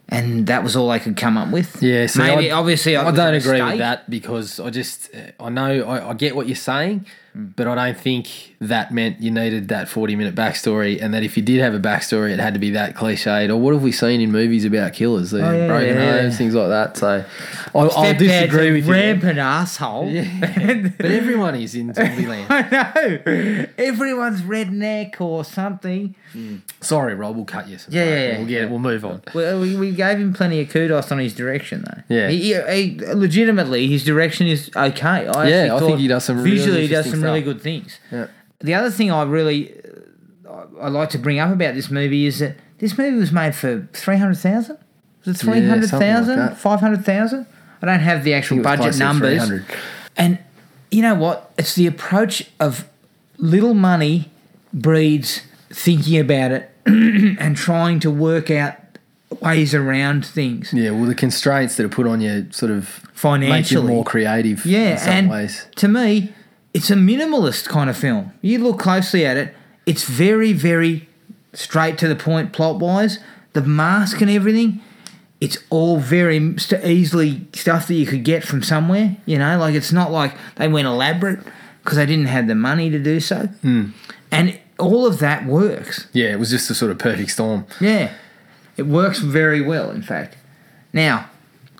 And 0.09 0.47
that 0.47 0.63
was 0.63 0.77
all 0.77 0.91
they 0.91 0.99
could 0.99 1.17
come 1.17 1.39
up 1.39 1.51
with. 1.51 1.83
Yeah, 1.83 2.07
see, 2.07 2.19
maybe 2.19 2.51
I- 2.51 2.57
obviously 2.59 2.97
I 2.97 3.09
a 3.09 3.13
don't 3.13 3.35
agree 3.35 3.63
with 3.63 3.79
that 3.79 4.11
because 4.11 4.61
I 4.61 4.69
just 4.69 5.09
I 5.41 5.49
know 5.49 5.85
I, 5.85 6.11
I 6.11 6.15
get 6.15 6.37
what 6.37 6.47
you're 6.47 6.57
saying, 6.57 7.07
Mm. 7.37 7.57
but 7.57 7.67
I 7.67 7.75
don't 7.75 7.99
think 7.99 8.55
that 8.61 8.93
meant 8.93 9.21
you 9.21 9.31
needed 9.31 9.69
that 9.69 9.89
40 9.89 10.17
minute 10.17 10.35
backstory, 10.35 11.01
and 11.03 11.15
that 11.15 11.23
if 11.23 11.37
you 11.37 11.43
did 11.43 11.61
have 11.61 11.75
a 11.75 11.81
backstory, 11.81 12.31
it 12.33 12.39
had 12.39 12.53
to 12.55 12.61
be 12.61 12.71
that 12.71 12.95
cliched. 12.95 13.49
Or 13.51 13.57
what 13.57 13.73
have 13.75 13.83
we 13.83 13.91
seen 13.93 14.21
in 14.21 14.31
movies 14.31 14.65
about 14.65 14.93
killers? 14.93 15.31
The 15.31 15.47
Oh, 15.47 15.53
yeah, 15.53 15.67
broken 15.67 15.97
yeah, 15.97 16.13
homes, 16.21 16.33
yeah. 16.35 16.39
things 16.39 16.55
like 16.55 16.69
that. 16.69 16.97
So 16.97 17.25
I, 17.75 17.79
I'll 17.79 18.15
disagree 18.15 18.73
with 18.73 18.87
you. 18.87 18.93
rampant 18.93 19.39
asshole. 19.39 20.09
Yeah. 20.11 20.89
but 20.97 21.07
everyone 21.07 21.55
is 21.57 21.75
in 21.75 21.93
Zombieland. 21.95 22.47
I 22.51 22.61
know. 22.71 23.67
Everyone's 23.79 24.43
redneck 24.43 25.21
or 25.21 25.45
something. 25.45 26.15
Sorry, 26.81 27.15
Rob, 27.15 27.37
we'll 27.37 27.45
cut 27.45 27.69
you. 27.69 27.79
Some 27.79 27.93
Yeah, 27.95 28.05
yeah, 28.05 28.15
yeah. 28.33 28.39
We'll 28.39 28.47
get. 28.49 28.71
We'll 28.71 28.79
move 28.79 29.05
on. 29.05 29.23
Well, 29.35 29.61
we, 29.61 29.77
we 29.77 29.93
gave 29.93 30.19
him 30.19 30.35
plenty 30.35 30.61
of 30.61 30.69
kudos 30.69 31.11
on 31.11 31.19
his 31.19 31.35
direction, 31.35 31.85
though. 31.87 32.03
Yeah. 32.15 32.29
He, 32.29 32.53
he, 32.55 32.89
he- 32.99 33.07
legitimately, 33.15 33.89
his 33.89 34.05
direction 34.05 34.47
is 34.47 34.71
okay. 34.77 35.27
I 35.27 35.49
Yeah, 35.49 35.75
I 35.75 35.79
think 35.81 35.99
he 35.99 36.07
does 36.09 36.25
some 36.25 36.43
really 36.43 36.59
visually. 36.59 36.83
he 36.83 36.89
does 36.89 37.07
interesting 37.07 37.22
some 37.23 37.29
really 37.31 37.43
good 37.43 37.61
things. 37.61 37.99
Yeah. 38.11 38.27
The 38.61 38.75
other 38.75 38.91
thing 38.91 39.11
I 39.11 39.23
really 39.25 39.75
uh, 40.49 40.65
I 40.81 40.89
like 40.89 41.11
to 41.11 41.19
bring 41.19 41.39
up 41.39 41.53
about 41.53 41.75
this 41.75 41.91
movie 41.91 42.27
is 42.27 42.39
that 42.41 42.57
this 42.79 42.97
movie 42.99 43.17
was 43.17 43.33
made 43.33 43.55
for 43.55 43.89
three 43.93 44.17
hundred 44.17 44.37
thousand. 44.39 44.79
Was 45.25 45.37
it 45.37 45.45
three 45.45 45.61
Yeah, 45.61 45.69
hundred 45.69 45.91
like. 45.91 46.57
Five 46.57 46.81
hundred 46.81 47.05
thousand? 47.05 47.47
I 47.81 47.87
don't 47.87 48.01
have 48.01 48.23
the 48.25 48.35
actual 48.35 48.63
budget 48.63 48.97
numbers. 48.99 49.49
And 50.17 50.39
you 50.91 51.03
know 51.03 51.15
what? 51.15 51.53
It's 51.59 51.75
the 51.75 51.87
approach 51.87 52.49
of 52.61 52.89
little 53.39 53.75
money 53.75 54.31
breeds 54.73 55.43
thinking 55.71 56.19
about 56.21 56.53
it 56.53 56.71
and 56.87 57.57
trying 57.57 57.99
to 58.01 58.11
work 58.11 58.51
out 58.51 58.77
ways 59.41 59.75
around 59.75 60.27
things 60.27 60.73
Yeah, 60.75 60.91
well, 60.91 61.07
the 61.07 61.15
constraints 61.15 61.77
that 61.77 61.85
are 61.87 61.89
put 61.89 62.07
on 62.07 62.21
you 62.21 62.49
sort 62.51 62.71
of 62.71 63.03
make 63.03 63.15
you 63.15 63.19
financially. 63.19 63.87
more 63.87 64.05
creative 64.05 64.67
yeah, 64.67 64.93
in 64.93 64.99
some 64.99 65.09
and 65.09 65.31
ways. 65.31 65.67
to 65.77 65.89
me, 65.89 66.33
it's 66.75 66.91
a 66.91 66.95
minimalist 66.95 67.69
kind 67.69 67.91
of 67.91 67.97
film. 67.97 68.33
You 68.41 68.59
look 68.59 68.79
closely 68.79 69.25
at 69.27 69.37
it; 69.37 69.55
it's 69.87 70.05
very, 70.05 70.53
very 70.53 71.09
straight 71.53 71.99
to 71.99 72.09
the 72.09 72.17
point 72.17 72.53
plot 72.53 72.79
wise. 72.79 73.19
The 73.53 73.63
mask 73.63 74.21
and 74.23 74.31
everything, 74.31 74.81
it's 75.41 75.59
all 75.69 75.99
very 75.99 76.57
st- 76.59 76.85
easily 76.85 77.47
stuff 77.53 77.87
that 77.89 77.95
you 77.95 78.07
could 78.07 78.25
get 78.25 78.45
from 78.45 78.63
somewhere. 78.63 79.17
You 79.27 79.39
know, 79.39 79.59
like 79.59 79.75
it's 79.75 79.93
not 79.93 80.11
like 80.11 80.35
they 80.57 80.69
went 80.69 80.87
elaborate 80.87 81.41
because 81.83 81.99
they 81.99 82.07
didn't 82.07 82.27
have 82.27 82.47
the 82.47 82.55
money 82.55 82.91
to 82.91 82.99
do 82.99 83.21
so. 83.21 83.47
Hmm. 83.47 83.91
And 84.31 84.59
all 84.79 85.07
of 85.07 85.19
that 85.19 85.45
works. 85.45 86.07
Yeah, 86.13 86.33
it 86.33 86.39
was 86.39 86.51
just 86.51 86.71
a 86.71 86.75
sort 86.75 86.91
of 86.91 86.99
perfect 86.99 87.31
storm. 87.31 87.67
Yeah, 87.81 88.13
it 88.77 88.87
works 88.87 89.19
very 89.19 89.61
well. 89.61 89.91
In 89.91 90.03
fact, 90.03 90.37
now 90.93 91.29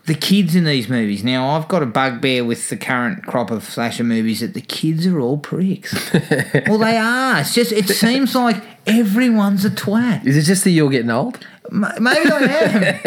the 0.07 0.15
kids 0.15 0.57
in 0.57 0.65
these 0.65 0.89
movies. 0.89 1.23
Now, 1.23 1.51
I've 1.51 1.69
got 1.69 1.83
a 1.83 1.87
bugbear 1.87 2.45
with 2.45 2.69
the 2.69 2.77
current 2.77 3.25
crop 3.25 3.51
of 3.51 3.63
slasher 3.65 4.03
movies 4.05 4.41
that 4.41 4.53
the 4.55 4.61
kids 4.61 5.07
are 5.07 5.21
all 5.21 5.39
pricks. 5.39 6.13
well, 6.67 6.79
they 6.79 6.97
are. 6.97 7.41
It's 7.41 7.55
just, 7.55 7.71
it 7.73 7.89
seems 7.89 8.35
like 8.35 8.63
everyone's 8.87 9.65
a 9.65 9.71
twat. 9.71 10.27
Is 10.27 10.37
it 10.37 10.43
just 10.43 10.65
that 10.65 10.71
you're 10.71 10.91
getting 10.91 11.11
old? 11.11 11.39
M- 11.71 11.81
Maybe 12.01 12.31
I 12.31 12.39
am. 12.43 13.01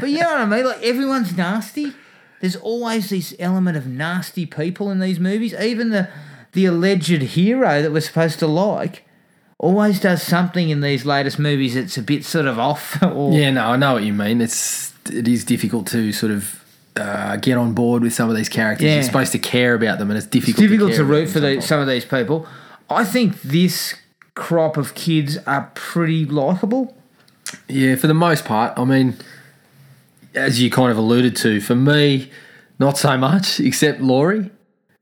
but 0.00 0.08
you 0.08 0.20
know 0.20 0.30
what 0.30 0.40
I 0.40 0.46
mean? 0.46 0.64
Like, 0.64 0.82
everyone's 0.82 1.36
nasty. 1.36 1.92
There's 2.40 2.56
always 2.56 3.10
this 3.10 3.34
element 3.38 3.76
of 3.76 3.86
nasty 3.86 4.46
people 4.46 4.90
in 4.90 4.98
these 4.98 5.20
movies. 5.20 5.52
Even 5.54 5.90
the, 5.90 6.08
the 6.52 6.64
alleged 6.64 7.20
hero 7.20 7.82
that 7.82 7.92
we're 7.92 8.00
supposed 8.00 8.38
to 8.38 8.46
like 8.46 9.04
always 9.58 10.00
does 10.00 10.22
something 10.22 10.70
in 10.70 10.80
these 10.80 11.04
latest 11.04 11.38
movies 11.38 11.74
that's 11.74 11.98
a 11.98 12.02
bit 12.02 12.24
sort 12.24 12.46
of 12.46 12.58
off. 12.58 12.96
Or, 13.02 13.30
Yeah, 13.34 13.50
no, 13.50 13.66
I 13.66 13.76
know 13.76 13.92
what 13.92 14.04
you 14.04 14.14
mean. 14.14 14.40
It's 14.40 14.89
it 15.12 15.28
is 15.28 15.44
difficult 15.44 15.86
to 15.88 16.12
sort 16.12 16.32
of 16.32 16.64
uh, 16.96 17.36
get 17.36 17.56
on 17.56 17.72
board 17.72 18.02
with 18.02 18.12
some 18.12 18.28
of 18.30 18.36
these 18.36 18.48
characters. 18.48 18.86
Yeah. 18.86 18.94
You're 18.94 19.02
supposed 19.04 19.32
to 19.32 19.38
care 19.38 19.74
about 19.74 19.98
them, 19.98 20.10
and 20.10 20.18
it's 20.18 20.26
difficult. 20.26 20.58
It's 20.58 20.68
difficult 20.68 20.90
to, 20.92 20.96
to, 20.98 21.04
root 21.04 21.28
for 21.28 21.40
the, 21.40 21.60
some 21.60 21.80
of 21.80 21.86
these 21.86 22.04
people. 22.04 22.46
I 22.88 23.04
think 23.04 23.40
this 23.42 23.94
crop 24.34 24.76
of 24.76 24.94
kids 24.94 25.38
are 25.46 25.70
pretty 25.74 26.24
likable. 26.24 26.96
Yeah, 27.68 27.96
for 27.96 28.06
the 28.06 28.14
most 28.14 28.44
part. 28.44 28.78
I 28.78 28.84
mean, 28.84 29.16
as 30.34 30.60
you 30.60 30.70
kind 30.70 30.90
of 30.90 30.98
alluded 30.98 31.36
to, 31.36 31.60
for 31.60 31.74
me, 31.74 32.30
not 32.78 32.98
so 32.98 33.16
much, 33.16 33.60
except 33.70 34.00
Laurie. 34.00 34.50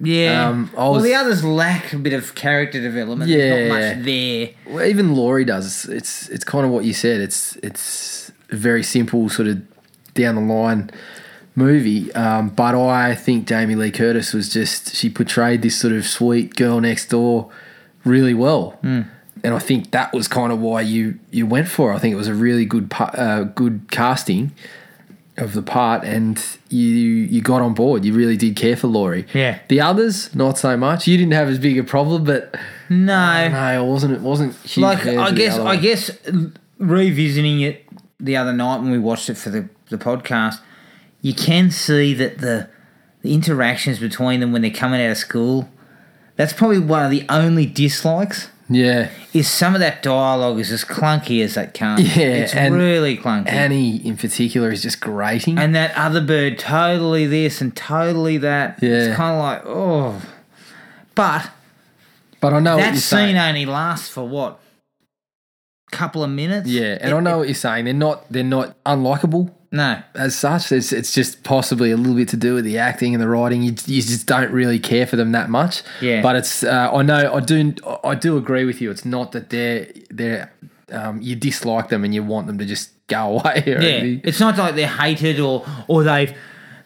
Yeah. 0.00 0.48
Um, 0.48 0.70
I 0.76 0.88
well, 0.88 1.00
the 1.00 1.14
others 1.14 1.44
lack 1.44 1.92
a 1.92 1.98
bit 1.98 2.12
of 2.12 2.34
character 2.34 2.80
development. 2.80 3.28
There's 3.30 3.70
not 3.70 3.76
Yeah. 3.80 3.94
much 3.96 4.04
there. 4.04 4.74
Well, 4.74 4.84
even 4.84 5.14
Laurie 5.16 5.44
does. 5.44 5.86
It's 5.86 6.28
it's 6.28 6.44
kind 6.44 6.64
of 6.64 6.70
what 6.70 6.84
you 6.84 6.92
said. 6.92 7.20
It's 7.20 7.56
it's 7.64 8.30
very 8.50 8.84
simple 8.84 9.28
sort 9.28 9.48
of 9.48 9.60
down 10.18 10.34
the 10.34 10.42
line 10.42 10.90
movie. 11.54 12.12
Um, 12.12 12.50
but 12.50 12.74
I 12.74 13.14
think 13.14 13.48
Jamie 13.48 13.74
Lee 13.74 13.90
Curtis 13.90 14.32
was 14.34 14.48
just 14.52 14.94
she 14.94 15.08
portrayed 15.08 15.62
this 15.62 15.76
sort 15.78 15.94
of 15.94 16.04
sweet 16.06 16.54
girl 16.56 16.80
next 16.80 17.08
door 17.08 17.50
really 18.04 18.34
well. 18.34 18.78
And 18.82 19.54
I 19.54 19.58
think 19.60 19.92
that 19.92 20.12
was 20.12 20.26
kind 20.28 20.52
of 20.52 20.58
why 20.60 20.80
you 20.82 21.18
you 21.30 21.46
went 21.46 21.68
for. 21.68 21.92
it. 21.92 21.94
I 21.96 21.98
think 22.00 22.12
it 22.12 22.16
was 22.16 22.28
a 22.28 22.34
really 22.34 22.64
good 22.66 22.92
uh, 22.98 23.44
good 23.44 23.82
casting 23.90 24.52
of 25.36 25.52
the 25.52 25.62
part, 25.62 26.02
and 26.02 26.44
you 26.68 26.88
you 26.88 27.40
got 27.40 27.62
on 27.62 27.72
board. 27.72 28.04
You 28.04 28.12
really 28.14 28.36
did 28.36 28.56
care 28.56 28.76
for 28.76 28.88
Laurie. 28.88 29.26
Yeah. 29.32 29.60
The 29.68 29.80
others, 29.80 30.34
not 30.34 30.58
so 30.58 30.76
much. 30.76 31.06
You 31.06 31.16
didn't 31.16 31.34
have 31.34 31.48
as 31.48 31.60
big 31.60 31.78
a 31.78 31.84
problem, 31.84 32.24
but 32.24 32.56
No. 32.88 33.48
no, 33.48 33.80
it 33.80 33.86
wasn't. 33.86 34.14
It 34.14 34.20
wasn't 34.22 34.56
huge 34.64 34.82
like 34.82 35.06
I 35.06 35.30
guess 35.30 35.56
I 35.56 35.76
guess 35.76 36.10
revisiting 36.78 37.60
it 37.60 37.84
the 38.20 38.36
other 38.36 38.52
night 38.52 38.78
when 38.78 38.90
we 38.90 38.98
watched 38.98 39.28
it 39.30 39.36
for 39.36 39.50
the, 39.50 39.68
the 39.90 39.98
podcast, 39.98 40.60
you 41.22 41.34
can 41.34 41.70
see 41.70 42.14
that 42.14 42.38
the 42.38 42.68
the 43.22 43.34
interactions 43.34 43.98
between 43.98 44.40
them 44.40 44.52
when 44.52 44.62
they're 44.62 44.70
coming 44.70 45.00
out 45.02 45.10
of 45.10 45.16
school, 45.18 45.68
that's 46.36 46.52
probably 46.52 46.78
one 46.78 47.04
of 47.04 47.10
the 47.10 47.24
only 47.28 47.66
dislikes. 47.66 48.48
Yeah, 48.70 49.10
Is 49.32 49.48
some 49.50 49.74
of 49.74 49.80
that 49.80 50.02
dialogue 50.02 50.58
is 50.60 50.70
as 50.70 50.84
clunky 50.84 51.42
as 51.42 51.54
that 51.54 51.72
can. 51.72 51.98
Yeah, 52.00 52.04
it's 52.44 52.54
really 52.54 53.16
clunky. 53.16 53.48
Annie 53.48 53.96
in 53.96 54.16
particular 54.18 54.70
is 54.70 54.82
just 54.82 55.00
grating. 55.00 55.58
and 55.58 55.74
that 55.74 55.96
other 55.96 56.20
bird 56.20 56.58
totally 56.58 57.26
this 57.26 57.62
and 57.62 57.74
totally 57.74 58.36
that. 58.38 58.78
Yeah. 58.82 58.90
It's 58.90 59.16
kind 59.16 59.34
of 59.36 59.42
like, 59.42 59.62
oh. 59.64 60.22
But 61.14 61.50
but 62.40 62.52
I 62.52 62.60
know 62.60 62.76
that 62.76 62.92
scene 62.92 63.00
saying. 63.00 63.38
only 63.38 63.64
lasts 63.66 64.08
for 64.08 64.28
what? 64.28 64.60
Couple 65.90 66.22
of 66.22 66.30
minutes? 66.30 66.68
Yeah, 66.68 66.98
and 67.00 67.12
It- 67.12 67.14
I 67.16 67.20
know 67.20 67.38
what 67.38 67.48
you're 67.48 67.54
saying. 67.54 67.86
They're 67.86 67.94
not. 67.94 68.30
They're 68.30 68.44
not 68.44 68.76
unlikable 68.84 69.50
No. 69.72 69.98
as 70.14 70.36
such. 70.36 70.70
It's 70.70 70.92
it's 70.92 71.12
just 71.14 71.42
possibly 71.44 71.90
a 71.90 71.96
little 71.96 72.14
bit 72.14 72.28
to 72.28 72.36
do 72.36 72.54
with 72.54 72.64
the 72.64 72.78
acting 72.78 73.14
and 73.14 73.22
the 73.22 73.28
writing. 73.28 73.62
You, 73.62 73.70
you 73.86 74.02
just 74.02 74.26
don't 74.26 74.50
really 74.52 74.78
care 74.78 75.06
for 75.06 75.16
them 75.16 75.32
that 75.32 75.48
much. 75.48 75.82
Yeah. 76.02 76.20
But 76.20 76.36
it's. 76.36 76.62
Uh, 76.62 76.90
I 76.92 77.02
know. 77.02 77.32
I 77.34 77.40
do. 77.40 77.74
I 78.04 78.14
do 78.14 78.36
agree 78.36 78.64
with 78.64 78.80
you. 78.82 78.90
It's 78.90 79.04
not 79.06 79.32
that 79.32 79.50
they're 79.50 79.86
they're. 80.10 80.52
Um, 80.92 81.20
you 81.20 81.36
dislike 81.36 81.88
them 81.90 82.02
and 82.04 82.14
you 82.14 82.22
want 82.22 82.46
them 82.46 82.56
to 82.58 82.64
just 82.64 82.90
go 83.08 83.18
away. 83.38 83.62
Or 83.66 83.80
Yeah. 83.80 83.88
anything. 83.88 84.20
It's 84.24 84.40
not 84.40 84.56
like 84.58 84.74
they're 84.74 84.88
hated 84.88 85.40
or 85.40 85.64
or 85.86 86.02
they've 86.04 86.34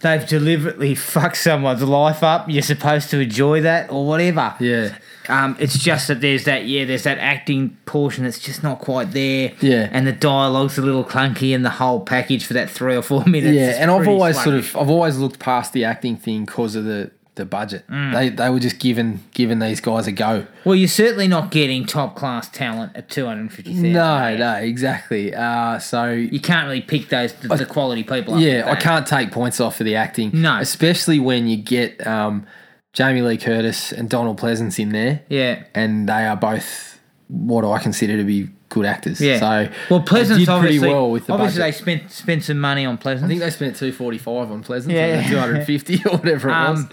they've 0.00 0.26
deliberately 0.26 0.94
fucked 1.12 1.36
someone's 1.36 1.82
life 1.82 2.22
up. 2.22 2.48
You're 2.48 2.62
supposed 2.62 3.10
to 3.10 3.18
enjoy 3.20 3.60
that 3.62 3.90
or 3.90 4.06
whatever. 4.06 4.54
Yeah. 4.60 4.96
Um, 5.28 5.56
it's 5.58 5.78
just 5.78 6.08
that 6.08 6.20
there's 6.20 6.44
that 6.44 6.66
yeah, 6.66 6.84
there's 6.84 7.04
that 7.04 7.18
acting 7.18 7.76
portion 7.86 8.24
that's 8.24 8.38
just 8.38 8.62
not 8.62 8.80
quite 8.80 9.12
there. 9.12 9.52
Yeah. 9.60 9.88
and 9.92 10.06
the 10.06 10.12
dialogue's 10.12 10.78
a 10.78 10.82
little 10.82 11.04
clunky, 11.04 11.54
and 11.54 11.64
the 11.64 11.70
whole 11.70 12.00
package 12.00 12.44
for 12.44 12.54
that 12.54 12.70
three 12.70 12.96
or 12.96 13.02
four 13.02 13.24
minutes. 13.26 13.54
Yeah, 13.54 13.82
and 13.82 13.90
I've 13.90 14.08
always 14.08 14.42
sort 14.42 14.56
of 14.56 14.76
I've 14.76 14.90
always 14.90 15.18
looked 15.18 15.38
past 15.38 15.72
the 15.72 15.84
acting 15.84 16.16
thing 16.16 16.44
because 16.44 16.74
of 16.74 16.84
the 16.84 17.10
the 17.34 17.46
budget. 17.46 17.86
Mm. 17.88 18.12
They 18.12 18.28
they 18.28 18.50
were 18.50 18.60
just 18.60 18.78
giving 18.78 19.20
giving 19.32 19.58
these 19.58 19.80
guys 19.80 20.06
a 20.06 20.12
go. 20.12 20.46
Well, 20.64 20.74
you're 20.74 20.88
certainly 20.88 21.28
not 21.28 21.50
getting 21.50 21.86
top 21.86 22.14
class 22.14 22.48
talent 22.50 22.92
at 22.94 23.08
two 23.08 23.26
hundred 23.26 23.52
fifty 23.52 23.72
thousand. 23.72 23.92
No, 23.92 24.36
no, 24.36 24.54
exactly. 24.56 25.34
Uh, 25.34 25.78
so 25.78 26.10
you 26.12 26.40
can't 26.40 26.66
really 26.66 26.82
pick 26.82 27.08
those 27.08 27.32
the, 27.34 27.48
the 27.48 27.66
quality 27.66 28.02
people. 28.02 28.34
Up 28.34 28.40
yeah, 28.40 28.70
I 28.70 28.76
can't 28.76 29.06
take 29.06 29.32
points 29.32 29.60
off 29.60 29.76
for 29.76 29.84
the 29.84 29.96
acting. 29.96 30.30
No. 30.34 30.58
especially 30.58 31.18
when 31.18 31.46
you 31.46 31.56
get 31.56 32.06
um, 32.06 32.46
Jamie 32.92 33.22
Lee 33.22 33.38
Curtis 33.38 33.92
and 33.92 34.08
Donald 34.08 34.38
Pleasence 34.38 34.78
in 34.78 34.90
there. 34.90 35.22
Yeah. 35.28 35.64
and 35.74 36.08
they 36.08 36.26
are 36.26 36.36
both 36.36 37.00
what 37.28 37.64
I 37.64 37.78
consider 37.78 38.16
to 38.18 38.24
be 38.24 38.50
good 38.68 38.84
actors. 38.86 39.20
Yeah. 39.20 39.38
So 39.38 39.72
well, 39.90 40.02
Pleasence 40.02 40.38
did 40.38 40.48
obviously. 40.48 40.78
pretty 40.80 40.94
well 40.94 41.10
with 41.10 41.26
the 41.26 41.32
obviously, 41.32 41.60
budget. 41.60 41.74
they 41.74 41.78
spent 41.78 42.10
spent 42.10 42.44
some 42.44 42.58
money 42.58 42.84
on 42.84 42.98
Pleasence. 42.98 43.24
I 43.24 43.28
think 43.28 43.40
they 43.40 43.50
spent 43.50 43.76
two 43.76 43.92
forty 43.92 44.18
five 44.18 44.50
on 44.50 44.62
Pleasence. 44.62 44.92
Yeah, 44.92 45.26
two 45.28 45.38
hundred 45.38 45.64
fifty 45.64 46.02
or 46.04 46.18
whatever 46.18 46.48
it 46.48 46.52
was. 46.52 46.80
Um, 46.80 46.90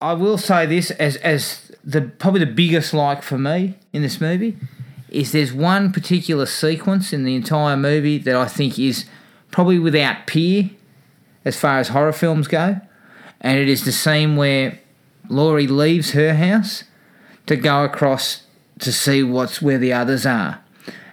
I 0.00 0.12
will 0.14 0.38
say 0.38 0.66
this 0.66 0.90
as 0.92 1.16
as 1.16 1.72
the 1.84 2.02
probably 2.02 2.40
the 2.40 2.52
biggest 2.52 2.94
like 2.94 3.22
for 3.22 3.38
me 3.38 3.74
in 3.92 4.02
this 4.02 4.20
movie 4.20 4.56
is 5.08 5.32
there's 5.32 5.52
one 5.52 5.92
particular 5.92 6.46
sequence 6.46 7.12
in 7.12 7.24
the 7.24 7.34
entire 7.36 7.76
movie 7.76 8.18
that 8.18 8.34
I 8.34 8.46
think 8.46 8.78
is 8.78 9.04
probably 9.50 9.78
without 9.78 10.26
peer 10.26 10.70
as 11.44 11.56
far 11.56 11.78
as 11.78 11.88
horror 11.88 12.12
films 12.12 12.48
go, 12.48 12.80
and 13.40 13.58
it 13.58 13.68
is 13.68 13.84
the 13.84 13.92
scene 13.92 14.36
where 14.36 14.78
Laurie 15.28 15.66
leaves 15.66 16.12
her 16.12 16.34
house 16.34 16.84
to 17.46 17.56
go 17.56 17.84
across 17.84 18.42
to 18.80 18.92
see 18.92 19.22
what's 19.22 19.62
where 19.62 19.78
the 19.78 19.92
others 19.92 20.26
are 20.26 20.60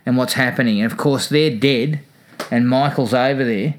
and 0.06 0.18
what's 0.18 0.34
happening. 0.34 0.82
And 0.82 0.92
of 0.92 0.98
course 0.98 1.28
they're 1.28 1.56
dead 1.56 2.00
and 2.50 2.68
Michael's 2.68 3.14
over 3.14 3.44
there. 3.44 3.76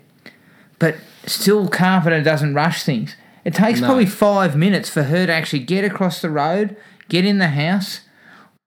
But 0.78 0.96
still 1.26 1.68
Carpenter 1.68 2.22
doesn't 2.22 2.54
rush 2.54 2.82
things. 2.82 3.16
It 3.44 3.54
takes 3.54 3.80
No. 3.80 3.86
probably 3.88 4.06
five 4.06 4.56
minutes 4.56 4.88
for 4.88 5.04
her 5.04 5.26
to 5.26 5.32
actually 5.32 5.60
get 5.60 5.84
across 5.84 6.20
the 6.22 6.30
road, 6.30 6.76
get 7.08 7.24
in 7.24 7.38
the 7.38 7.48
house, 7.48 8.00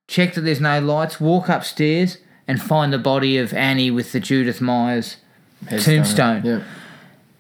check 0.07 0.33
that 0.33 0.41
there's 0.41 0.61
no 0.61 0.79
lights, 0.79 1.19
walk 1.19 1.47
upstairs, 1.49 2.17
and 2.47 2.61
find 2.61 2.91
the 2.93 2.97
body 2.97 3.37
of 3.37 3.53
Annie 3.53 3.89
with 3.89 4.11
the 4.11 4.19
Judith 4.19 4.61
Myers 4.61 5.17
tombstone. 5.79 6.43
Yeah. 6.45 6.59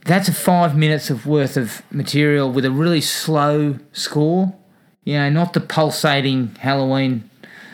That's 0.05 0.29
a 0.29 0.33
five 0.33 0.77
minutes 0.77 1.09
of 1.09 1.25
worth 1.25 1.57
of 1.57 1.81
material 1.91 2.51
with 2.51 2.63
a 2.63 2.71
really 2.71 3.01
slow 3.01 3.79
score. 3.91 4.55
You 5.03 5.15
know, 5.15 5.29
not 5.29 5.53
the 5.53 5.59
pulsating 5.61 6.55
Halloween 6.59 7.29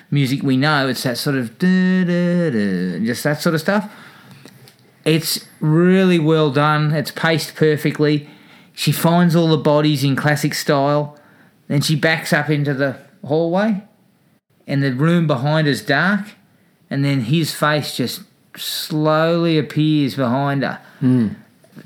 music 0.09 0.41
we 0.41 0.57
know. 0.57 0.87
It's 0.87 1.03
that 1.03 1.17
sort 1.17 1.35
of 1.35 1.59
just 1.59 3.23
that 3.23 3.41
sort 3.41 3.55
of 3.55 3.61
stuff. 3.61 3.93
It's 5.03 5.45
really 5.59 6.19
well 6.19 6.51
done. 6.51 6.93
It's 6.93 7.11
paced 7.11 7.55
perfectly. 7.55 8.29
She 8.73 8.91
finds 8.91 9.35
all 9.35 9.49
the 9.49 9.57
bodies 9.57 10.03
in 10.03 10.15
classic 10.15 10.53
style. 10.53 11.17
Then 11.67 11.81
she 11.81 11.95
backs 11.95 12.31
up 12.33 12.49
into 12.49 12.73
the 12.73 12.97
hallway, 13.25 13.83
and 14.67 14.81
the 14.83 14.93
room 14.93 15.27
behind 15.27 15.67
is 15.67 15.81
dark. 15.81 16.27
And 16.89 17.03
then 17.03 17.21
his 17.21 17.53
face 17.53 17.95
just 17.95 18.21
slowly 18.55 19.57
appears 19.57 20.15
behind 20.15 20.63
her. 20.63 20.79
Hmm. 20.99 21.29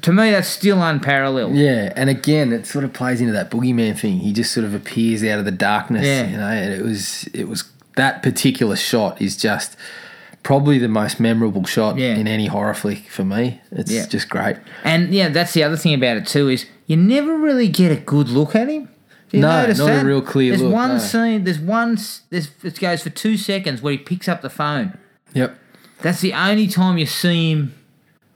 To 0.05 0.13
me, 0.13 0.29
that's 0.31 0.47
still 0.47 0.81
unparalleled. 0.83 1.55
Yeah, 1.55 1.91
and 1.95 2.09
again, 2.11 2.53
it 2.53 2.65
sort 2.67 2.85
of 2.85 2.93
plays 2.93 3.21
into 3.21 3.33
that 3.33 3.49
boogeyman 3.49 3.97
thing. 3.99 4.19
He 4.19 4.33
just 4.33 4.51
sort 4.53 4.63
of 4.65 4.73
appears 4.75 5.23
out 5.23 5.39
of 5.39 5.45
the 5.45 5.51
darkness, 5.51 6.05
Yeah. 6.05 6.27
you 6.29 6.37
know. 6.37 6.47
And 6.47 6.73
it 6.73 6.83
was, 6.83 7.27
it 7.33 7.47
was 7.47 7.63
that 7.95 8.21
particular 8.21 8.75
shot 8.75 9.19
is 9.21 9.35
just 9.35 9.75
probably 10.43 10.77
the 10.77 10.87
most 10.87 11.19
memorable 11.19 11.65
shot 11.65 11.97
Yeah. 11.97 12.13
in 12.15 12.27
any 12.27 12.45
horror 12.45 12.75
flick 12.75 13.09
for 13.09 13.23
me. 13.25 13.61
It's 13.71 13.91
Yeah. 13.91 14.05
just 14.05 14.29
great. 14.29 14.57
And 14.83 15.11
yeah, 15.11 15.29
that's 15.29 15.53
the 15.53 15.63
other 15.63 15.75
thing 15.77 15.95
about 15.95 16.17
it 16.17 16.27
too 16.27 16.49
is 16.49 16.65
you 16.85 16.97
never 16.97 17.35
really 17.35 17.67
get 17.67 17.91
a 17.91 17.95
good 17.95 18.29
look 18.29 18.55
at 18.55 18.67
him. 18.69 18.89
Do 19.31 19.37
you 19.37 19.41
No, 19.41 19.61
notice 19.61 19.79
not 19.79 20.03
a 20.03 20.05
real 20.05 20.21
clear 20.21 20.51
There's 20.51 20.61
look, 20.61 20.71
one 20.71 20.89
no. 20.89 20.97
scene. 20.99 21.45
There's 21.45 21.57
one. 21.57 21.93
s- 21.93 22.21
There's 22.29 22.49
it 22.63 22.79
goes 22.79 23.01
for 23.01 23.09
two 23.09 23.37
seconds 23.37 23.81
where 23.81 23.93
he 23.93 23.97
picks 23.97 24.27
up 24.29 24.43
the 24.43 24.51
phone. 24.51 24.93
Yep. 25.33 25.57
That's 26.03 26.21
the 26.21 26.33
only 26.33 26.67
time 26.67 26.99
you 26.99 27.07
see 27.07 27.49
him 27.53 27.73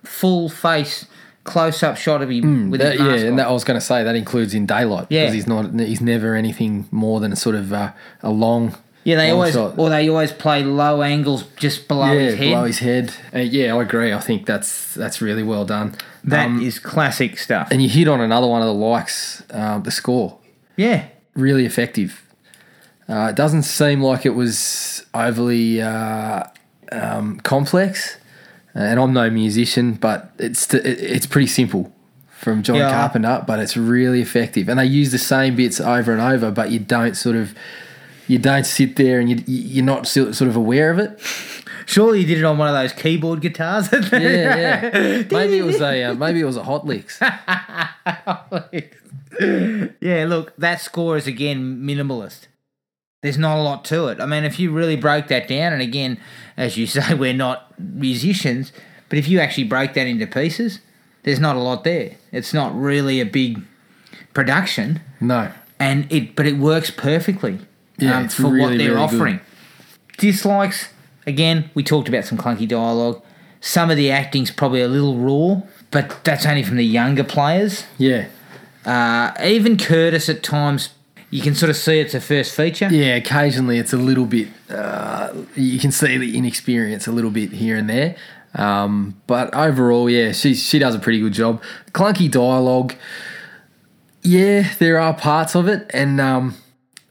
full 0.03 0.49
face 0.49 1.05
close 1.43 1.81
up 1.83 1.97
shot 1.97 2.21
of 2.21 2.29
him 2.29 2.69
with 2.69 2.81
That- 2.81 2.93
his 2.93 2.99
yeah, 3.01 3.07
on. 3.07 3.19
and 3.19 3.39
that 3.39 3.47
I 3.47 3.51
was 3.51 3.63
going 3.63 3.79
to 3.79 3.85
say 3.85 4.03
that 4.03 4.15
includes 4.15 4.53
in 4.53 4.65
daylight 4.65 5.07
Yeah. 5.09 5.21
because 5.23 5.33
he's 5.35 5.47
not 5.47 5.73
he's 5.79 6.01
never 6.01 6.35
anything 6.35 6.87
more 6.91 7.19
than 7.19 7.31
a 7.31 7.35
sort 7.35 7.55
of 7.55 7.73
uh, 7.73 7.91
a 8.21 8.29
long 8.29 8.75
Yeah, 9.03 9.15
they 9.15 9.29
long 9.31 9.35
always 9.39 9.53
shot. 9.53 9.73
or 9.77 9.89
they 9.89 10.07
always 10.09 10.31
play 10.31 10.63
low 10.63 11.01
angles 11.01 11.45
just 11.55 11.87
below 11.87 12.11
yeah, 12.11 12.19
his 12.19 12.35
head. 12.35 12.49
below 12.49 12.63
his 12.65 12.79
head. 12.79 13.13
Uh, 13.33 13.39
yeah, 13.39 13.73
I 13.75 13.81
agree. 13.81 14.13
I 14.13 14.19
think 14.19 14.45
that's 14.45 14.93
that's 14.93 15.21
really 15.21 15.43
well 15.43 15.65
done. 15.65 15.95
That 16.23 16.49
is 16.61 16.77
Um, 16.77 16.83
classic 16.83 17.39
stuff. 17.39 17.69
and 17.71 17.81
you 17.81 17.89
hit 17.89 18.07
on 18.07 18.19
another 18.21 18.45
one 18.47 18.61
of 18.61 18.67
the 18.67 18.73
likes, 18.73 19.41
um, 19.51 19.83
the 19.83 19.91
score. 19.91 20.37
yeah, 20.75 21.03
Really 21.35 21.65
effective. 21.65 22.21
Uh, 23.07 23.27
it 23.29 23.35
doesn't 23.35 23.63
seem 23.63 24.03
like 24.03 24.25
it 24.25 24.35
was 24.35 25.03
overly 25.15 25.81
uh, 25.81 26.43
um, 26.91 27.39
complex. 27.39 28.17
And 28.73 28.99
I'm 28.99 29.13
no 29.13 29.29
musician, 29.29 29.93
but 29.93 30.31
it's 30.37 30.73
it, 30.73 30.85
it's 30.85 31.25
pretty 31.25 31.47
simple 31.47 31.91
from 32.29 32.63
John 32.63 32.77
Yeah. 32.77 32.91
Carpenter, 32.91 33.43
but 33.45 33.59
it's 33.59 33.75
really 33.75 34.21
effective. 34.21 34.69
And 34.69 34.79
they 34.79 34.85
use 34.85 35.11
the 35.11 35.17
same 35.17 35.55
bits 35.55 35.81
over 35.81 36.13
and 36.13 36.21
over, 36.21 36.51
but 36.51 36.71
you 36.71 36.79
don't 36.79 37.15
sort 37.17 37.35
of 37.35 37.53
you 38.27 38.37
don't 38.37 38.65
sit 38.65 38.95
there 38.95 39.19
and 39.19 39.29
you 39.29 39.43
you're 39.47 39.83
not 39.85 40.07
sort 40.07 40.39
of 40.41 40.55
aware 40.55 40.91
of 40.91 40.99
it. 40.99 41.19
surely 41.87 42.21
you 42.21 42.27
did 42.27 42.37
it 42.37 42.43
on 42.45 42.59
one 42.59 42.67
of 42.67 42.75
those 42.75 42.93
keyboard 42.93 43.41
guitars. 43.41 43.91
Yeah, 44.13 44.91
yeah. 44.91 45.23
maybe 45.31 45.57
it 45.57 45.65
was 45.65 45.81
a 45.81 46.03
uh, 46.03 46.13
maybe 46.13 46.39
it 46.39 46.45
was 46.45 46.57
a 46.57 46.63
hot 46.63 46.85
licks. 46.85 47.19
yeah, 49.39 50.25
look, 50.27 50.55
that 50.57 50.81
score 50.81 51.17
is 51.17 51.27
again 51.27 51.81
minimalist. 51.81 52.47
There's 53.21 53.37
not 53.37 53.57
a 53.57 53.61
lot 53.61 53.83
to 53.85 54.07
it. 54.07 54.21
I 54.21 54.25
mean, 54.25 54.45
if 54.45 54.59
you 54.59 54.71
really 54.71 54.95
broke 54.95 55.27
that 55.27 55.47
down, 55.49 55.73
and 55.73 55.81
again, 55.81 56.19
as 56.59 56.77
you 56.77 56.85
say, 56.85 57.13
we're 57.23 57.33
not 57.33 57.73
musicians, 57.79 58.71
but 59.09 59.17
if 59.17 59.27
you 59.27 59.39
actually 59.39 59.63
break 59.63 59.93
that 59.95 60.05
into 60.05 60.27
pieces, 60.27 60.79
there's 61.23 61.39
not 61.39 61.55
a 61.55 61.59
lot 61.59 61.83
there. 61.83 62.11
It's 62.31 62.53
not 62.53 62.79
really 62.79 63.19
a 63.19 63.25
big 63.25 63.61
production, 64.33 65.01
No, 65.19 65.51
and 65.79 66.05
it 66.11 66.35
but 66.35 66.45
it 66.45 66.57
works 66.57 66.91
perfectly 66.91 67.59
Yeah, 67.97 68.17
um, 68.17 68.25
it's 68.25 68.35
for 68.35 68.43
what 68.43 68.51
really, 68.53 68.77
they're 68.77 68.93
really 68.93 69.07
good. 69.07 69.15
offering. 69.15 69.39
Dislikes, 70.17 70.89
again, 71.25 71.69
we 71.73 71.83
talked 71.83 72.07
about 72.09 72.25
some 72.25 72.37
clunky 72.37 72.67
dialogue. 72.67 73.21
Some 73.61 73.89
of 73.89 73.97
the 73.97 74.11
acting's 74.11 74.51
probably 74.51 74.81
a 74.81 74.87
little 74.87 75.17
raw, 75.17 75.61
but 75.91 76.23
that's 76.23 76.45
only 76.45 76.63
from 76.63 76.77
the 76.77 76.85
younger 76.85 77.23
players. 77.23 77.85
yeah, 77.97 78.27
Uh, 78.85 79.31
even 79.43 79.77
Curtis 79.77 80.29
at 80.29 80.43
times, 80.43 80.89
you 81.31 81.41
can 81.41 81.53
sort 81.55 81.69
of 81.69 81.75
see 81.77 81.99
it's 81.99 82.13
a 82.13 82.21
first 82.21 82.55
feature. 82.55 82.87
yeah. 82.91 83.15
Occasionally, 83.15 83.77
it's 83.77 83.93
a 83.93 83.97
little 83.97 84.25
bit. 84.25 84.47
Uh, 84.69 85.33
you 85.55 85.79
can 85.79 85.91
see 85.91 86.17
the 86.17 86.37
inexperience 86.37 87.07
a 87.07 87.11
little 87.11 87.31
bit 87.31 87.51
here 87.51 87.75
and 87.77 87.89
there. 87.89 88.15
Um, 88.55 89.21
but 89.27 89.53
overall, 89.53 90.09
yeah, 90.09 90.31
she 90.31 90.55
she 90.55 90.79
does 90.79 90.95
a 90.95 90.99
pretty 90.99 91.19
good 91.19 91.33
job. 91.33 91.61
Clunky 91.91 92.29
dialogue. 92.31 92.95
Yeah, 94.21 94.73
there 94.79 94.99
are 94.99 95.13
parts 95.13 95.55
of 95.55 95.67
it, 95.67 95.89
and 95.93 96.19
um, 96.19 96.55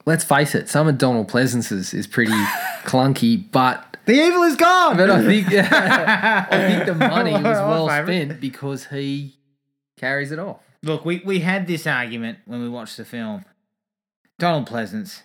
let's 0.05 0.23
face 0.23 0.53
it, 0.53 0.69
some 0.69 0.87
of 0.87 0.97
Donald 0.97 1.27
Pleasence's 1.27 1.93
is 1.93 2.05
pretty 2.07 2.31
clunky, 2.83 3.43
but 3.51 3.97
The 4.05 4.13
evil 4.13 4.43
is 4.43 4.55
gone. 4.55 4.97
but 4.97 5.09
I 5.09 5.25
think 5.25 5.47
I 5.53 6.45
think 6.51 6.85
the 6.85 6.93
money 7.09 7.33
was 7.33 7.43
well 7.43 7.87
spent 7.87 8.39
because 8.39 8.85
he 8.87 9.37
carries 9.97 10.31
it 10.31 10.39
off. 10.39 10.59
Look, 10.83 11.03
we, 11.03 11.21
we 11.25 11.39
had 11.39 11.67
this 11.67 11.87
argument 11.87 12.39
when 12.45 12.61
we 12.61 12.69
watched 12.69 12.97
the 12.97 13.05
film. 13.05 13.43
Donald 14.39 14.67
Pleasence, 14.67 15.21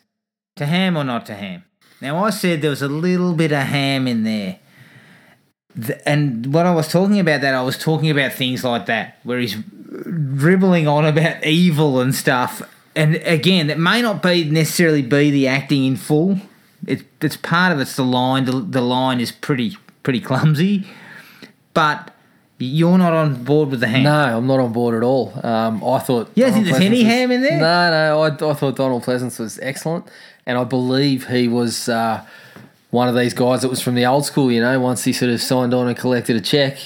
to 0.56 0.66
ham 0.66 0.96
or 0.96 1.04
not 1.04 1.24
to 1.26 1.34
ham? 1.34 1.64
Now, 2.00 2.22
I 2.22 2.30
said 2.30 2.60
there 2.60 2.70
was 2.70 2.82
a 2.82 2.88
little 2.88 3.32
bit 3.34 3.52
of 3.52 3.62
ham 3.62 4.06
in 4.06 4.24
there. 4.24 4.58
Th- 5.80 5.98
And 6.04 6.52
when 6.52 6.66
I 6.66 6.74
was 6.74 6.88
talking 6.88 7.18
about 7.18 7.40
that, 7.40 7.54
I 7.54 7.62
was 7.62 7.78
talking 7.78 8.10
about 8.10 8.32
things 8.32 8.62
like 8.64 8.86
that, 8.86 9.18
where 9.22 9.38
he's 9.38 9.56
dribbling 10.36 10.86
on 10.86 11.04
about 11.06 11.44
evil 11.44 12.00
and 12.00 12.14
stuff. 12.14 12.60
And 12.94 13.16
again, 13.16 13.68
that 13.68 13.78
may 13.78 14.02
not 14.02 14.22
be 14.22 14.44
necessarily 14.44 15.02
be 15.02 15.30
the 15.30 15.48
acting 15.48 15.84
in 15.84 15.96
full. 15.96 16.38
It's 16.86 17.02
it's 17.20 17.36
part 17.36 17.72
of 17.72 17.80
it's 17.80 17.96
the 17.96 18.04
line. 18.04 18.44
The, 18.44 18.52
the 18.60 18.82
line 18.82 19.20
is 19.20 19.32
pretty 19.32 19.76
pretty 20.02 20.20
clumsy, 20.20 20.86
but 21.72 22.13
you're 22.64 22.98
not 22.98 23.12
on 23.12 23.44
board 23.44 23.70
with 23.70 23.80
the 23.80 23.86
ham. 23.88 24.02
No, 24.04 24.38
I'm 24.38 24.46
not 24.46 24.60
on 24.60 24.72
board 24.72 24.94
at 24.94 25.02
all. 25.02 25.32
Um, 25.46 25.82
I 25.84 25.98
thought. 25.98 26.30
You 26.34 26.44
don't 26.44 26.52
Donald 26.52 26.54
think 26.54 26.66
there's 26.66 26.80
any 26.84 26.96
Pleasence 26.96 27.04
was- 27.04 27.12
ham 27.14 27.30
in 27.32 27.42
there? 27.42 27.58
No, 27.58 27.90
no. 27.90 28.22
I, 28.22 28.50
I 28.50 28.54
thought 28.54 28.76
Donald 28.76 29.02
Pleasence 29.04 29.38
was 29.38 29.58
excellent, 29.62 30.06
and 30.46 30.58
I 30.58 30.64
believe 30.64 31.28
he 31.28 31.48
was 31.48 31.88
uh, 31.88 32.24
one 32.90 33.08
of 33.08 33.14
these 33.14 33.34
guys 33.34 33.62
that 33.62 33.68
was 33.68 33.80
from 33.80 33.94
the 33.94 34.06
old 34.06 34.24
school. 34.26 34.50
You 34.52 34.60
know, 34.60 34.78
once 34.80 35.04
he 35.04 35.12
sort 35.12 35.30
of 35.30 35.40
signed 35.40 35.72
on 35.74 35.88
and 35.88 35.96
collected 35.96 36.36
a 36.36 36.40
check, 36.40 36.78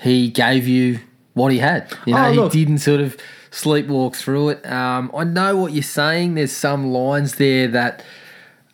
he 0.00 0.28
gave 0.28 0.66
you 0.68 1.00
what 1.34 1.52
he 1.52 1.58
had. 1.58 1.90
You 2.06 2.14
know, 2.14 2.44
Oh, 2.44 2.48
he 2.48 2.64
didn't 2.64 2.78
sort 2.80 3.00
of 3.00 3.16
sleepwalk 3.50 4.16
through 4.16 4.50
it. 4.50 4.66
Um, 4.70 5.10
I 5.14 5.24
know 5.24 5.56
what 5.56 5.72
you're 5.72 5.82
saying. 5.82 6.34
There's 6.34 6.52
some 6.52 6.86
lines 6.92 7.34
there 7.36 7.68
that 7.68 8.02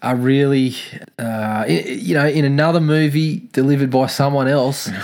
are 0.01 0.15
really, 0.15 0.77
uh, 1.19 1.65
i- 1.67 1.85
you 1.87 2.15
know, 2.15 2.27
in 2.27 2.45
another 2.45 2.81
movie 2.81 3.49
delivered 3.53 3.91
by 3.91 4.07
someone 4.07 4.47
else. 4.49 4.89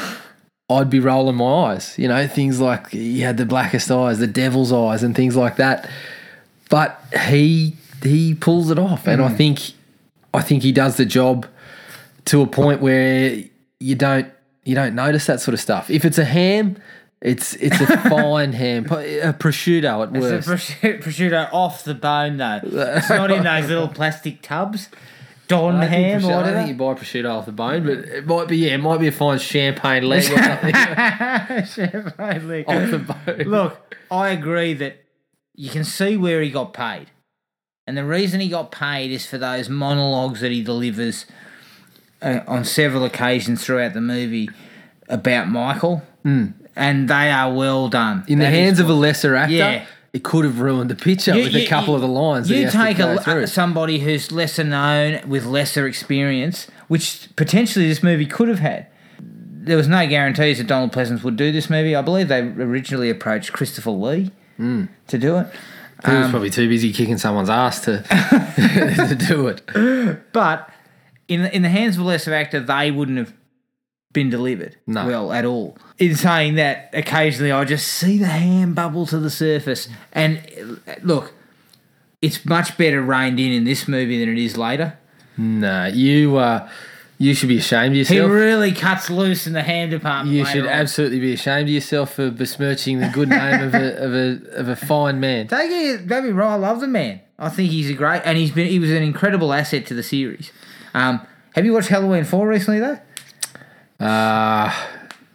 I'd 0.70 0.88
be 0.88 1.00
rolling 1.00 1.36
my 1.36 1.72
eyes. 1.72 1.98
You 1.98 2.08
know, 2.08 2.26
things 2.26 2.60
like 2.60 2.90
he 2.90 3.20
had 3.20 3.36
the 3.36 3.46
blackest 3.46 3.90
eyes, 3.90 4.18
the 4.18 4.26
devil's 4.26 4.72
eyes, 4.72 5.02
and 5.02 5.14
things 5.14 5.36
like 5.36 5.56
that. 5.56 5.88
But 6.70 7.00
he 7.26 7.76
he 8.02 8.34
pulls 8.34 8.70
it 8.70 8.78
off, 8.78 9.06
and 9.06 9.22
I 9.22 9.30
mm. 9.30 9.36
think 9.36 9.60
I 10.32 10.42
think 10.42 10.62
he 10.62 10.72
does 10.72 10.96
the 10.96 11.04
job 11.04 11.46
to 12.26 12.40
a 12.42 12.46
point 12.46 12.80
where 12.80 13.42
you 13.80 13.94
don't 13.94 14.28
you 14.64 14.74
don't 14.74 14.94
notice 14.94 15.26
that 15.26 15.40
sort 15.40 15.52
of 15.52 15.60
stuff. 15.60 15.90
If 15.90 16.04
it's 16.04 16.18
a 16.18 16.24
ham, 16.24 16.76
it's 17.20 17.54
it's 17.54 17.80
a 17.80 17.86
fine 18.08 18.52
ham, 18.52 18.84
a 18.86 19.32
prosciutto 19.32 20.06
at 20.06 20.16
It's 20.16 20.46
worst. 20.46 20.48
a 20.48 20.52
prosciutto, 20.52 21.02
prosciutto 21.02 21.52
off 21.52 21.84
the 21.84 21.94
bone 21.94 22.38
though. 22.38 22.60
It's 22.62 23.10
not 23.10 23.30
in 23.30 23.44
those 23.44 23.68
little 23.68 23.88
plastic 23.88 24.42
tubs. 24.42 24.88
Don 25.49 25.76
I 25.76 25.84
ham 25.86 26.20
prosciutto- 26.22 26.28
or 26.30 26.32
I 26.34 26.42
don't 26.45 26.55
think 26.55 26.68
you 26.68 26.74
buy 26.74 26.95
prosciutto 26.95 27.30
off 27.30 27.47
the 27.47 27.53
bone, 27.53 27.84
but 27.84 27.99
it 27.99 28.26
might 28.26 28.49
be 28.49 28.57
yeah, 28.59 28.74
it 28.74 28.78
might 28.78 28.99
be 28.99 29.09
a 29.09 29.12
fine 29.12 29.38
champagne 29.38 30.03
leg 30.09 30.22
or 30.32 30.42
something 30.42 30.74
Champagne 31.66 32.49
leg. 32.49 32.64
off 32.68 32.90
the 32.90 32.99
bone. 32.99 33.38
Look, 33.49 33.95
I 34.11 34.28
agree 34.30 34.74
that 34.74 35.05
you 35.55 35.70
can 35.70 35.84
see 35.84 36.16
where 36.16 36.40
he 36.42 36.51
got 36.51 36.72
paid. 36.72 37.07
And 37.86 37.97
the 37.99 38.05
reason 38.05 38.40
he 38.40 38.49
got 38.49 38.70
paid 38.72 39.11
is 39.11 39.26
for 39.26 39.36
those 39.38 39.68
monologues 39.68 40.40
that 40.40 40.51
he 40.51 40.62
delivers 40.62 41.26
uh, 42.22 42.40
on 42.47 42.64
several 42.64 43.05
occasions 43.05 43.62
throughout 43.64 43.92
the 43.92 44.01
movie 44.01 44.49
about 45.09 45.49
Michael. 45.49 46.03
And 46.24 47.09
they 47.09 47.30
are 47.30 47.53
well 47.53 47.88
done. 47.88 48.24
In 48.26 48.38
the 48.38 48.47
That 48.47 48.55
is 48.55 48.59
hands 48.59 48.80
of 48.80 48.88
a 48.88 48.95
lesser 48.95 49.36
actor, 49.36 49.53
Yeah. 49.55 49.84
It 50.14 50.22
could 50.22 50.44
have 50.44 50.60
ruined 50.60 50.88
the 50.90 50.94
picture 50.94 51.34
You- 51.36 51.42
with 51.44 51.52
you- 51.54 51.62
a 51.62 51.66
couple 51.66 51.88
you- 51.90 51.96
of 51.96 52.00
the 52.02 52.08
lines. 52.08 52.48
You 52.48 52.70
take 52.70 52.98
a, 53.00 53.46
somebody 53.48 53.98
who's 53.98 54.30
lesser 54.30 54.62
known 54.64 55.18
with 55.26 55.44
lesser 55.44 55.86
experience, 55.88 56.68
which 56.88 57.28
potentially 57.36 57.88
this 57.88 58.02
movie 58.02 58.24
could 58.26 58.48
have 58.48 58.60
had. 58.60 58.86
There 59.20 59.76
was 59.76 59.88
no 59.88 60.06
guarantees 60.06 60.58
that 60.58 60.68
Donald 60.68 60.92
Pleasence 60.92 61.22
would 61.24 61.36
do 61.36 61.50
this 61.50 61.68
movie. 61.68 61.96
I 61.96 62.02
believe 62.02 62.28
they 62.28 62.40
originally 62.40 63.10
approached 63.10 63.52
Christopher 63.52 63.90
Lee 63.90 64.30
Hmm. 64.56 64.84
to 65.08 65.18
do 65.18 65.36
it. 65.38 65.48
He 66.04 66.10
Um, 66.12 66.22
was 66.22 66.30
probably 66.30 66.50
too 66.50 66.68
busy 66.68 66.92
kicking 66.92 67.18
someone's 67.18 67.50
ass 67.50 67.80
to 67.86 68.02
to 69.08 69.16
do 69.28 69.48
it. 69.48 69.62
But 70.32 70.68
in 71.28 71.46
in 71.46 71.62
the 71.62 71.70
hands 71.70 71.96
of 71.96 72.02
a 72.02 72.04
lesser 72.06 72.32
actor, 72.34 72.60
they 72.60 72.90
wouldn't 72.90 73.18
have 73.18 73.32
been 74.14 74.30
delivered 74.30 74.76
No. 74.86 75.06
well 75.06 75.32
at 75.32 75.44
all. 75.44 75.76
In 75.98 76.14
saying 76.16 76.54
that, 76.54 76.88
occasionally 76.94 77.52
I 77.52 77.64
just 77.64 77.86
see 77.86 78.16
the 78.16 78.26
ham 78.26 78.72
bubble 78.72 79.04
to 79.06 79.18
the 79.18 79.28
surface. 79.30 79.88
And 80.12 80.40
uh, 80.88 80.94
look, 81.02 81.34
it's 82.22 82.46
much 82.46 82.78
better 82.78 83.02
reined 83.02 83.38
in 83.38 83.52
in 83.52 83.64
this 83.64 83.86
movie 83.86 84.18
than 84.18 84.30
it 84.34 84.38
is 84.38 84.56
later. 84.56 84.96
No, 85.36 85.84
you 85.86 86.36
uh, 86.36 86.66
you 87.18 87.34
should 87.34 87.48
be 87.48 87.58
ashamed 87.58 87.92
of 87.92 87.96
yourself. 87.98 88.18
He 88.30 88.34
really 88.34 88.72
cuts 88.72 89.10
loose 89.10 89.46
in 89.46 89.52
the 89.52 89.62
ham 89.62 89.90
department. 89.90 90.34
you 90.34 90.44
should 90.46 90.62
on. 90.64 90.68
absolutely 90.68 91.20
be 91.20 91.32
ashamed 91.34 91.64
of 91.68 91.74
yourself 91.74 92.14
for 92.14 92.30
besmirching 92.30 93.00
the 93.00 93.08
good 93.08 93.28
name 93.28 93.62
of 93.62 93.74
a 93.74 93.96
of 94.04 94.14
a 94.14 94.58
of 94.60 94.68
a 94.68 94.76
fine 94.76 95.20
man. 95.20 95.48
Take 95.48 95.70
it, 95.70 96.06
don't 96.08 96.22
be 96.22 96.32
wrong. 96.32 96.52
I 96.52 96.56
love 96.68 96.80
the 96.80 96.88
man. 96.88 97.20
I 97.38 97.48
think 97.50 97.72
he's 97.72 97.90
a 97.90 97.94
great, 97.94 98.22
and 98.24 98.38
he's 98.38 98.52
been 98.52 98.68
he 98.68 98.78
was 98.78 98.90
an 98.90 99.02
incredible 99.02 99.52
asset 99.52 99.86
to 99.86 99.94
the 99.94 100.02
series. 100.04 100.50
Um, 100.94 101.20
have 101.56 101.64
you 101.66 101.72
watched 101.72 101.88
Halloween 101.88 102.24
Four 102.24 102.46
recently 102.48 102.78
though? 102.80 103.00
Uh 104.05 104.72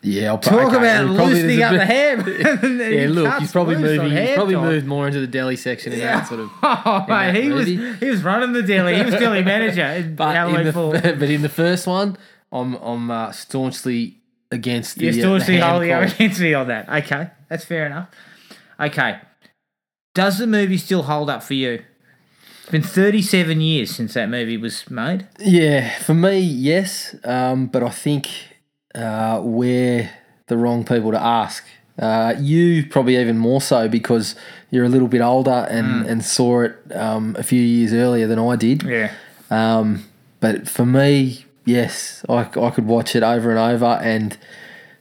yeah, 0.01 0.29
I'll 0.29 0.37
Talk 0.37 0.73
okay, 0.73 0.77
about 0.77 1.15
probably 1.15 1.33
loosening 1.43 1.61
up 1.61 1.71
bit- 1.71 1.79
the 1.79 1.85
ham. 1.85 2.19
Yeah, 2.93 3.07
look, 3.09 3.39
he's 3.41 3.51
probably 3.51 3.75
moving. 3.75 4.11
He's 4.11 4.33
probably 4.33 4.55
moved. 4.55 4.67
moved 4.67 4.85
more 4.87 5.07
into 5.07 5.19
the 5.19 5.27
deli 5.27 5.57
section 5.57 5.91
in 5.91 5.99
that 5.99 6.27
sort 6.27 6.39
of. 6.39 6.49
Oh, 6.63 7.05
mate, 7.09 7.43
he 7.43 7.49
was 7.49 7.67
he 7.67 8.09
was 8.09 8.23
running 8.23 8.53
the 8.53 8.61
deli. 8.63 8.95
He 8.95 9.03
was 9.03 9.15
deli 9.15 9.43
manager 9.43 9.83
in 9.85 10.15
But 10.15 10.35
Halloween 10.35 10.67
in 10.67 10.73
the 10.73 11.15
but 11.19 11.29
in 11.29 11.41
the 11.41 11.49
first 11.49 11.85
one, 11.85 12.17
I'm 12.51 12.75
I'm 12.75 13.11
uh, 13.11 13.31
staunchly 13.33 14.17
against 14.51 14.95
the. 14.97 15.05
You're 15.07 15.27
uh, 15.35 15.39
the 15.39 15.43
staunchly 15.43 15.59
call. 15.59 15.81
against 16.03 16.39
me 16.39 16.53
on 16.53 16.67
that. 16.69 16.87
Okay, 16.87 17.29
that's 17.49 17.65
fair 17.65 17.85
enough. 17.85 18.09
Okay, 18.79 19.19
does 20.13 20.37
the 20.37 20.47
movie 20.47 20.77
still 20.77 21.03
hold 21.03 21.29
up 21.29 21.43
for 21.43 21.55
you? 21.55 21.83
It's 22.61 22.71
been 22.71 22.83
37 22.83 23.59
years 23.61 23.89
since 23.91 24.13
that 24.13 24.29
movie 24.29 24.55
was 24.55 24.89
made. 24.89 25.27
Yeah, 25.39 25.89
for 25.99 26.13
me, 26.13 26.39
yes. 26.39 27.15
Um, 27.25 27.65
but 27.65 27.83
I 27.83 27.89
think 27.89 28.29
uh, 28.95 29.39
we're 29.43 30.09
the 30.47 30.57
wrong 30.57 30.83
people 30.83 31.11
to 31.11 31.21
ask. 31.21 31.63
Uh, 31.97 32.33
you 32.39 32.85
probably 32.85 33.17
even 33.17 33.37
more 33.37 33.59
so 33.61 33.87
because 33.89 34.33
you're 34.71 34.85
a 34.85 34.89
little 34.89 35.07
bit 35.09 35.21
older 35.21 35.67
and, 35.69 36.05
Mm. 36.05 36.09
and 36.09 36.25
saw 36.25 36.61
it 36.61 36.75
um, 36.93 37.35
a 37.37 37.43
few 37.43 37.61
years 37.61 37.91
earlier 37.93 38.25
than 38.27 38.39
I 38.39 38.55
did. 38.55 38.83
Yeah. 38.83 39.11
Um, 39.51 40.05
but 40.39 40.67
for 40.69 40.85
me, 40.85 41.45
yes, 41.65 42.23
I, 42.29 42.41
I 42.59 42.69
could 42.69 42.85
watch 42.87 43.15
it 43.15 43.23
over 43.23 43.49
and 43.49 43.59
over 43.59 43.99
and 44.01 44.37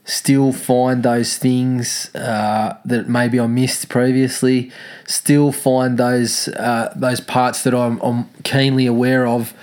still 0.03 0.51
find 0.51 1.03
those 1.03 1.37
things 1.37 2.13
uh, 2.15 2.75
that 2.83 3.07
maybe 3.07 3.39
I 3.39 3.47
missed 3.47 3.87
previously. 3.89 4.69
Still 5.05 5.51
find 5.53 5.97
those 5.97 6.47
uh, 6.49 6.91
those 6.95 7.21
parts 7.21 7.63
that 7.63 7.73
I'm, 7.73 7.99
I'm 8.01 8.25
keenly 8.43 8.87
aware 8.87 9.25
of, 9.25 9.53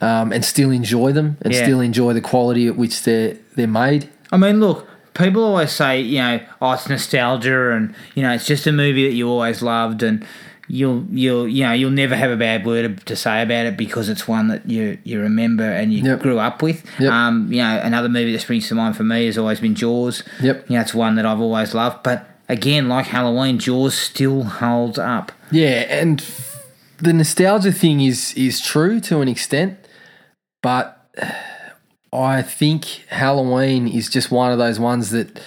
um, 0.00 0.32
and 0.32 0.44
still 0.44 0.70
enjoy 0.70 1.12
them, 1.12 1.36
and 1.42 1.52
Yeah. 1.54 1.62
still 1.62 1.80
enjoy 1.80 2.14
the 2.14 2.20
quality 2.20 2.66
at 2.66 2.76
which 2.76 3.02
they're 3.04 3.36
they're 3.56 3.66
made. 3.66 4.08
I 4.32 4.36
mean, 4.36 4.60
look, 4.60 4.88
people 5.14 5.44
always 5.44 5.70
say, 5.72 6.00
you 6.00 6.18
know, 6.18 6.40
oh, 6.60 6.72
it's 6.72 6.88
nostalgia, 6.88 7.72
and 7.72 7.94
you 8.14 8.22
know, 8.22 8.32
it's 8.32 8.46
just 8.46 8.66
a 8.66 8.72
movie 8.72 9.06
that 9.08 9.14
you 9.14 9.28
always 9.28 9.62
loved, 9.62 10.02
and 10.02 10.24
you'll 10.66 11.04
you'll 11.10 11.46
you 11.46 11.62
know 11.62 11.72
you'll 11.72 11.90
never 11.90 12.16
have 12.16 12.30
a 12.30 12.36
bad 12.36 12.64
word 12.64 13.04
to 13.06 13.14
say 13.14 13.42
about 13.42 13.66
it 13.66 13.76
because 13.76 14.08
it's 14.08 14.26
one 14.26 14.48
that 14.48 14.68
you 14.68 14.96
you 15.04 15.20
remember 15.20 15.62
and 15.64 15.92
you 15.92 16.02
Yep. 16.02 16.20
grew 16.20 16.38
up 16.38 16.62
with. 16.62 16.82
Yep. 16.98 17.12
Um, 17.12 17.52
you 17.52 17.58
know, 17.62 17.80
another 17.82 18.08
movie 18.08 18.32
that 18.32 18.40
springs 18.40 18.68
to 18.68 18.74
mind 18.74 18.96
for 18.96 19.04
me 19.04 19.26
has 19.26 19.36
always 19.38 19.60
been 19.60 19.74
Jaws. 19.74 20.22
Yep. 20.42 20.70
You 20.70 20.76
know, 20.76 20.80
it's 20.82 20.94
one 20.94 21.14
that 21.16 21.26
I've 21.26 21.40
always 21.40 21.74
loved, 21.74 22.02
but 22.02 22.28
again, 22.48 22.88
like 22.88 23.06
Halloween, 23.06 23.58
Jaws 23.58 23.94
still 23.94 24.42
holds 24.42 24.98
up. 24.98 25.32
Yeah, 25.50 25.84
and 26.00 26.24
the 26.98 27.12
nostalgia 27.12 27.70
thing 27.72 28.00
is 28.00 28.32
is 28.34 28.60
true 28.60 29.00
to 29.00 29.20
an 29.20 29.28
extent, 29.28 29.76
but 30.62 30.98
I 32.14 32.42
think 32.42 32.84
Halloween 33.08 33.88
is 33.88 34.08
just 34.08 34.30
one 34.30 34.52
of 34.52 34.58
those 34.58 34.78
ones 34.78 35.10
that 35.10 35.42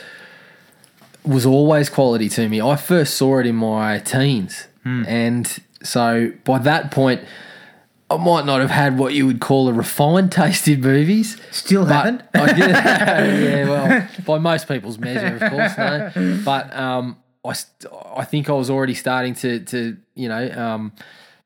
was 1.23 1.45
always 1.45 1.89
quality 1.89 2.29
to 2.29 2.49
me. 2.49 2.61
I 2.61 2.75
first 2.75 3.15
saw 3.15 3.39
it 3.39 3.45
in 3.45 3.55
my 3.55 3.99
teens, 3.99 4.67
and 5.07 5.59
so 5.83 6.31
by 6.43 6.59
that 6.59 6.91
point, 6.91 7.21
I 8.09 8.17
might 8.17 8.45
not 8.45 8.61
have 8.61 8.69
had 8.71 8.97
what 8.97 9.13
you 9.13 9.25
would 9.27 9.41
call 9.41 9.67
a 9.67 9.73
refined 9.73 10.31
taste 10.31 10.67
in 10.67 10.79
movies. 10.79 11.39
Still 11.51 11.85
haven't. 11.85 12.21
I 12.33 12.45
did, 12.53 12.57
yeah, 12.69 13.69
well, 13.69 14.07
by 14.25 14.37
most 14.37 14.67
people's 14.67 14.97
measure, 14.97 15.35
of 15.35 15.51
course, 15.51 15.77
no. 15.77 16.41
But 16.45 16.73
um, 16.73 17.17
I, 17.43 17.53
I 18.15 18.23
think 18.23 18.49
I 18.49 18.53
was 18.53 18.69
already 18.69 18.93
starting 18.93 19.33
to, 19.35 19.59
to 19.59 19.97
you 20.15 20.29
know, 20.29 20.49
um, 20.51 20.93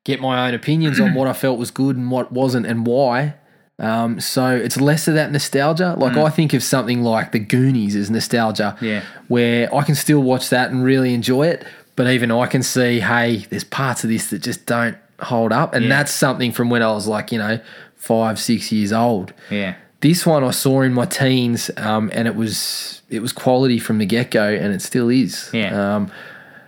get 0.03 0.19
my 0.19 0.47
own 0.47 0.53
opinions 0.53 0.99
on 0.99 1.15
what 1.15 1.27
I 1.27 1.33
felt 1.33 1.57
was 1.57 1.71
good 1.71 1.97
and 1.97 2.11
what 2.11 2.31
wasn't 2.31 2.67
and 2.67 2.85
why. 2.85 3.35
Um, 3.81 4.19
so 4.19 4.55
it's 4.55 4.79
less 4.79 5.07
of 5.07 5.15
that 5.15 5.31
nostalgia. 5.31 5.95
Like 5.97 6.15
I 6.15 6.29
think 6.29 6.53
of 6.53 6.61
something 6.63 7.01
like 7.03 7.31
The 7.31 7.39
Goonies 7.39 7.95
as 7.95 8.09
nostalgia, 8.11 8.77
Mm. 8.79 8.81
Yeah. 8.87 9.01
where 9.27 9.73
I 9.75 9.81
can 9.83 9.95
still 9.95 10.21
watch 10.21 10.49
that 10.49 10.69
and 10.71 10.83
really 10.83 11.13
enjoy 11.13 11.47
it. 11.47 11.65
But 11.95 12.07
even 12.07 12.31
I 12.31 12.45
can 12.45 12.63
see, 12.63 12.99
hey, 13.01 13.45
there's 13.49 13.63
parts 13.65 14.03
of 14.03 14.09
this 14.09 14.29
that 14.29 14.41
just 14.43 14.65
don't 14.65 14.95
hold 15.19 15.51
up, 15.51 15.73
and 15.73 15.85
Yeah. 15.85 15.89
that's 15.89 16.11
something 16.13 16.51
from 16.51 16.69
when 16.69 16.81
I 16.81 16.91
was 16.91 17.07
like, 17.07 17.31
you 17.31 17.39
know, 17.39 17.59
five, 17.95 18.39
six 18.39 18.71
years 18.71 18.93
old. 18.93 19.33
Yeah. 19.49 19.73
This 19.99 20.25
one 20.25 20.43
I 20.43 20.51
saw 20.51 20.81
in 20.81 20.93
my 20.93 21.05
teens, 21.05 21.69
um, 21.77 22.09
and 22.13 22.27
it 22.27 22.35
was 22.35 23.01
it 23.09 23.21
was 23.21 23.33
quality 23.33 23.77
from 23.79 23.97
the 23.97 24.05
get 24.05 24.31
go, 24.31 24.47
and 24.47 24.73
it 24.73 24.81
still 24.81 25.09
is. 25.09 25.49
Yeah. 25.53 25.95
Um, 25.95 26.09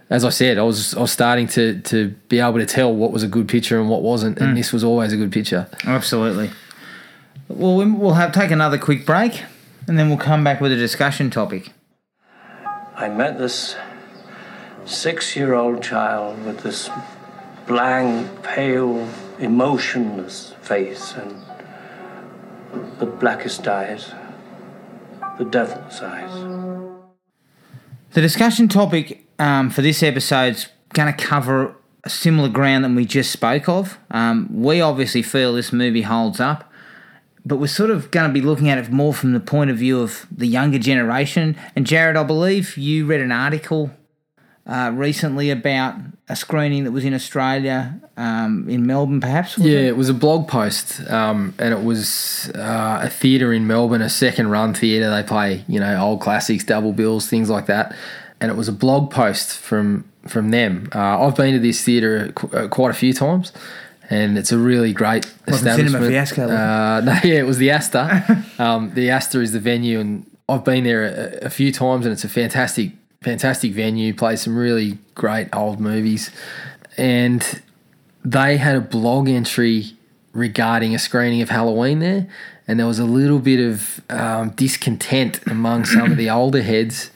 as 0.09 0.25
I 0.25 0.29
said, 0.29 0.57
I 0.57 0.63
was 0.63 0.93
I 0.95 0.99
was 1.01 1.11
starting 1.11 1.47
to 1.49 1.79
to 1.79 2.09
be 2.29 2.39
able 2.39 2.59
to 2.59 2.65
tell 2.65 2.93
what 2.93 3.11
was 3.11 3.23
a 3.23 3.27
good 3.27 3.47
picture 3.47 3.79
and 3.79 3.87
what 3.89 4.01
wasn't, 4.03 4.37
Mm. 4.37 4.41
and 4.49 4.57
this 4.57 4.71
was 4.73 4.83
always 4.83 5.13
a 5.13 5.17
good 5.17 5.31
picture. 5.31 5.65
Absolutely. 5.87 6.49
Well, 7.47 7.75
we- 7.77 7.85
we'll 7.91 8.13
have 8.13 8.31
take 8.31 8.51
another 8.51 8.77
quick 8.77 9.05
break, 9.05 9.43
and 9.87 9.97
then 9.97 10.09
we'll 10.09 10.17
come 10.17 10.43
back 10.43 10.61
with 10.61 10.71
a 10.71 10.75
discussion 10.77 11.29
topic. 11.29 11.71
I 12.95 13.09
met 13.09 13.37
this 13.37 13.75
six 14.85 15.35
year 15.35 15.53
old 15.53 15.81
child 15.81 16.45
with 16.45 16.61
this 16.63 16.89
blank, 17.67 18.43
pale, 18.43 19.07
emotionless 19.39 20.53
face 20.61 21.13
and 21.15 21.35
the 22.99 23.05
blackest 23.05 23.67
eyes, 23.67 24.11
the 25.37 25.45
devil's 25.45 26.01
eyes. 26.01 26.31
The 28.11 28.21
discussion 28.21 28.67
topic 28.67 29.25
um, 29.39 29.69
for 29.69 29.81
this 29.81 30.03
episode's 30.03 30.67
going 30.93 31.11
to 31.13 31.19
cover 31.25 31.75
a 32.03 32.09
similar 32.09 32.49
ground 32.49 32.83
that 32.85 32.91
we 32.91 33.05
just 33.05 33.31
spoke 33.31 33.67
of. 33.67 33.97
Um, 34.11 34.47
we 34.51 34.81
obviously 34.81 35.23
feel 35.23 35.53
this 35.53 35.73
movie 35.73 36.03
holds 36.03 36.39
up, 36.39 36.71
but 37.45 37.57
we're 37.57 37.67
sort 37.67 37.89
of 37.89 38.11
going 38.11 38.27
to 38.29 38.33
be 38.33 38.41
looking 38.41 38.69
at 38.69 38.77
it 38.77 38.91
more 38.91 39.13
from 39.13 39.33
the 39.33 39.39
point 39.39 39.69
of 39.69 39.77
view 39.77 40.01
of 40.01 40.25
the 40.31 40.47
younger 40.47 40.79
generation. 40.79 41.57
And 41.75 41.85
Jared, 41.85 42.15
I 42.15 42.23
believe 42.23 42.77
you 42.77 43.05
read 43.05 43.21
an 43.21 43.31
article 43.31 43.91
uh, 44.65 44.91
recently 44.93 45.49
about 45.49 45.95
a 46.29 46.35
screening 46.35 46.85
that 46.85 46.91
was 46.91 47.03
in 47.03 47.13
Australia, 47.13 47.99
um, 48.15 48.69
in 48.69 48.85
Melbourne, 48.85 49.19
perhaps. 49.19 49.57
Yeah, 49.57 49.79
it? 49.79 49.85
it 49.87 49.97
was 49.97 50.07
a 50.07 50.13
blog 50.13 50.47
post, 50.47 51.01
um, 51.09 51.53
and 51.59 51.73
it 51.73 51.83
was 51.83 52.49
uh, 52.55 53.01
a 53.03 53.09
theatre 53.09 53.51
in 53.51 53.67
Melbourne, 53.67 54.01
a 54.01 54.09
second 54.09 54.49
run 54.49 54.73
theatre. 54.73 55.09
They 55.09 55.23
play, 55.23 55.65
you 55.67 55.79
know, 55.79 56.01
old 56.01 56.21
classics, 56.21 56.63
double 56.63 56.93
bills, 56.93 57.27
things 57.27 57.49
like 57.49 57.65
that. 57.65 57.95
And 58.39 58.49
it 58.49 58.55
was 58.55 58.67
a 58.67 58.73
blog 58.73 59.11
post 59.11 59.57
from 59.57 60.05
from 60.27 60.51
them. 60.51 60.87
Uh, 60.95 61.25
I've 61.25 61.35
been 61.35 61.53
to 61.53 61.59
this 61.59 61.83
theatre 61.83 62.31
qu- 62.33 62.55
uh, 62.55 62.67
quite 62.69 62.91
a 62.91 62.93
few 62.93 63.11
times, 63.11 63.51
and 64.09 64.37
it's 64.37 64.51
a 64.51 64.57
really 64.57 64.93
great 64.93 65.25
Cinema 65.25 65.55
establishment. 65.55 66.05
Fiasco, 66.07 66.49
uh, 66.49 67.01
no, 67.03 67.13
yeah, 67.23 67.39
it 67.39 67.45
was 67.45 67.57
the 67.57 67.71
Astor. 67.71 68.45
um, 68.59 68.93
the 68.93 69.09
Astor 69.09 69.41
is 69.41 69.51
the 69.51 69.59
venue, 69.59 69.99
and 69.99 70.29
I've 70.49 70.65
been 70.65 70.83
there 70.83 71.03
a, 71.03 71.45
a 71.45 71.49
few 71.49 71.71
times, 71.71 72.05
and 72.05 72.13
it's 72.13 72.23
a 72.23 72.29
fantastic, 72.29 72.91
fantastic 73.21 73.71
venue. 73.73 74.13
Plays 74.13 74.41
some 74.41 74.57
really 74.57 74.97
great 75.15 75.47
old 75.53 75.79
movies, 75.79 76.31
and 76.97 77.61
they 78.23 78.57
had 78.57 78.75
a 78.75 78.81
blog 78.81 79.29
entry 79.29 79.93
regarding 80.33 80.95
a 80.95 80.99
screening 80.99 81.41
of 81.41 81.49
Halloween 81.49 81.99
there, 81.99 82.27
and 82.67 82.79
there 82.79 82.87
was 82.87 82.99
a 82.99 83.05
little 83.05 83.39
bit 83.39 83.59
of 83.59 84.01
um, 84.09 84.49
discontent 84.51 85.39
among 85.47 85.85
some 85.85 86.11
of 86.11 86.17
the 86.17 86.29
older 86.29 86.61
heads 86.61 87.09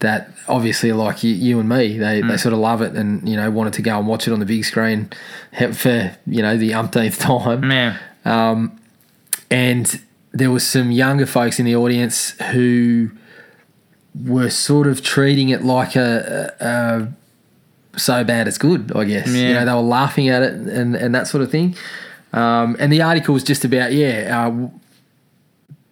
that 0.00 0.30
obviously, 0.46 0.92
like 0.92 1.24
you, 1.24 1.32
you 1.34 1.58
and 1.58 1.68
me, 1.68 1.98
they, 1.98 2.20
they 2.20 2.36
sort 2.36 2.52
of 2.52 2.60
love 2.60 2.82
it 2.82 2.94
and 2.94 3.28
you 3.28 3.36
know 3.36 3.50
wanted 3.50 3.72
to 3.74 3.82
go 3.82 3.98
and 3.98 4.06
watch 4.06 4.28
it 4.28 4.32
on 4.32 4.38
the 4.40 4.46
big 4.46 4.64
screen 4.64 5.10
for 5.72 6.16
you 6.26 6.42
know 6.42 6.56
the 6.56 6.72
umpteenth 6.74 7.18
time 7.20 7.70
Yeah. 7.70 7.96
and 9.50 10.00
there 10.32 10.50
was 10.50 10.66
some 10.66 10.90
younger 10.92 11.26
folks 11.26 11.58
in 11.58 11.64
the 11.66 11.74
audience 11.74 12.30
who 12.52 13.10
were 14.24 14.50
sort 14.50 14.86
of 14.86 15.02
treating 15.02 15.48
it 15.48 15.62
like 15.64 15.96
a, 15.96 16.52
a, 16.60 16.64
a 17.96 17.98
so 17.98 18.22
bad 18.24 18.46
it's 18.46 18.58
good, 18.58 18.92
I 18.94 19.04
guess. 19.04 19.28
You 19.48 19.54
know, 19.54 19.64
they 19.64 19.72
were 19.72 19.80
laughing 19.80 20.28
at 20.28 20.42
it 20.42 20.52
and, 20.52 20.94
and 20.94 21.14
that 21.14 21.26
sort 21.26 21.42
of 21.42 21.50
thing. 21.50 21.74
Um, 22.32 22.76
and 22.78 22.92
the 22.92 23.02
article 23.02 23.32
was 23.34 23.42
just 23.42 23.64
about, 23.64 23.92
yeah, 23.92 24.46
uh, 24.48 24.68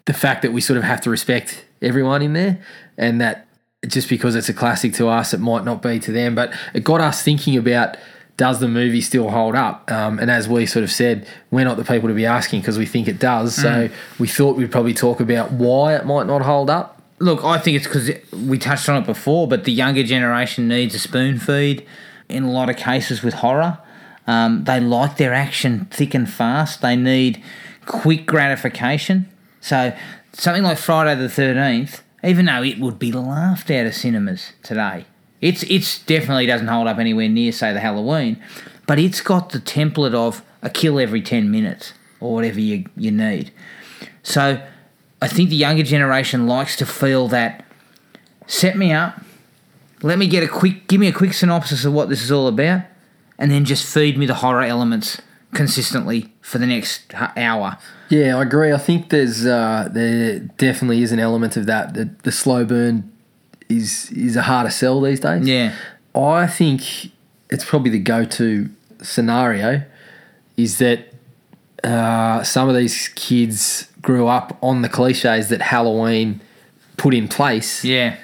the 0.05 0.13
fact 0.13 0.43
that 0.43 0.53
we 0.53 0.61
sort 0.61 0.77
of 0.77 0.85
have 0.85 1.01
to 1.03 1.11
respect 1.11 1.65
everyone 1.83 2.23
in 2.23 2.33
there 2.35 2.59
and 2.97 3.21
that 3.21 3.46
just 3.87 4.09
because 4.09 4.35
it's 4.35 4.49
a 4.49 4.55
classic 4.55 4.95
to 4.95 5.09
us, 5.09 5.33
it 5.35 5.41
might 5.41 5.65
not 5.65 5.83
be 5.83 5.99
to 6.01 6.13
them. 6.13 6.35
But 6.35 6.53
it 6.75 6.85
got 6.85 7.01
us 7.01 7.23
thinking 7.23 7.57
about 7.57 7.97
does 8.37 8.61
the 8.61 8.69
movie 8.69 9.01
still 9.01 9.31
hold 9.31 9.55
up? 9.55 9.91
Um, 9.91 10.19
and 10.19 10.31
as 10.31 10.49
we 10.49 10.67
sort 10.67 10.83
of 10.83 10.91
said, 10.91 11.27
we're 11.51 11.65
not 11.65 11.79
the 11.79 11.85
people 11.85 12.09
to 12.09 12.15
be 12.15 12.27
asking 12.27 12.61
because 12.61 12.77
we 12.77 12.85
think 12.85 13.09
it 13.09 13.19
does. 13.19 13.55
So 13.55 13.89
we 14.19 14.29
thought 14.29 14.57
we'd 14.57 14.71
probably 14.71 14.93
talk 14.93 15.21
about 15.21 15.53
why 15.53 15.97
it 15.97 16.05
might 16.05 16.27
not 16.27 16.43
hold 16.43 16.69
up. 16.69 17.03
Look, 17.19 17.43
I 17.45 17.59
think 17.59 17.79
it's 17.79 17.87
because 17.87 18.11
we 18.47 18.59
touched 18.59 18.91
on 18.91 19.03
it 19.03 19.07
before, 19.07 19.49
but 19.49 19.65
the 19.65 19.73
younger 19.73 20.03
generation 20.03 20.69
needs 20.69 20.95
a 20.95 20.99
spoon 20.99 21.39
feed 21.39 21.87
in 22.29 22.43
a 22.43 22.51
lot 22.51 22.69
of 22.69 22.77
cases 22.77 23.23
with 23.23 23.35
horror. 23.35 23.79
Um, 24.27 24.65
they 24.65 24.81
like 24.81 25.17
their 25.17 25.33
action 25.33 25.87
thick 25.87 26.13
and 26.13 26.29
fast. 26.29 26.83
They 26.83 26.95
need 26.95 27.43
quick 27.87 28.27
gratification. 28.27 29.31
So 29.63 29.97
something 30.35 30.63
like 30.63 30.77
Friday 30.77 31.19
the 31.19 31.31
Thirteenth, 31.31 32.03
even 32.27 32.47
though 32.47 32.63
it 32.63 32.79
would 32.79 32.99
be 32.99 33.13
laughed 33.13 33.71
out 33.71 33.87
of 33.87 33.95
cinemas 33.95 34.53
today, 34.63 35.07
it's 35.41 35.63
it's 35.65 36.03
definitely 36.05 36.47
doesn't 36.47 36.67
hold 36.67 36.89
up 36.89 36.99
anywhere 36.99 37.29
near 37.29 37.53
say 37.53 37.73
the 37.73 37.81
Halloween, 37.81 38.43
but 38.87 38.99
it's 38.99 39.21
got 39.21 39.51
the 39.51 39.59
template 39.59 40.15
of 40.15 40.43
a 40.63 40.71
kill 40.71 40.99
every 40.99 41.23
ten 41.23 41.51
minutes 41.51 41.93
or 42.21 42.35
whatever 42.35 42.61
you 42.61 42.87
you 42.97 43.11
need. 43.11 43.53
So 44.23 44.61
I 45.23 45.29
think 45.29 45.51
the 45.51 45.57
younger 45.57 45.83
generation 45.83 46.47
likes 46.47 46.77
to 46.77 46.87
feel 46.87 47.29
that 47.29 47.65
set 48.47 48.77
me 48.77 48.93
up, 48.93 49.21
let 50.03 50.19
me 50.19 50.27
get 50.27 50.43
a 50.43 50.49
quick, 50.49 50.89
give 50.89 51.01
me 51.01 51.09
a 51.09 51.13
quick 51.13 51.33
synopsis 51.33 51.85
of 51.85 51.93
what 51.93 52.09
this 52.09 52.23
is 52.23 52.31
all 52.31 52.49
about, 52.49 52.83
and 53.39 53.51
then 53.51 53.65
just 53.65 53.93
feed 53.93 54.19
me 54.19 54.27
the 54.27 54.35
horror 54.35 54.63
elements 54.63 55.21
consistently 55.55 56.33
for 56.41 56.59
the 56.59 56.67
next 56.67 57.15
hour. 57.37 57.79
Yeah, 58.09 58.37
I 58.37 58.43
agree. 58.43 58.73
I 58.73 58.79
think 58.79 59.11
there's 59.11 59.47
uh, 59.47 59.89
there 59.91 60.39
definitely 60.39 61.03
is 61.03 61.13
an 61.13 61.19
element 61.19 61.57
of 61.57 61.67
that. 61.67 61.95
The, 61.95 62.11
the 62.23 62.33
slow 62.33 62.65
burn 62.65 63.13
is 63.69 64.11
is 64.13 64.37
a 64.37 64.43
harder 64.43 64.71
sell 64.71 65.01
these 65.01 65.21
days. 65.21 65.47
Yeah, 65.47 65.75
I 66.15 66.47
think 66.47 67.13
it's 67.51 67.65
probably 67.65 67.91
the 67.91 67.99
go-to 67.99 68.71
scenario 69.03 69.83
is 70.57 70.79
that 70.79 71.13
uh, 71.85 72.43
some 72.43 72.69
of 72.69 72.75
these 72.75 73.09
kids 73.09 73.89
grew 74.03 74.27
up 74.27 74.57
on 74.63 74.83
the 74.83 74.89
cliches 74.89 75.49
that 75.49 75.61
Halloween 75.61 76.41
put 76.97 77.15
in 77.15 77.29
place 77.29 77.85
yeah, 77.85 78.17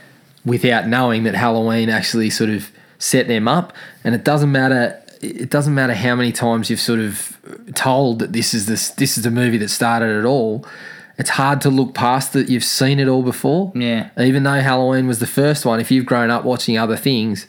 without 0.45 0.89
knowing 0.89 1.25
that 1.25 1.35
Halloween 1.35 1.89
actually 1.89 2.31
sort 2.31 2.51
of 2.51 2.71
set 2.99 3.29
them 3.29 3.47
up. 3.49 3.73
And 4.05 4.15
it 4.15 4.25
doesn't 4.25 4.51
matter, 4.51 5.02
it 5.23 5.49
doesn't 5.51 5.75
matter 5.75 5.95
how 5.95 6.15
many 6.17 6.33
times 6.33 6.69
you've 6.69 6.81
sort 6.81 7.01
of 7.01 7.37
told 7.75 8.19
that 8.19 8.33
this 8.33 8.53
is 8.55 8.67
this 8.67 8.91
this 8.91 9.17
is 9.17 9.25
the 9.25 9.31
movie 9.31 9.59
that 9.59 9.69
started 9.69 10.19
it 10.19 10.25
all. 10.27 10.67
It's 11.19 11.31
hard 11.31 11.61
to 11.63 11.71
look 11.71 11.95
past 11.95 12.33
that 12.33 12.49
you've 12.49 12.65
seen 12.65 12.99
it 12.99 13.07
all 13.07 13.23
before. 13.23 13.71
Yeah. 13.75 14.11
Even 14.19 14.43
though 14.43 14.61
Halloween 14.61 15.07
was 15.07 15.19
the 15.21 15.27
first 15.27 15.65
one, 15.65 15.79
if 15.79 15.91
you've 15.91 16.07
grown 16.07 16.31
up 16.31 16.45
watching 16.45 16.77
other 16.79 16.97
things, 16.97 17.47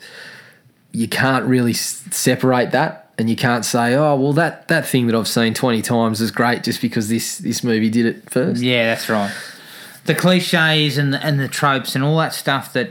you 0.91 1.07
can't 1.07 1.45
really 1.45 1.71
s- 1.71 2.03
separate 2.11 2.71
that, 2.71 3.09
and 3.17 3.29
you 3.29 3.35
can't 3.35 3.65
say, 3.65 3.95
"Oh, 3.95 4.15
well, 4.15 4.33
that 4.33 4.67
that 4.67 4.85
thing 4.87 5.07
that 5.07 5.15
I've 5.15 5.27
seen 5.27 5.53
twenty 5.53 5.81
times 5.81 6.21
is 6.21 6.29
great 6.29 6.63
just 6.63 6.81
because 6.81 7.09
this 7.09 7.37
this 7.39 7.63
movie 7.63 7.89
did 7.89 8.05
it 8.05 8.29
first. 8.29 8.61
Yeah, 8.61 8.85
that's 8.87 9.09
right. 9.09 9.31
The 10.05 10.13
cliches 10.13 10.97
and 10.97 11.13
the, 11.13 11.25
and 11.25 11.39
the 11.39 11.47
tropes 11.47 11.95
and 11.95 12.03
all 12.03 12.17
that 12.17 12.33
stuff 12.33 12.73
that 12.73 12.89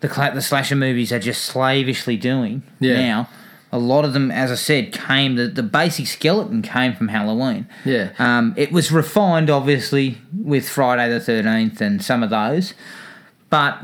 the 0.00 0.08
cla- 0.08 0.32
the 0.32 0.40
slasher 0.40 0.76
movies 0.76 1.12
are 1.12 1.18
just 1.18 1.42
slavishly 1.44 2.16
doing 2.16 2.62
Yeah. 2.80 2.96
now. 3.00 3.28
A 3.72 3.78
lot 3.78 4.04
of 4.04 4.12
them, 4.12 4.30
as 4.30 4.50
I 4.52 4.54
said, 4.54 4.92
came 4.92 5.34
the, 5.34 5.48
the 5.48 5.62
basic 5.62 6.06
skeleton 6.06 6.62
came 6.62 6.94
from 6.94 7.08
Halloween. 7.08 7.66
Yeah. 7.84 8.12
Um, 8.18 8.54
it 8.56 8.70
was 8.72 8.92
refined, 8.92 9.50
obviously, 9.50 10.18
with 10.36 10.68
Friday 10.68 11.08
the 11.10 11.20
Thirteenth 11.20 11.80
and 11.80 12.02
some 12.02 12.22
of 12.22 12.30
those, 12.30 12.74
but 13.50 13.78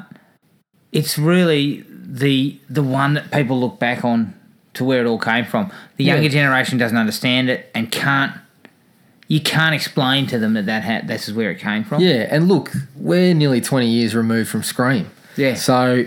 it's 0.93 1.19
really 1.19 1.85
the 1.91 2.59
the 2.71 2.83
one 2.83 3.15
that 3.15 3.31
people 3.33 3.59
look 3.61 3.79
back 3.79 4.05
on 4.05 4.35
to 4.75 4.85
where 4.85 5.01
it 5.05 5.07
all 5.07 5.19
came 5.19 5.45
from. 5.45 5.71
The 5.97 6.05
Yeah. 6.05 6.15
younger 6.15 6.29
generation 6.29 6.79
doesn't 6.79 6.97
understand 6.97 7.51
it 7.51 7.71
and 7.75 7.91
can't. 7.91 8.33
You 9.29 9.41
can't 9.41 9.75
explain 9.75 10.27
to 10.29 10.39
them 10.39 10.55
that 10.55 10.67
that 10.67 10.85
ha- 10.85 11.07
this 11.07 11.27
is 11.29 11.35
where 11.35 11.51
it 11.51 11.59
came 11.59 11.85
from. 11.85 12.03
Yeah, 12.03 12.27
and 12.31 12.49
look, 12.49 12.71
we're 12.95 13.35
nearly 13.35 13.61
20 13.61 13.89
years 13.89 14.15
removed 14.15 14.49
from 14.51 14.63
Scream. 14.63 15.11
Yeah. 15.37 15.55
So 15.55 16.05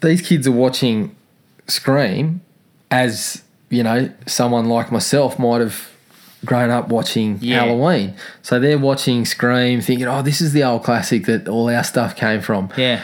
these 0.00 0.22
kids 0.22 0.46
are 0.48 0.52
watching 0.52 1.14
Scream 1.66 2.40
as, 2.90 3.42
you 3.68 3.82
know, 3.82 4.10
someone 4.26 4.66
like 4.68 4.90
myself 4.90 5.38
might 5.38 5.60
have 5.60 5.88
grown 6.44 6.70
up 6.70 6.88
watching 6.88 7.38
Yeah. 7.40 7.64
Halloween. 7.64 8.14
So 8.42 8.58
they're 8.58 8.78
watching 8.78 9.24
Scream 9.24 9.80
thinking, 9.80 10.06
oh, 10.06 10.22
this 10.22 10.40
is 10.40 10.52
the 10.52 10.64
old 10.64 10.84
classic 10.84 11.26
that 11.26 11.48
all 11.48 11.68
our 11.68 11.84
stuff 11.84 12.16
came 12.16 12.40
from. 12.40 12.70
Yeah. 12.76 13.00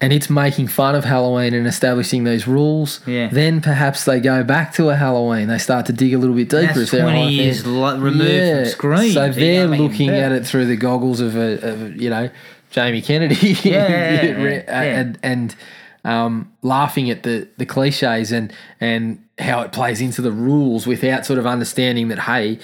And 0.00 0.12
it's 0.12 0.28
making 0.28 0.66
fun 0.68 0.94
of 0.96 1.04
Halloween 1.04 1.54
and 1.54 1.66
establishing 1.66 2.24
these 2.24 2.46
rules. 2.46 3.00
Yeah. 3.06 3.28
Then 3.28 3.60
perhaps 3.62 4.04
they 4.04 4.20
go 4.20 4.42
back 4.42 4.74
to 4.74 4.90
a 4.90 4.96
Halloween. 4.96 5.46
They 5.48 5.56
start 5.56 5.86
to 5.86 5.92
dig 5.94 6.12
a 6.12 6.18
little 6.18 6.34
bit 6.34 6.50
deeper. 6.50 6.74
That's 6.80 6.90
20 6.90 7.22
on 7.22 7.32
years 7.32 7.64
lo- 7.64 7.96
removed 7.98 8.56
from 8.56 8.64
Scream. 8.66 9.12
So 9.12 9.30
they're 9.30 9.68
looking 9.68 10.10
at 10.10 10.32
it 10.32 10.44
through 10.44 10.66
the 10.66 10.76
goggles 10.76 11.20
of 11.20 11.36
a, 11.36 11.58
of, 11.66 11.96
you 11.96 12.10
know, 12.10 12.28
Jamie 12.70 13.00
Kennedy. 13.02 13.34
Yeah, 13.62 13.88
yeah, 13.88 14.22
yeah, 14.24 14.64
yeah. 14.68 14.82
and 14.82 15.18
and 15.22 15.56
um, 16.04 16.52
laughing 16.62 17.10
at 17.10 17.22
the 17.22 17.48
the 17.56 17.66
cliches 17.66 18.32
and 18.32 18.52
and 18.80 19.24
how 19.38 19.62
it 19.62 19.72
plays 19.72 20.00
into 20.00 20.22
the 20.22 20.30
rules 20.32 20.86
without 20.86 21.26
sort 21.26 21.38
of 21.38 21.46
understanding 21.46 22.08
that 22.08 22.20
hey, 22.20 22.58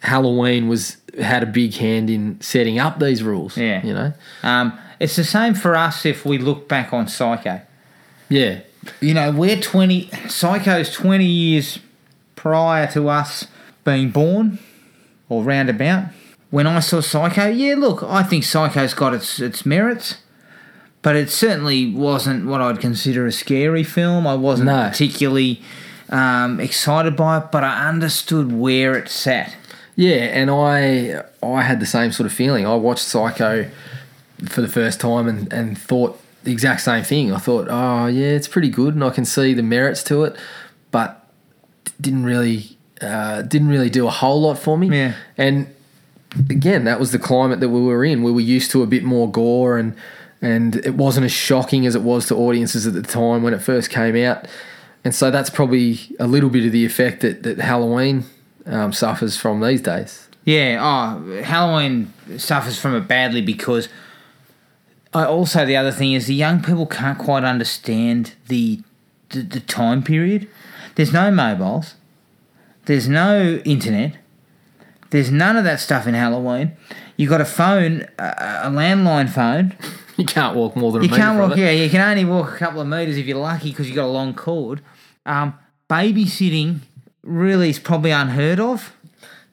Halloween 0.00 0.68
was 0.68 0.96
had 1.20 1.42
a 1.42 1.46
big 1.46 1.74
hand 1.74 2.10
in 2.10 2.40
setting 2.40 2.78
up 2.78 2.98
these 2.98 3.22
rules. 3.22 3.56
Yeah. 3.56 3.84
you 3.84 3.94
know. 3.94 4.12
Um, 4.42 4.78
it's 4.98 5.16
the 5.16 5.24
same 5.24 5.54
for 5.54 5.76
us 5.76 6.06
if 6.06 6.24
we 6.24 6.38
look 6.38 6.68
back 6.68 6.92
on 6.92 7.08
Psycho. 7.08 7.60
Yeah, 8.28 8.60
You 9.00 9.14
know, 9.14 9.30
we're 9.30 9.60
20, 9.60 10.08
Psycho's 10.28 10.90
20 10.92 11.24
years 11.24 11.80
prior 12.34 12.86
to 12.92 13.08
us 13.08 13.46
being 13.84 14.10
born 14.10 14.58
or 15.28 15.42
roundabout. 15.42 16.06
When 16.50 16.66
I 16.66 16.80
saw 16.80 17.00
Psycho, 17.00 17.48
yeah, 17.48 17.74
look, 17.76 18.02
I 18.02 18.22
think 18.22 18.44
Psycho's 18.44 18.94
got 18.94 19.12
its, 19.12 19.38
its 19.38 19.66
merits, 19.66 20.16
but 21.02 21.16
it 21.16 21.30
certainly 21.30 21.92
wasn't 21.92 22.46
what 22.46 22.60
I'd 22.60 22.80
consider 22.80 23.26
a 23.26 23.32
scary 23.32 23.82
film. 23.84 24.26
I 24.26 24.34
wasn't 24.34 24.66
No. 24.66 24.88
particularly 24.88 25.60
um, 26.10 26.60
excited 26.60 27.16
by 27.16 27.38
it, 27.38 27.44
but 27.50 27.64
I 27.64 27.88
understood 27.88 28.52
where 28.52 28.96
it 28.96 29.08
sat. 29.08 29.54
Yeah, 29.96 30.24
and 30.40 30.50
I 30.50 31.22
I 31.42 31.62
had 31.62 31.80
the 31.80 31.86
same 31.86 32.12
sort 32.12 32.26
of 32.26 32.32
feeling. 32.32 32.66
I 32.66 32.74
watched 32.76 33.04
Psycho 33.04 33.68
for 34.48 34.60
the 34.62 34.68
first 34.68 35.00
time 35.00 35.28
and, 35.28 35.52
and 35.52 35.76
thought 35.78 36.18
the 36.44 36.50
exact 36.52 36.80
same 36.80 37.04
thing. 37.04 37.32
I 37.32 37.38
thought, 37.38 37.68
oh 37.70 38.06
yeah, 38.06 38.28
it's 38.28 38.48
pretty 38.48 38.68
good, 38.70 38.94
and 38.94 39.04
I 39.04 39.10
can 39.10 39.24
see 39.24 39.54
the 39.54 39.62
merits 39.62 40.02
to 40.04 40.24
it, 40.24 40.36
but 40.90 41.28
didn't 42.00 42.24
really 42.24 42.76
uh, 43.00 43.42
didn't 43.42 43.68
really 43.68 43.90
do 43.90 44.06
a 44.06 44.10
whole 44.10 44.40
lot 44.42 44.58
for 44.58 44.78
me. 44.78 44.88
Yeah. 44.96 45.14
and 45.36 45.66
again, 46.48 46.84
that 46.84 46.98
was 46.98 47.12
the 47.12 47.18
climate 47.18 47.60
that 47.60 47.68
we 47.68 47.80
were 47.80 48.04
in. 48.04 48.22
We 48.22 48.32
were 48.32 48.40
used 48.40 48.70
to 48.72 48.82
a 48.82 48.86
bit 48.86 49.04
more 49.04 49.30
gore, 49.30 49.76
and 49.78 49.94
and 50.42 50.76
it 50.84 50.94
wasn't 50.96 51.24
as 51.24 51.32
shocking 51.32 51.86
as 51.86 51.94
it 51.94 52.02
was 52.02 52.26
to 52.26 52.34
audiences 52.34 52.86
at 52.86 52.92
the 52.92 53.02
time 53.02 53.42
when 53.42 53.54
it 53.54 53.62
first 53.62 53.88
came 53.90 54.16
out. 54.16 54.46
And 55.04 55.14
so 55.14 55.30
that's 55.30 55.48
probably 55.48 55.98
a 56.20 56.26
little 56.26 56.50
bit 56.50 56.66
of 56.66 56.72
the 56.72 56.84
effect 56.84 57.22
that, 57.22 57.44
that 57.44 57.58
Halloween 57.58 58.24
um, 58.66 58.92
suffers 58.92 59.36
from 59.36 59.60
these 59.60 59.80
days. 59.80 60.28
Yeah, 60.44 60.78
oh, 60.82 61.42
Halloween 61.42 62.12
suffers 62.36 62.78
from 62.78 62.94
it 62.96 63.08
badly 63.08 63.40
because. 63.40 63.88
I 65.14 65.26
also 65.26 65.66
the 65.66 65.76
other 65.76 65.92
thing 65.92 66.14
is 66.14 66.26
the 66.26 66.34
young 66.34 66.62
people 66.62 66.86
can't 66.86 67.18
quite 67.18 67.44
understand 67.44 68.32
the, 68.48 68.80
the 69.28 69.42
the 69.42 69.60
time 69.60 70.02
period. 70.02 70.48
There's 70.94 71.12
no 71.12 71.30
mobiles. 71.30 71.96
There's 72.86 73.08
no 73.08 73.60
internet. 73.66 74.16
There's 75.10 75.30
none 75.30 75.58
of 75.58 75.64
that 75.64 75.80
stuff 75.80 76.06
in 76.06 76.14
Halloween. 76.14 76.72
You've 77.16 77.28
got 77.28 77.42
a 77.42 77.46
phone, 77.46 78.06
a, 78.18 78.62
a 78.64 78.70
landline 78.70 79.28
phone. 79.28 79.76
You 80.18 80.24
can't 80.26 80.54
walk 80.56 80.76
more 80.76 80.92
than 80.92 81.02
You 81.02 81.08
metre 81.08 81.22
can't 81.22 81.38
from 81.38 81.50
walk. 81.50 81.58
it. 81.58 81.62
Yeah, 81.62 81.70
you 81.70 81.88
can 81.90 82.00
only 82.00 82.24
walk 82.24 82.54
a 82.54 82.58
couple 82.58 82.80
of 82.82 82.86
meters 82.86 83.16
if 83.16 83.26
you're 83.26 83.38
lucky 83.38 83.70
because 83.70 83.86
you've 83.86 83.96
got 83.96 84.04
a 84.06 84.12
long 84.12 84.34
cord. 84.34 84.82
Um, 85.24 85.54
babysitting 85.88 86.80
really 87.22 87.70
is 87.70 87.78
probably 87.78 88.10
unheard 88.10 88.60
of. 88.60 88.94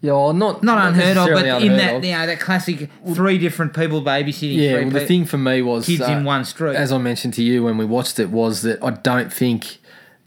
Yeah, 0.01 0.13
well, 0.13 0.33
not 0.33 0.63
Not 0.63 0.87
unheard 0.87 1.17
of, 1.17 1.25
but 1.27 1.33
necessarily 1.43 1.67
in 1.67 1.77
that 1.77 1.95
of. 1.95 2.03
you 2.05 2.11
know 2.11 2.25
that 2.25 2.39
classic 2.39 2.89
three 3.13 3.37
different 3.37 3.73
people 3.73 4.01
babysitting. 4.01 4.55
Yeah, 4.55 4.73
three 4.75 4.83
well, 4.85 4.93
the 4.93 4.99
pe- 5.01 5.05
thing 5.05 5.25
for 5.25 5.37
me 5.37 5.61
was 5.61 5.85
kids 5.87 6.01
uh, 6.01 6.05
in 6.05 6.23
one 6.23 6.45
street. 6.45 6.75
As 6.75 6.91
I 6.93 6.97
mentioned 6.99 7.33
to 7.35 7.43
you 7.43 7.63
when 7.63 7.77
we 7.77 7.83
watched 7.85 8.17
it, 8.19 8.29
was 8.29 8.61
that 8.61 8.81
I 8.81 8.91
don't 8.91 9.31
think 9.31 9.77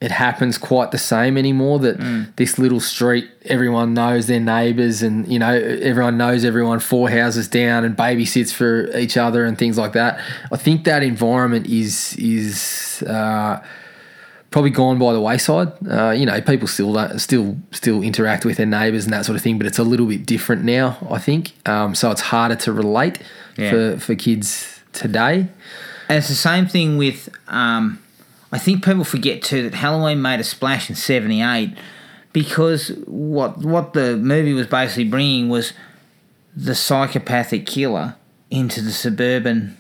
it 0.07 0.11
happens 0.11 0.59
quite 0.59 0.91
the 0.91 0.99
same 0.99 1.39
anymore. 1.39 1.79
That 1.79 1.97
Mm. 1.99 2.27
this 2.37 2.59
little 2.59 2.81
street, 2.81 3.27
everyone 3.57 3.95
knows 3.95 4.27
their 4.27 4.41
neighbours, 4.41 5.03
and 5.03 5.27
you 5.33 5.39
know 5.39 5.53
everyone 5.93 6.17
knows 6.17 6.45
everyone 6.45 6.81
four 6.81 7.09
houses 7.11 7.47
down, 7.49 7.85
and 7.87 7.97
babysits 7.97 8.53
for 8.53 8.73
each 9.05 9.17
other 9.17 9.45
and 9.47 9.57
things 9.57 9.77
like 9.79 9.93
that. 9.93 10.19
I 10.53 10.57
think 10.57 10.85
that 10.85 11.03
environment 11.03 11.67
is 11.67 12.15
is. 12.19 13.03
Uh, 13.07 13.59
probably 14.51 14.71
gone 14.71 14.99
by 14.99 15.15
the 15.15 15.21
wayside. 15.21 15.69
Uh, 15.91 16.11
you 16.11 16.27
know, 16.27 16.39
people 16.43 16.69
still 16.69 16.93
don't, 16.93 17.19
still 17.19 17.57
still 17.71 18.03
interact 18.03 18.45
with 18.45 18.59
their 18.59 18.67
neighbours 18.67 19.05
and 19.05 19.13
that 19.15 19.25
sort 19.25 19.35
of 19.35 19.41
thing, 19.43 19.57
but 19.57 19.67
it's 19.67 19.79
a 19.79 19.83
little 19.93 20.05
bit 20.07 20.27
different 20.27 20.63
now. 20.63 20.99
I 21.11 21.19
think 21.19 21.53
um, 21.65 21.95
so. 21.95 22.11
It's 22.11 22.21
harder 22.21 22.57
to 22.57 22.71
relate 22.73 23.19
Yeah. 23.57 23.71
for 23.71 23.99
for 23.99 24.15
kids 24.15 24.81
today. 24.93 25.47
And 26.09 26.19
it's 26.19 26.29
the 26.29 26.35
same 26.51 26.67
thing 26.67 26.99
with. 26.99 27.29
Um, 27.49 27.99
I 28.53 28.59
think 28.59 28.85
people 28.85 29.05
forget 29.05 29.43
too 29.43 29.63
that 29.63 29.75
Halloween 29.75 30.21
made 30.21 30.39
a 30.39 30.45
splash 30.45 30.91
in 30.91 30.97
'78 30.97 31.75
because 32.33 32.89
what 33.07 33.59
what 33.59 33.95
the 33.95 34.17
movie 34.17 34.53
was 34.53 34.67
basically 34.67 35.09
bringing 35.09 35.49
was 35.49 35.73
the 36.55 36.75
psychopathic 36.75 37.67
killer 37.67 38.15
into 38.51 38.83
the 38.83 38.93
suburban 38.93 39.77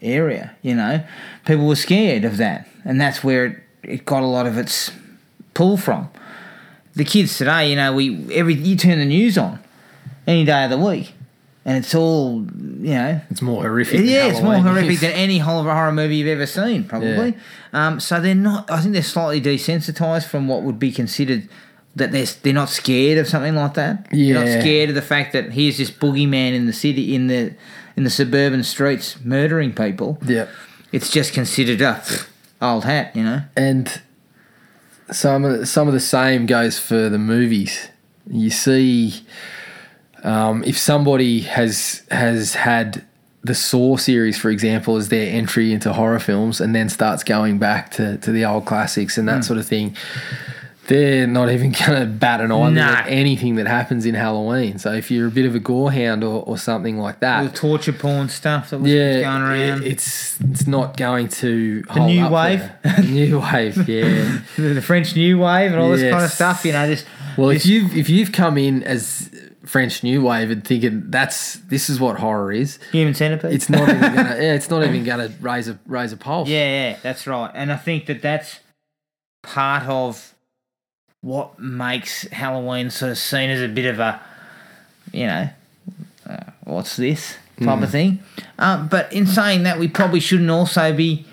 area. 0.00 0.56
You 0.62 0.74
know, 0.74 1.04
people 1.44 1.66
were 1.66 1.76
scared 1.76 2.24
of 2.24 2.38
that, 2.38 2.66
and 2.84 3.00
that's 3.00 3.22
where 3.22 3.44
it, 3.46 3.62
it 3.82 4.04
got 4.06 4.22
a 4.22 4.26
lot 4.26 4.46
of 4.46 4.56
its 4.58 4.90
pull 5.54 5.76
from. 5.76 6.08
The 6.94 7.04
kids 7.04 7.36
today, 7.36 7.70
you 7.70 7.76
know, 7.76 7.92
we 7.92 8.32
every 8.32 8.54
you 8.54 8.76
turn 8.76 8.98
the 8.98 9.04
news 9.04 9.36
on 9.36 9.58
any 10.26 10.44
day 10.44 10.64
of 10.64 10.70
the 10.70 10.78
week, 10.78 11.12
and 11.66 11.76
it's 11.76 11.94
all 11.94 12.46
you 12.80 12.94
know 12.94 13.20
It's 13.28 13.42
more 13.42 13.60
horrific. 13.62 13.98
than 13.98 14.06
yeah, 14.08 14.26
it's 14.26 14.40
more 14.40 14.54
horrific 14.56 15.00
than 15.04 15.10
any 15.12 15.38
horror 15.38 15.70
horror 15.70 15.92
movie 15.92 16.16
you've 16.16 16.28
ever 16.28 16.46
seen, 16.46 16.84
probably. 16.84 17.34
Um, 17.74 18.00
so 18.00 18.20
they're 18.20 18.34
not. 18.34 18.70
I 18.70 18.80
think 18.80 18.94
they're 18.94 19.02
slightly 19.02 19.40
desensitized 19.42 20.26
from 20.28 20.48
what 20.48 20.62
would 20.62 20.78
be 20.78 20.90
considered 20.92 21.48
that 21.96 22.12
they're 22.12 22.26
they're 22.42 22.52
not 22.54 22.68
scared 22.70 23.18
of 23.18 23.26
something 23.26 23.54
like 23.54 23.74
that. 23.74 24.08
they're 24.10 24.34
not 24.34 24.46
Yeah. 24.46 24.60
scared 24.60 24.88
of 24.90 24.94
the 24.94 25.02
fact 25.02 25.32
that 25.34 25.52
here's 25.52 25.76
this 25.78 25.90
boogeyman 25.90 26.54
in 26.54 26.66
the 26.66 26.72
city 26.72 27.14
in 27.14 27.26
the 27.26 27.54
in 27.96 28.04
the 28.04 28.10
suburban 28.10 28.62
streets 28.62 29.16
murdering 29.24 29.72
people. 29.72 30.18
Yeah, 30.24 30.46
It's 30.92 31.10
just 31.10 31.32
considered 31.34 31.80
a 31.80 32.02
old 32.62 32.84
hat, 32.84 33.16
you 33.16 33.22
know. 33.24 33.42
and 33.56 34.00
some 35.10 35.44
of 35.44 35.68
some 35.68 35.88
of 35.88 35.94
the 35.94 36.00
same 36.00 36.46
goes 36.46 36.78
for 36.78 37.08
the 37.08 37.18
movies. 37.18 37.88
You 38.30 38.50
see, 38.50 39.24
um, 40.26 40.62
if 40.64 40.76
somebody 40.76 41.40
has 41.42 42.02
has 42.10 42.54
had 42.54 43.04
the 43.44 43.54
Saw 43.54 43.96
series, 43.96 44.36
for 44.36 44.50
example, 44.50 44.96
as 44.96 45.08
their 45.08 45.30
entry 45.32 45.72
into 45.72 45.92
horror 45.92 46.18
films, 46.18 46.60
and 46.60 46.74
then 46.74 46.88
starts 46.88 47.22
going 47.22 47.58
back 47.58 47.92
to, 47.92 48.18
to 48.18 48.32
the 48.32 48.44
old 48.44 48.66
classics 48.66 49.16
and 49.18 49.28
that 49.28 49.44
sort 49.44 49.56
of 49.60 49.66
thing, 49.66 49.94
they're 50.88 51.28
not 51.28 51.48
even 51.52 51.70
going 51.86 52.00
to 52.00 52.06
bat 52.06 52.40
an 52.40 52.50
eye 52.50 52.70
Nah. 52.70 52.82
at 52.98 53.06
anything 53.08 53.54
that 53.56 53.68
happens 53.68 54.04
in 54.04 54.14
Halloween. 54.16 54.78
So 54.78 54.92
if 54.92 55.12
you're 55.12 55.28
a 55.28 55.30
bit 55.30 55.46
of 55.46 55.54
a 55.54 55.60
gore 55.60 55.92
hound 55.92 56.24
or, 56.24 56.42
or 56.42 56.58
something 56.58 56.98
like 56.98 57.22
All 57.22 57.44
the 57.44 57.48
that, 57.50 57.54
torture 57.54 57.92
porn 57.92 58.28
stuff 58.28 58.70
that 58.70 58.80
was 58.80 58.90
yeah, 58.90 59.20
going 59.20 59.42
around. 59.42 59.84
it's 59.84 60.40
it's 60.40 60.66
not 60.66 60.96
going 60.96 61.28
to 61.28 61.82
The 61.82 62.04
new 62.06 62.28
wave? 62.28 62.68
new 63.04 63.38
wave, 63.40 63.88
yeah. 63.88 64.40
the, 64.56 64.82
French 64.82 65.14
New 65.14 65.38
Wave 65.38 65.70
and 65.70 65.80
all 65.80 65.90
this 65.92 66.02
kind 66.10 66.24
of 66.24 66.30
stuff. 66.32 66.64
You 66.64 66.72
know, 66.72 66.88
this. 66.88 67.04
Well, 67.36 67.48
this, 67.48 67.64
if 67.64 67.70
you've 67.70 67.96
if 67.96 68.08
you've 68.08 68.32
come 68.32 68.58
in 68.58 68.82
as 68.82 69.30
French 69.66 70.02
New 70.02 70.22
Wave 70.22 70.50
and 70.50 70.64
thinking 70.64 71.10
that's 71.10 71.54
this 71.54 71.90
is 71.90 72.00
what 72.00 72.18
horror 72.18 72.52
is, 72.52 72.78
human 72.92 73.14
centipede, 73.14 73.52
it's 73.52 73.68
not 73.68 73.88
even 73.88 74.00
gonna 74.00 74.36
yeah, 74.40 74.54
it's 74.54 74.70
not 74.70 74.82
even 74.84 75.04
gonna 75.04 75.30
raise 75.40 75.68
a 75.68 75.78
raise 75.86 76.12
a 76.12 76.16
pulse. 76.16 76.48
Yeah, 76.48 76.90
yeah, 76.90 76.98
that's 77.02 77.26
right. 77.26 77.50
And 77.54 77.72
I 77.72 77.76
think 77.76 78.06
that 78.06 78.22
that's 78.22 78.60
part 79.42 79.84
of 79.84 80.34
what 81.20 81.58
makes 81.58 82.22
Halloween 82.28 82.90
sort 82.90 83.10
of 83.10 83.18
seen 83.18 83.50
as 83.50 83.60
a 83.60 83.68
bit 83.68 83.86
of 83.86 83.98
a, 83.98 84.20
you 85.12 85.26
know, 85.26 85.48
uh, 86.28 86.50
what's 86.64 86.96
this 86.96 87.36
type 87.62 87.82
of 87.82 87.90
thing. 87.90 88.20
Uh, 88.58 88.86
but 88.86 89.12
in 89.12 89.26
saying 89.26 89.62
that, 89.64 89.78
we 89.78 89.88
probably 89.88 90.20
shouldn't 90.20 90.50
also 90.50 90.92
be 90.92 91.26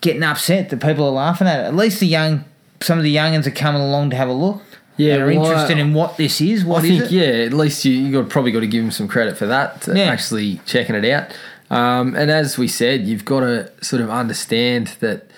getting 0.00 0.22
upset 0.22 0.70
that 0.70 0.80
people 0.80 1.06
are 1.06 1.12
laughing 1.12 1.46
at 1.46 1.60
it. 1.60 1.64
At 1.64 1.76
least 1.76 2.00
the 2.00 2.06
young, 2.06 2.44
some 2.82 2.98
of 2.98 3.04
the 3.04 3.14
youngins 3.14 3.46
are 3.46 3.52
coming 3.52 3.80
along 3.80 4.10
to 4.10 4.16
have 4.16 4.28
a 4.28 4.32
look. 4.32 4.62
Yeah, 4.96 5.16
are 5.16 5.26
well, 5.26 5.44
interested 5.46 5.78
in 5.78 5.92
what 5.92 6.16
this 6.16 6.40
is. 6.40 6.64
What 6.64 6.82
I 6.84 6.86
is 6.86 6.98
think 7.00 7.02
it? 7.04 7.10
yeah, 7.12 7.44
at 7.46 7.52
least 7.52 7.84
you 7.84 7.92
you 7.92 8.12
got 8.12 8.30
probably 8.30 8.52
got 8.52 8.60
to 8.60 8.66
give 8.66 8.82
them 8.82 8.90
some 8.92 9.08
credit 9.08 9.36
for 9.36 9.46
that, 9.46 9.86
Yeah. 9.92 10.04
actually 10.04 10.60
checking 10.66 10.94
it 10.94 11.04
out. 11.10 11.30
Um, 11.70 12.14
and 12.14 12.30
as 12.30 12.56
we 12.58 12.68
said, 12.68 13.06
you've 13.06 13.24
got 13.24 13.40
to 13.40 13.70
sort 13.82 14.02
of 14.02 14.10
understand 14.10 14.88
that 15.00 15.28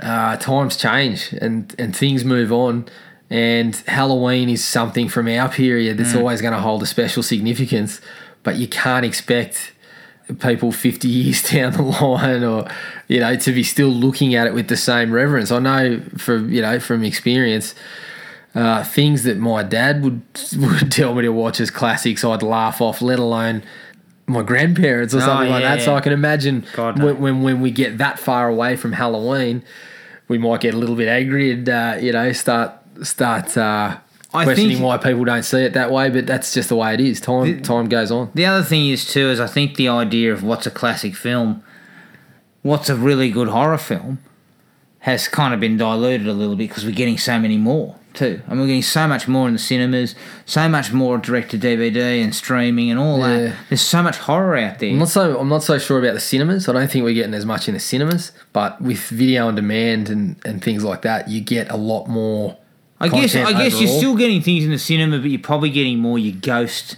uh, 0.00 0.36
times 0.36 0.76
change 0.76 1.32
and 1.40 1.74
and 1.78 1.94
things 1.96 2.24
move 2.24 2.52
on. 2.52 2.86
And 3.30 3.74
Halloween 3.88 4.48
is 4.48 4.62
something 4.64 5.08
from 5.08 5.26
our 5.28 5.48
period 5.48 5.96
Mm. 5.96 5.98
that's 5.98 6.14
always 6.14 6.40
going 6.40 6.52
to 6.54 6.60
hold 6.60 6.82
a 6.82 6.86
special 6.86 7.22
significance, 7.22 8.00
but 8.42 8.56
you 8.56 8.68
can't 8.68 9.04
expect 9.04 9.72
people 10.38 10.72
50 10.72 11.08
years 11.08 11.42
down 11.50 11.72
the 11.72 11.82
line 11.82 12.44
or 12.44 12.66
you 13.08 13.20
know 13.20 13.36
to 13.36 13.52
be 13.52 13.62
still 13.62 13.88
looking 13.88 14.34
at 14.34 14.46
it 14.46 14.54
with 14.54 14.68
the 14.68 14.76
same 14.76 15.12
reverence 15.12 15.52
i 15.52 15.58
know 15.58 16.00
from 16.16 16.50
you 16.50 16.62
know 16.62 16.80
from 16.80 17.04
experience 17.04 17.74
uh, 18.54 18.84
things 18.84 19.24
that 19.24 19.36
my 19.38 19.62
dad 19.62 20.02
would 20.02 20.22
would 20.56 20.90
tell 20.92 21.14
me 21.14 21.22
to 21.22 21.30
watch 21.30 21.60
as 21.60 21.70
classics 21.70 22.24
i'd 22.24 22.42
laugh 22.42 22.80
off 22.80 23.02
let 23.02 23.18
alone 23.18 23.62
my 24.26 24.42
grandparents 24.42 25.12
or 25.14 25.18
Oh, 25.18 25.20
something 25.20 25.50
like 25.50 25.62
yeah, 25.62 25.76
that. 25.76 25.84
So 25.84 25.94
i 25.94 26.00
can 26.00 26.12
imagine 26.12 26.64
God, 26.74 26.98
no. 26.98 27.06
when, 27.06 27.20
when 27.20 27.42
when 27.42 27.60
we 27.60 27.70
get 27.70 27.98
that 27.98 28.18
far 28.18 28.48
away 28.48 28.76
from 28.76 28.92
halloween 28.92 29.62
we 30.28 30.38
might 30.38 30.60
get 30.60 30.72
a 30.74 30.76
little 30.78 30.96
bit 30.96 31.08
angry 31.08 31.50
and 31.52 31.68
uh, 31.68 31.96
you 32.00 32.12
know 32.12 32.32
start 32.32 32.72
start 33.02 33.56
uh, 33.58 33.98
I 34.32 34.44
questioning 34.44 34.76
think- 34.76 34.84
why 34.84 34.96
people 34.98 35.24
don't 35.24 35.42
see 35.42 35.62
it 35.64 35.72
that 35.74 35.90
way 35.90 36.08
but 36.10 36.26
that's 36.26 36.54
just 36.54 36.68
the 36.68 36.76
way 36.76 36.94
it 36.94 37.00
is. 37.00 37.20
Time 37.20 37.60
time 37.62 37.88
goes 37.88 38.10
on. 38.10 38.30
The 38.34 38.46
other 38.46 38.64
thing 38.64 38.88
is 38.88 39.04
too 39.04 39.28
is 39.30 39.38
I 39.40 39.46
think 39.46 39.76
the 39.76 39.88
idea 39.88 40.32
of 40.32 40.42
what's 40.42 40.66
a 40.66 40.70
classic 40.72 41.14
film, 41.14 41.62
what's 42.62 42.88
a 42.88 42.96
really 42.96 43.30
good 43.30 43.48
horror 43.48 43.78
film, 43.78 44.18
has 45.00 45.28
kind 45.28 45.54
of 45.54 45.60
been 45.60 45.76
diluted 45.76 46.26
a 46.26 46.32
little 46.32 46.56
bit 46.56 46.68
because 46.68 46.84
we're 46.84 46.94
getting 46.94 47.18
so 47.18 47.38
many 47.38 47.58
more 47.58 47.96
too. 48.14 48.40
I 48.46 48.50
mean, 48.50 48.60
we're 48.60 48.66
getting 48.68 48.82
so 48.82 49.06
much 49.06 49.26
more 49.28 49.46
in 49.48 49.52
the 49.54 49.58
cinemas, 49.58 50.14
so 50.46 50.68
much 50.68 50.92
more 50.92 51.18
direct 51.18 51.50
to 51.52 51.58
DVD 51.58 52.22
and 52.22 52.34
streaming 52.34 52.90
and 52.90 52.98
all 52.98 53.18
Yeah. 53.18 53.38
that. 53.38 53.54
There's 53.68 53.80
so 53.80 54.02
much 54.02 54.16
horror 54.18 54.56
out 54.56 54.78
there. 54.78 54.90
I'm 54.90 54.98
not 54.98 55.08
so 55.08 55.38
I'm 55.38 55.48
not 55.48 55.62
so 55.62 55.78
sure 55.78 55.98
about 55.98 56.14
the 56.14 56.20
cinemas. 56.20 56.68
I 56.68 56.72
don't 56.72 56.90
think 56.90 57.04
we're 57.04 57.14
getting 57.14 57.34
as 57.34 57.44
much 57.46 57.68
in 57.68 57.74
the 57.74 57.80
cinemas, 57.80 58.32
but 58.52 58.80
with 58.80 58.98
video 59.08 59.48
on 59.48 59.54
demand 59.56 60.08
and, 60.10 60.36
and 60.44 60.62
things 60.62 60.82
like 60.84 61.02
that, 61.02 61.28
you 61.28 61.40
get 61.40 61.70
a 61.70 61.76
lot 61.76 62.06
more. 62.06 62.56
I 63.00 63.08
guess 63.08 63.34
I 63.34 63.52
guess 63.52 63.80
you're 63.80 63.88
still 63.98 64.16
getting 64.16 64.40
things 64.40 64.64
in 64.64 64.70
the 64.70 64.78
cinema, 64.78 65.18
but 65.18 65.28
you're 65.30 65.40
probably 65.40 65.70
getting 65.70 65.98
more 65.98 66.18
your 66.18 66.34
ghost 66.40 66.96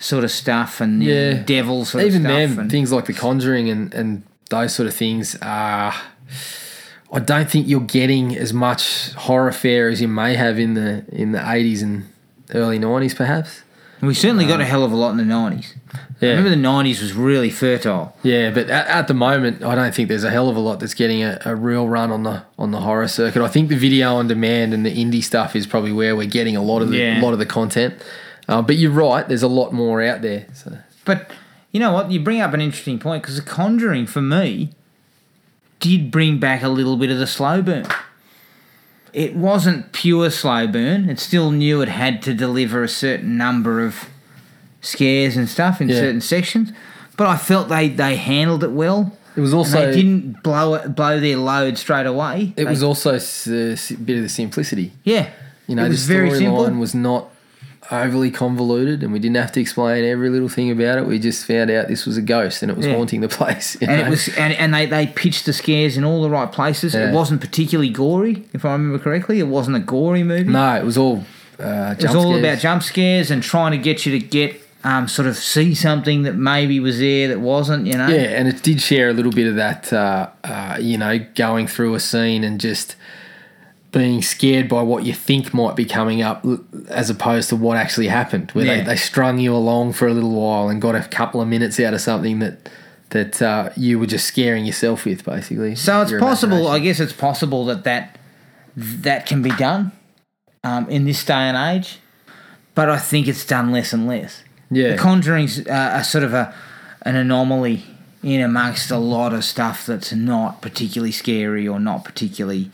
sort 0.00 0.22
of 0.24 0.30
stuff 0.30 0.80
and 0.80 1.02
Yeah. 1.02 1.42
devil 1.44 1.84
sort 1.84 2.04
even 2.04 2.24
of 2.26 2.50
stuff. 2.50 2.58
and, 2.58 2.70
things 2.70 2.92
like 2.92 3.06
The 3.06 3.12
Conjuring 3.14 3.68
and 3.70 3.92
and 3.94 4.22
those 4.50 4.74
sort 4.74 4.86
of 4.88 4.94
things 4.94 5.36
are. 5.42 5.94
I 7.12 7.20
don't 7.20 7.50
think 7.50 7.66
you're 7.68 7.80
getting 7.80 8.36
as 8.36 8.52
much 8.52 9.12
horror 9.14 9.52
fare 9.52 9.88
as 9.88 10.00
you 10.00 10.08
may 10.08 10.34
have 10.34 10.58
in 10.58 10.74
the 10.74 11.04
in 11.10 11.32
the 11.32 11.38
80s 11.38 11.82
and 11.82 12.06
early 12.54 12.78
90s, 12.78 13.14
perhaps. 13.16 13.62
we 14.02 14.14
certainly 14.14 14.46
got 14.46 14.60
a 14.60 14.64
hell 14.64 14.84
of 14.84 14.92
a 14.92 14.96
lot 14.96 15.10
in 15.10 15.16
the 15.16 15.24
nineties. 15.24 15.74
Yeah. 16.20 16.28
I 16.28 16.30
remember 16.32 16.50
the 16.50 16.56
nineties 16.56 17.00
was 17.00 17.12
really 17.14 17.50
fertile. 17.50 18.14
Yeah, 18.22 18.50
but 18.50 18.68
at, 18.70 18.86
at 18.88 19.08
the 19.08 19.14
moment, 19.14 19.62
I 19.62 19.74
don't 19.74 19.94
think 19.94 20.08
there's 20.08 20.24
a 20.24 20.30
hell 20.30 20.48
of 20.48 20.56
a 20.56 20.60
lot 20.60 20.80
that's 20.80 20.94
getting 20.94 21.22
a, 21.22 21.40
a 21.44 21.54
real 21.56 21.88
run 21.88 22.10
on 22.10 22.22
the 22.24 22.42
on 22.58 22.70
the 22.72 22.80
horror 22.80 23.08
circuit. 23.08 23.42
I 23.42 23.48
think 23.48 23.68
the 23.70 23.76
video 23.76 24.14
on 24.16 24.26
demand 24.28 24.74
and 24.74 24.84
the 24.84 24.94
indie 24.94 25.22
stuff 25.22 25.54
is 25.56 25.66
probably 25.66 25.92
where 25.92 26.14
we're 26.16 26.26
getting 26.28 26.56
a 26.56 26.62
lot 26.62 26.82
of 26.82 26.90
the 26.90 26.98
Yeah. 26.98 27.20
lot 27.22 27.32
of 27.32 27.38
the 27.38 27.46
content. 27.46 27.94
Uh, 28.48 28.62
but 28.62 28.76
you're 28.76 28.90
right, 28.90 29.26
there's 29.28 29.42
a 29.42 29.48
lot 29.48 29.72
more 29.72 30.02
out 30.02 30.22
there. 30.22 30.46
So 30.54 30.78
But 31.04 31.30
you 31.72 31.80
know 31.80 31.92
what? 31.92 32.10
You 32.10 32.20
bring 32.20 32.40
up 32.40 32.52
an 32.54 32.60
interesting 32.60 32.98
point 32.98 33.22
because 33.22 33.36
The 33.36 33.42
Conjuring, 33.42 34.06
for 34.06 34.22
me, 34.22 34.70
did 35.80 36.10
bring 36.10 36.38
back 36.38 36.62
a 36.62 36.68
little 36.68 36.96
bit 36.96 37.10
of 37.10 37.18
the 37.18 37.26
slow 37.26 37.62
burn. 37.62 37.86
It 39.12 39.34
wasn't 39.34 39.92
pure 39.92 40.30
slow 40.30 40.66
burn. 40.66 41.08
It 41.08 41.18
still 41.18 41.50
knew 41.50 41.80
it 41.80 41.88
had 41.88 42.22
to 42.22 42.34
deliver 42.34 42.82
a 42.82 42.88
certain 42.88 43.36
number 43.38 43.84
of 43.84 44.08
scares 44.80 45.36
and 45.36 45.48
stuff 45.48 45.80
in 45.80 45.88
Yeah. 45.88 45.96
certain 45.96 46.20
sections. 46.20 46.72
But 47.16 47.26
I 47.26 47.36
felt 47.36 47.68
they, 47.68 47.88
they 47.88 48.16
handled 48.16 48.62
it 48.64 48.70
well. 48.70 49.16
it 49.36 49.40
was 49.40 49.54
also 49.54 49.86
they 49.86 49.92
didn't 49.94 50.42
blow 50.42 50.74
it, 50.74 50.94
blow 50.96 51.20
their 51.20 51.36
load 51.36 51.78
straight 51.78 52.06
away. 52.06 52.52
it 52.56 52.64
They- 52.64 52.70
was 52.70 52.82
also 52.82 53.10
a 53.10 53.16
uh, 53.16 53.76
bit 54.04 54.16
of 54.16 54.22
the 54.24 54.28
simplicity. 54.28 54.92
yeah. 55.04 55.28
You 55.66 55.74
know, 55.76 55.82
it 55.82 55.88
the 55.88 55.90
was 55.90 56.06
very 56.06 56.30
simple. 56.30 56.64
storyline 56.64 56.78
was 56.80 56.94
not 56.94 57.28
overly 57.90 58.30
convoluted, 58.30 59.02
and 59.02 59.12
we 59.12 59.18
didn't 59.18 59.36
have 59.36 59.52
to 59.52 59.60
explain 59.60 60.04
every 60.04 60.28
little 60.30 60.48
thing 60.48 60.70
about 60.70 60.98
it. 60.98 61.06
We 61.06 61.18
just 61.18 61.44
found 61.46 61.70
out 61.70 61.88
this 61.88 62.04
was 62.06 62.16
a 62.16 62.22
ghost, 62.22 62.62
and 62.62 62.70
it 62.70 62.76
was 62.76 62.86
Yeah. 62.86 62.94
haunting 62.94 63.20
the 63.20 63.28
place. 63.40 63.76
you 63.80 63.86
and 63.88 64.00
know? 64.00 64.06
it 64.06 64.10
was 64.10 64.28
and, 64.36 64.52
and 64.54 64.74
they, 64.74 64.86
they 64.86 65.06
pitched 65.06 65.46
the 65.46 65.52
scares 65.52 65.96
in 65.96 66.04
all 66.04 66.22
the 66.22 66.30
right 66.30 66.50
places. 66.50 66.94
Yeah. 66.94 67.10
It 67.10 67.14
wasn't 67.14 67.40
particularly 67.40 67.90
gory, 67.90 68.44
if 68.52 68.64
I 68.64 68.72
remember 68.72 68.98
correctly. 68.98 69.38
It 69.40 69.46
wasn't 69.48 69.76
a 69.76 69.80
gory 69.80 70.22
movie. 70.22 70.50
no, 70.50 70.76
it 70.76 70.84
was 70.84 70.98
all. 70.98 71.24
Uh, 71.58 71.94
It 71.98 72.04
was 72.04 72.14
all 72.14 72.36
about 72.38 72.58
jump 72.60 72.82
scares 72.84 73.30
and 73.32 73.42
trying 73.42 73.72
to 73.72 73.78
get 73.78 74.06
you 74.06 74.12
to 74.18 74.24
get 74.24 74.60
um, 74.84 75.08
sort 75.08 75.26
of 75.26 75.36
see 75.36 75.74
something 75.74 76.22
that 76.22 76.36
maybe 76.36 76.78
was 76.78 77.00
there 77.00 77.26
that 77.28 77.40
wasn't, 77.40 77.84
you 77.86 77.94
know. 77.94 78.06
Yeah, 78.06 78.38
and 78.38 78.46
it 78.46 78.62
did 78.62 78.80
share 78.80 79.08
a 79.08 79.12
little 79.12 79.32
bit 79.32 79.48
of 79.48 79.56
that, 79.56 79.92
uh, 79.92 80.28
uh, 80.44 80.76
you 80.80 80.96
know, 80.96 81.18
going 81.34 81.66
through 81.66 81.94
a 81.96 82.00
scene 82.00 82.44
and 82.44 82.60
just 82.60 82.94
being 83.98 84.22
scared 84.22 84.68
by 84.68 84.82
what 84.82 85.04
you 85.04 85.12
think 85.12 85.52
might 85.52 85.76
be 85.76 85.84
coming 85.84 86.22
up 86.22 86.44
as 86.88 87.10
opposed 87.10 87.48
to 87.48 87.56
what 87.56 87.76
actually 87.76 88.08
happened, 88.08 88.50
where 88.52 88.64
Yeah. 88.64 88.76
they, 88.78 88.84
they 88.84 88.96
strung 88.96 89.38
you 89.38 89.54
along 89.54 89.92
for 89.94 90.06
a 90.08 90.14
little 90.14 90.30
while 90.34 90.68
and 90.68 90.80
got 90.80 90.94
a 90.94 91.02
couple 91.08 91.40
of 91.40 91.48
minutes 91.48 91.78
out 91.80 91.94
of 91.94 92.00
something 92.00 92.38
that 92.40 92.68
that 93.10 93.40
uh, 93.40 93.70
you 93.74 93.98
were 93.98 94.06
just 94.06 94.26
scaring 94.26 94.66
yourself 94.66 95.06
with, 95.06 95.24
basically. 95.24 95.74
So 95.74 96.02
it's 96.02 96.12
possible. 96.12 96.68
I 96.68 96.78
guess 96.78 97.00
it's 97.00 97.12
possible 97.12 97.64
that 97.66 97.84
that 97.84 98.18
that 98.76 99.26
can 99.26 99.42
be 99.42 99.50
done 99.50 99.92
um, 100.62 100.88
in 100.90 101.04
this 101.06 101.24
day 101.24 101.32
and 101.50 101.56
age, 101.56 101.98
but 102.74 102.88
I 102.90 102.98
think 102.98 103.26
it's 103.26 103.44
done 103.46 103.72
less 103.72 103.92
and 103.94 104.06
less. 104.06 104.42
Yeah. 104.70 104.90
The 104.92 104.98
Conjuring's 104.98 105.66
uh, 105.66 105.92
a 106.00 106.04
sort 106.04 106.24
of 106.24 106.34
a 106.34 106.54
an 107.02 107.16
anomaly 107.16 107.82
in 108.22 108.40
amongst 108.42 108.90
a 108.90 108.98
lot 108.98 109.32
of 109.32 109.42
stuff 109.44 109.86
that's 109.86 110.12
not 110.12 110.60
particularly 110.60 111.12
scary 111.12 111.66
or 111.66 111.80
not 111.80 112.04
particularly 112.04 112.70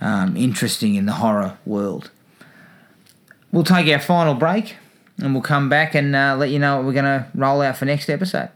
um, 0.00 0.36
interesting 0.36 0.94
in 0.94 1.06
the 1.06 1.12
horror 1.12 1.58
world. 1.64 2.10
We'll 3.52 3.64
take 3.64 3.92
our 3.92 3.98
final 4.00 4.34
break 4.34 4.76
and 5.18 5.34
we'll 5.34 5.42
come 5.42 5.68
back 5.68 5.94
and 5.94 6.14
uh, 6.14 6.36
let 6.38 6.50
you 6.50 6.58
know 6.58 6.76
what 6.76 6.86
we're 6.86 6.92
going 6.92 7.04
to 7.04 7.26
roll 7.34 7.60
out 7.60 7.76
for 7.76 7.84
next 7.84 8.08
episode. 8.08 8.50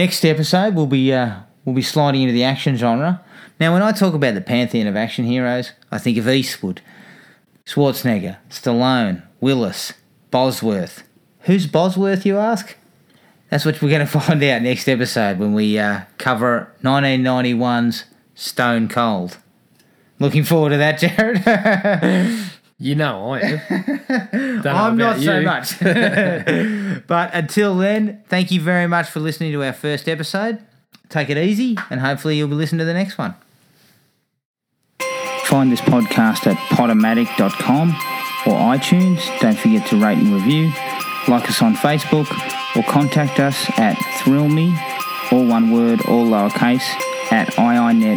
Next 0.00 0.24
episode, 0.24 0.74
we'll 0.76 0.86
be 0.86 1.12
uh, 1.12 1.40
we'll 1.66 1.74
be 1.74 1.82
sliding 1.82 2.22
into 2.22 2.32
the 2.32 2.42
action 2.42 2.74
genre. 2.74 3.22
Now, 3.60 3.74
when 3.74 3.82
I 3.82 3.92
talk 3.92 4.14
about 4.14 4.32
the 4.32 4.40
pantheon 4.40 4.86
of 4.86 4.96
action 4.96 5.26
heroes, 5.26 5.72
I 5.92 5.98
think 5.98 6.16
of 6.16 6.26
Eastwood, 6.26 6.80
Schwarzenegger, 7.66 8.38
Stallone, 8.48 9.22
Willis, 9.42 9.92
Bosworth. 10.30 11.02
Who's 11.40 11.66
Bosworth, 11.66 12.24
you 12.24 12.38
ask? 12.38 12.78
That's 13.50 13.66
what 13.66 13.82
we're 13.82 13.90
going 13.90 14.00
to 14.06 14.06
find 14.06 14.42
out 14.42 14.62
next 14.62 14.88
episode 14.88 15.38
when 15.38 15.52
we 15.52 15.78
uh, 15.78 16.04
cover 16.16 16.74
1991's 16.82 18.04
Stone 18.34 18.88
Cold. 18.88 19.36
Looking 20.18 20.44
forward 20.44 20.70
to 20.70 20.78
that, 20.78 20.98
Jared. 20.98 22.50
You 22.82 22.94
know, 22.94 23.34
I 23.34 23.40
am. 23.40 24.62
I'm 24.66 24.94
about 24.94 24.96
not 24.96 25.20
so 25.20 25.42
much. 25.42 25.78
but 27.06 27.30
until 27.34 27.76
then, 27.76 28.22
thank 28.28 28.50
you 28.50 28.58
very 28.60 28.86
much 28.86 29.10
for 29.10 29.20
listening 29.20 29.52
to 29.52 29.62
our 29.62 29.74
first 29.74 30.08
episode. 30.08 30.60
take 31.10 31.28
it 31.28 31.36
easy, 31.36 31.76
and 31.90 32.00
hopefully 32.00 32.38
you'll 32.38 32.48
be 32.48 32.54
listening 32.54 32.78
to 32.78 32.86
the 32.86 32.94
next 32.94 33.18
one. 33.18 33.34
Find 35.44 35.70
this 35.70 35.82
podcast 35.82 36.46
at 36.46 36.56
podomatic.com 36.74 37.90
or 38.46 38.54
iTunes. 38.74 39.20
Don't 39.40 39.58
forget 39.58 39.86
to 39.88 39.96
rate 40.02 40.16
and 40.16 40.32
review. 40.32 40.72
Like 41.28 41.50
us 41.50 41.60
on 41.60 41.74
Facebook 41.76 42.30
or 42.76 42.82
contact 42.84 43.40
us 43.40 43.68
at 43.78 43.98
thrillme, 44.22 44.74
all 45.30 45.44
one 45.46 45.70
word, 45.70 46.00
all 46.06 46.24
lowercase, 46.24 46.88
at 47.30 47.48
iinet.net.au. 47.56 48.16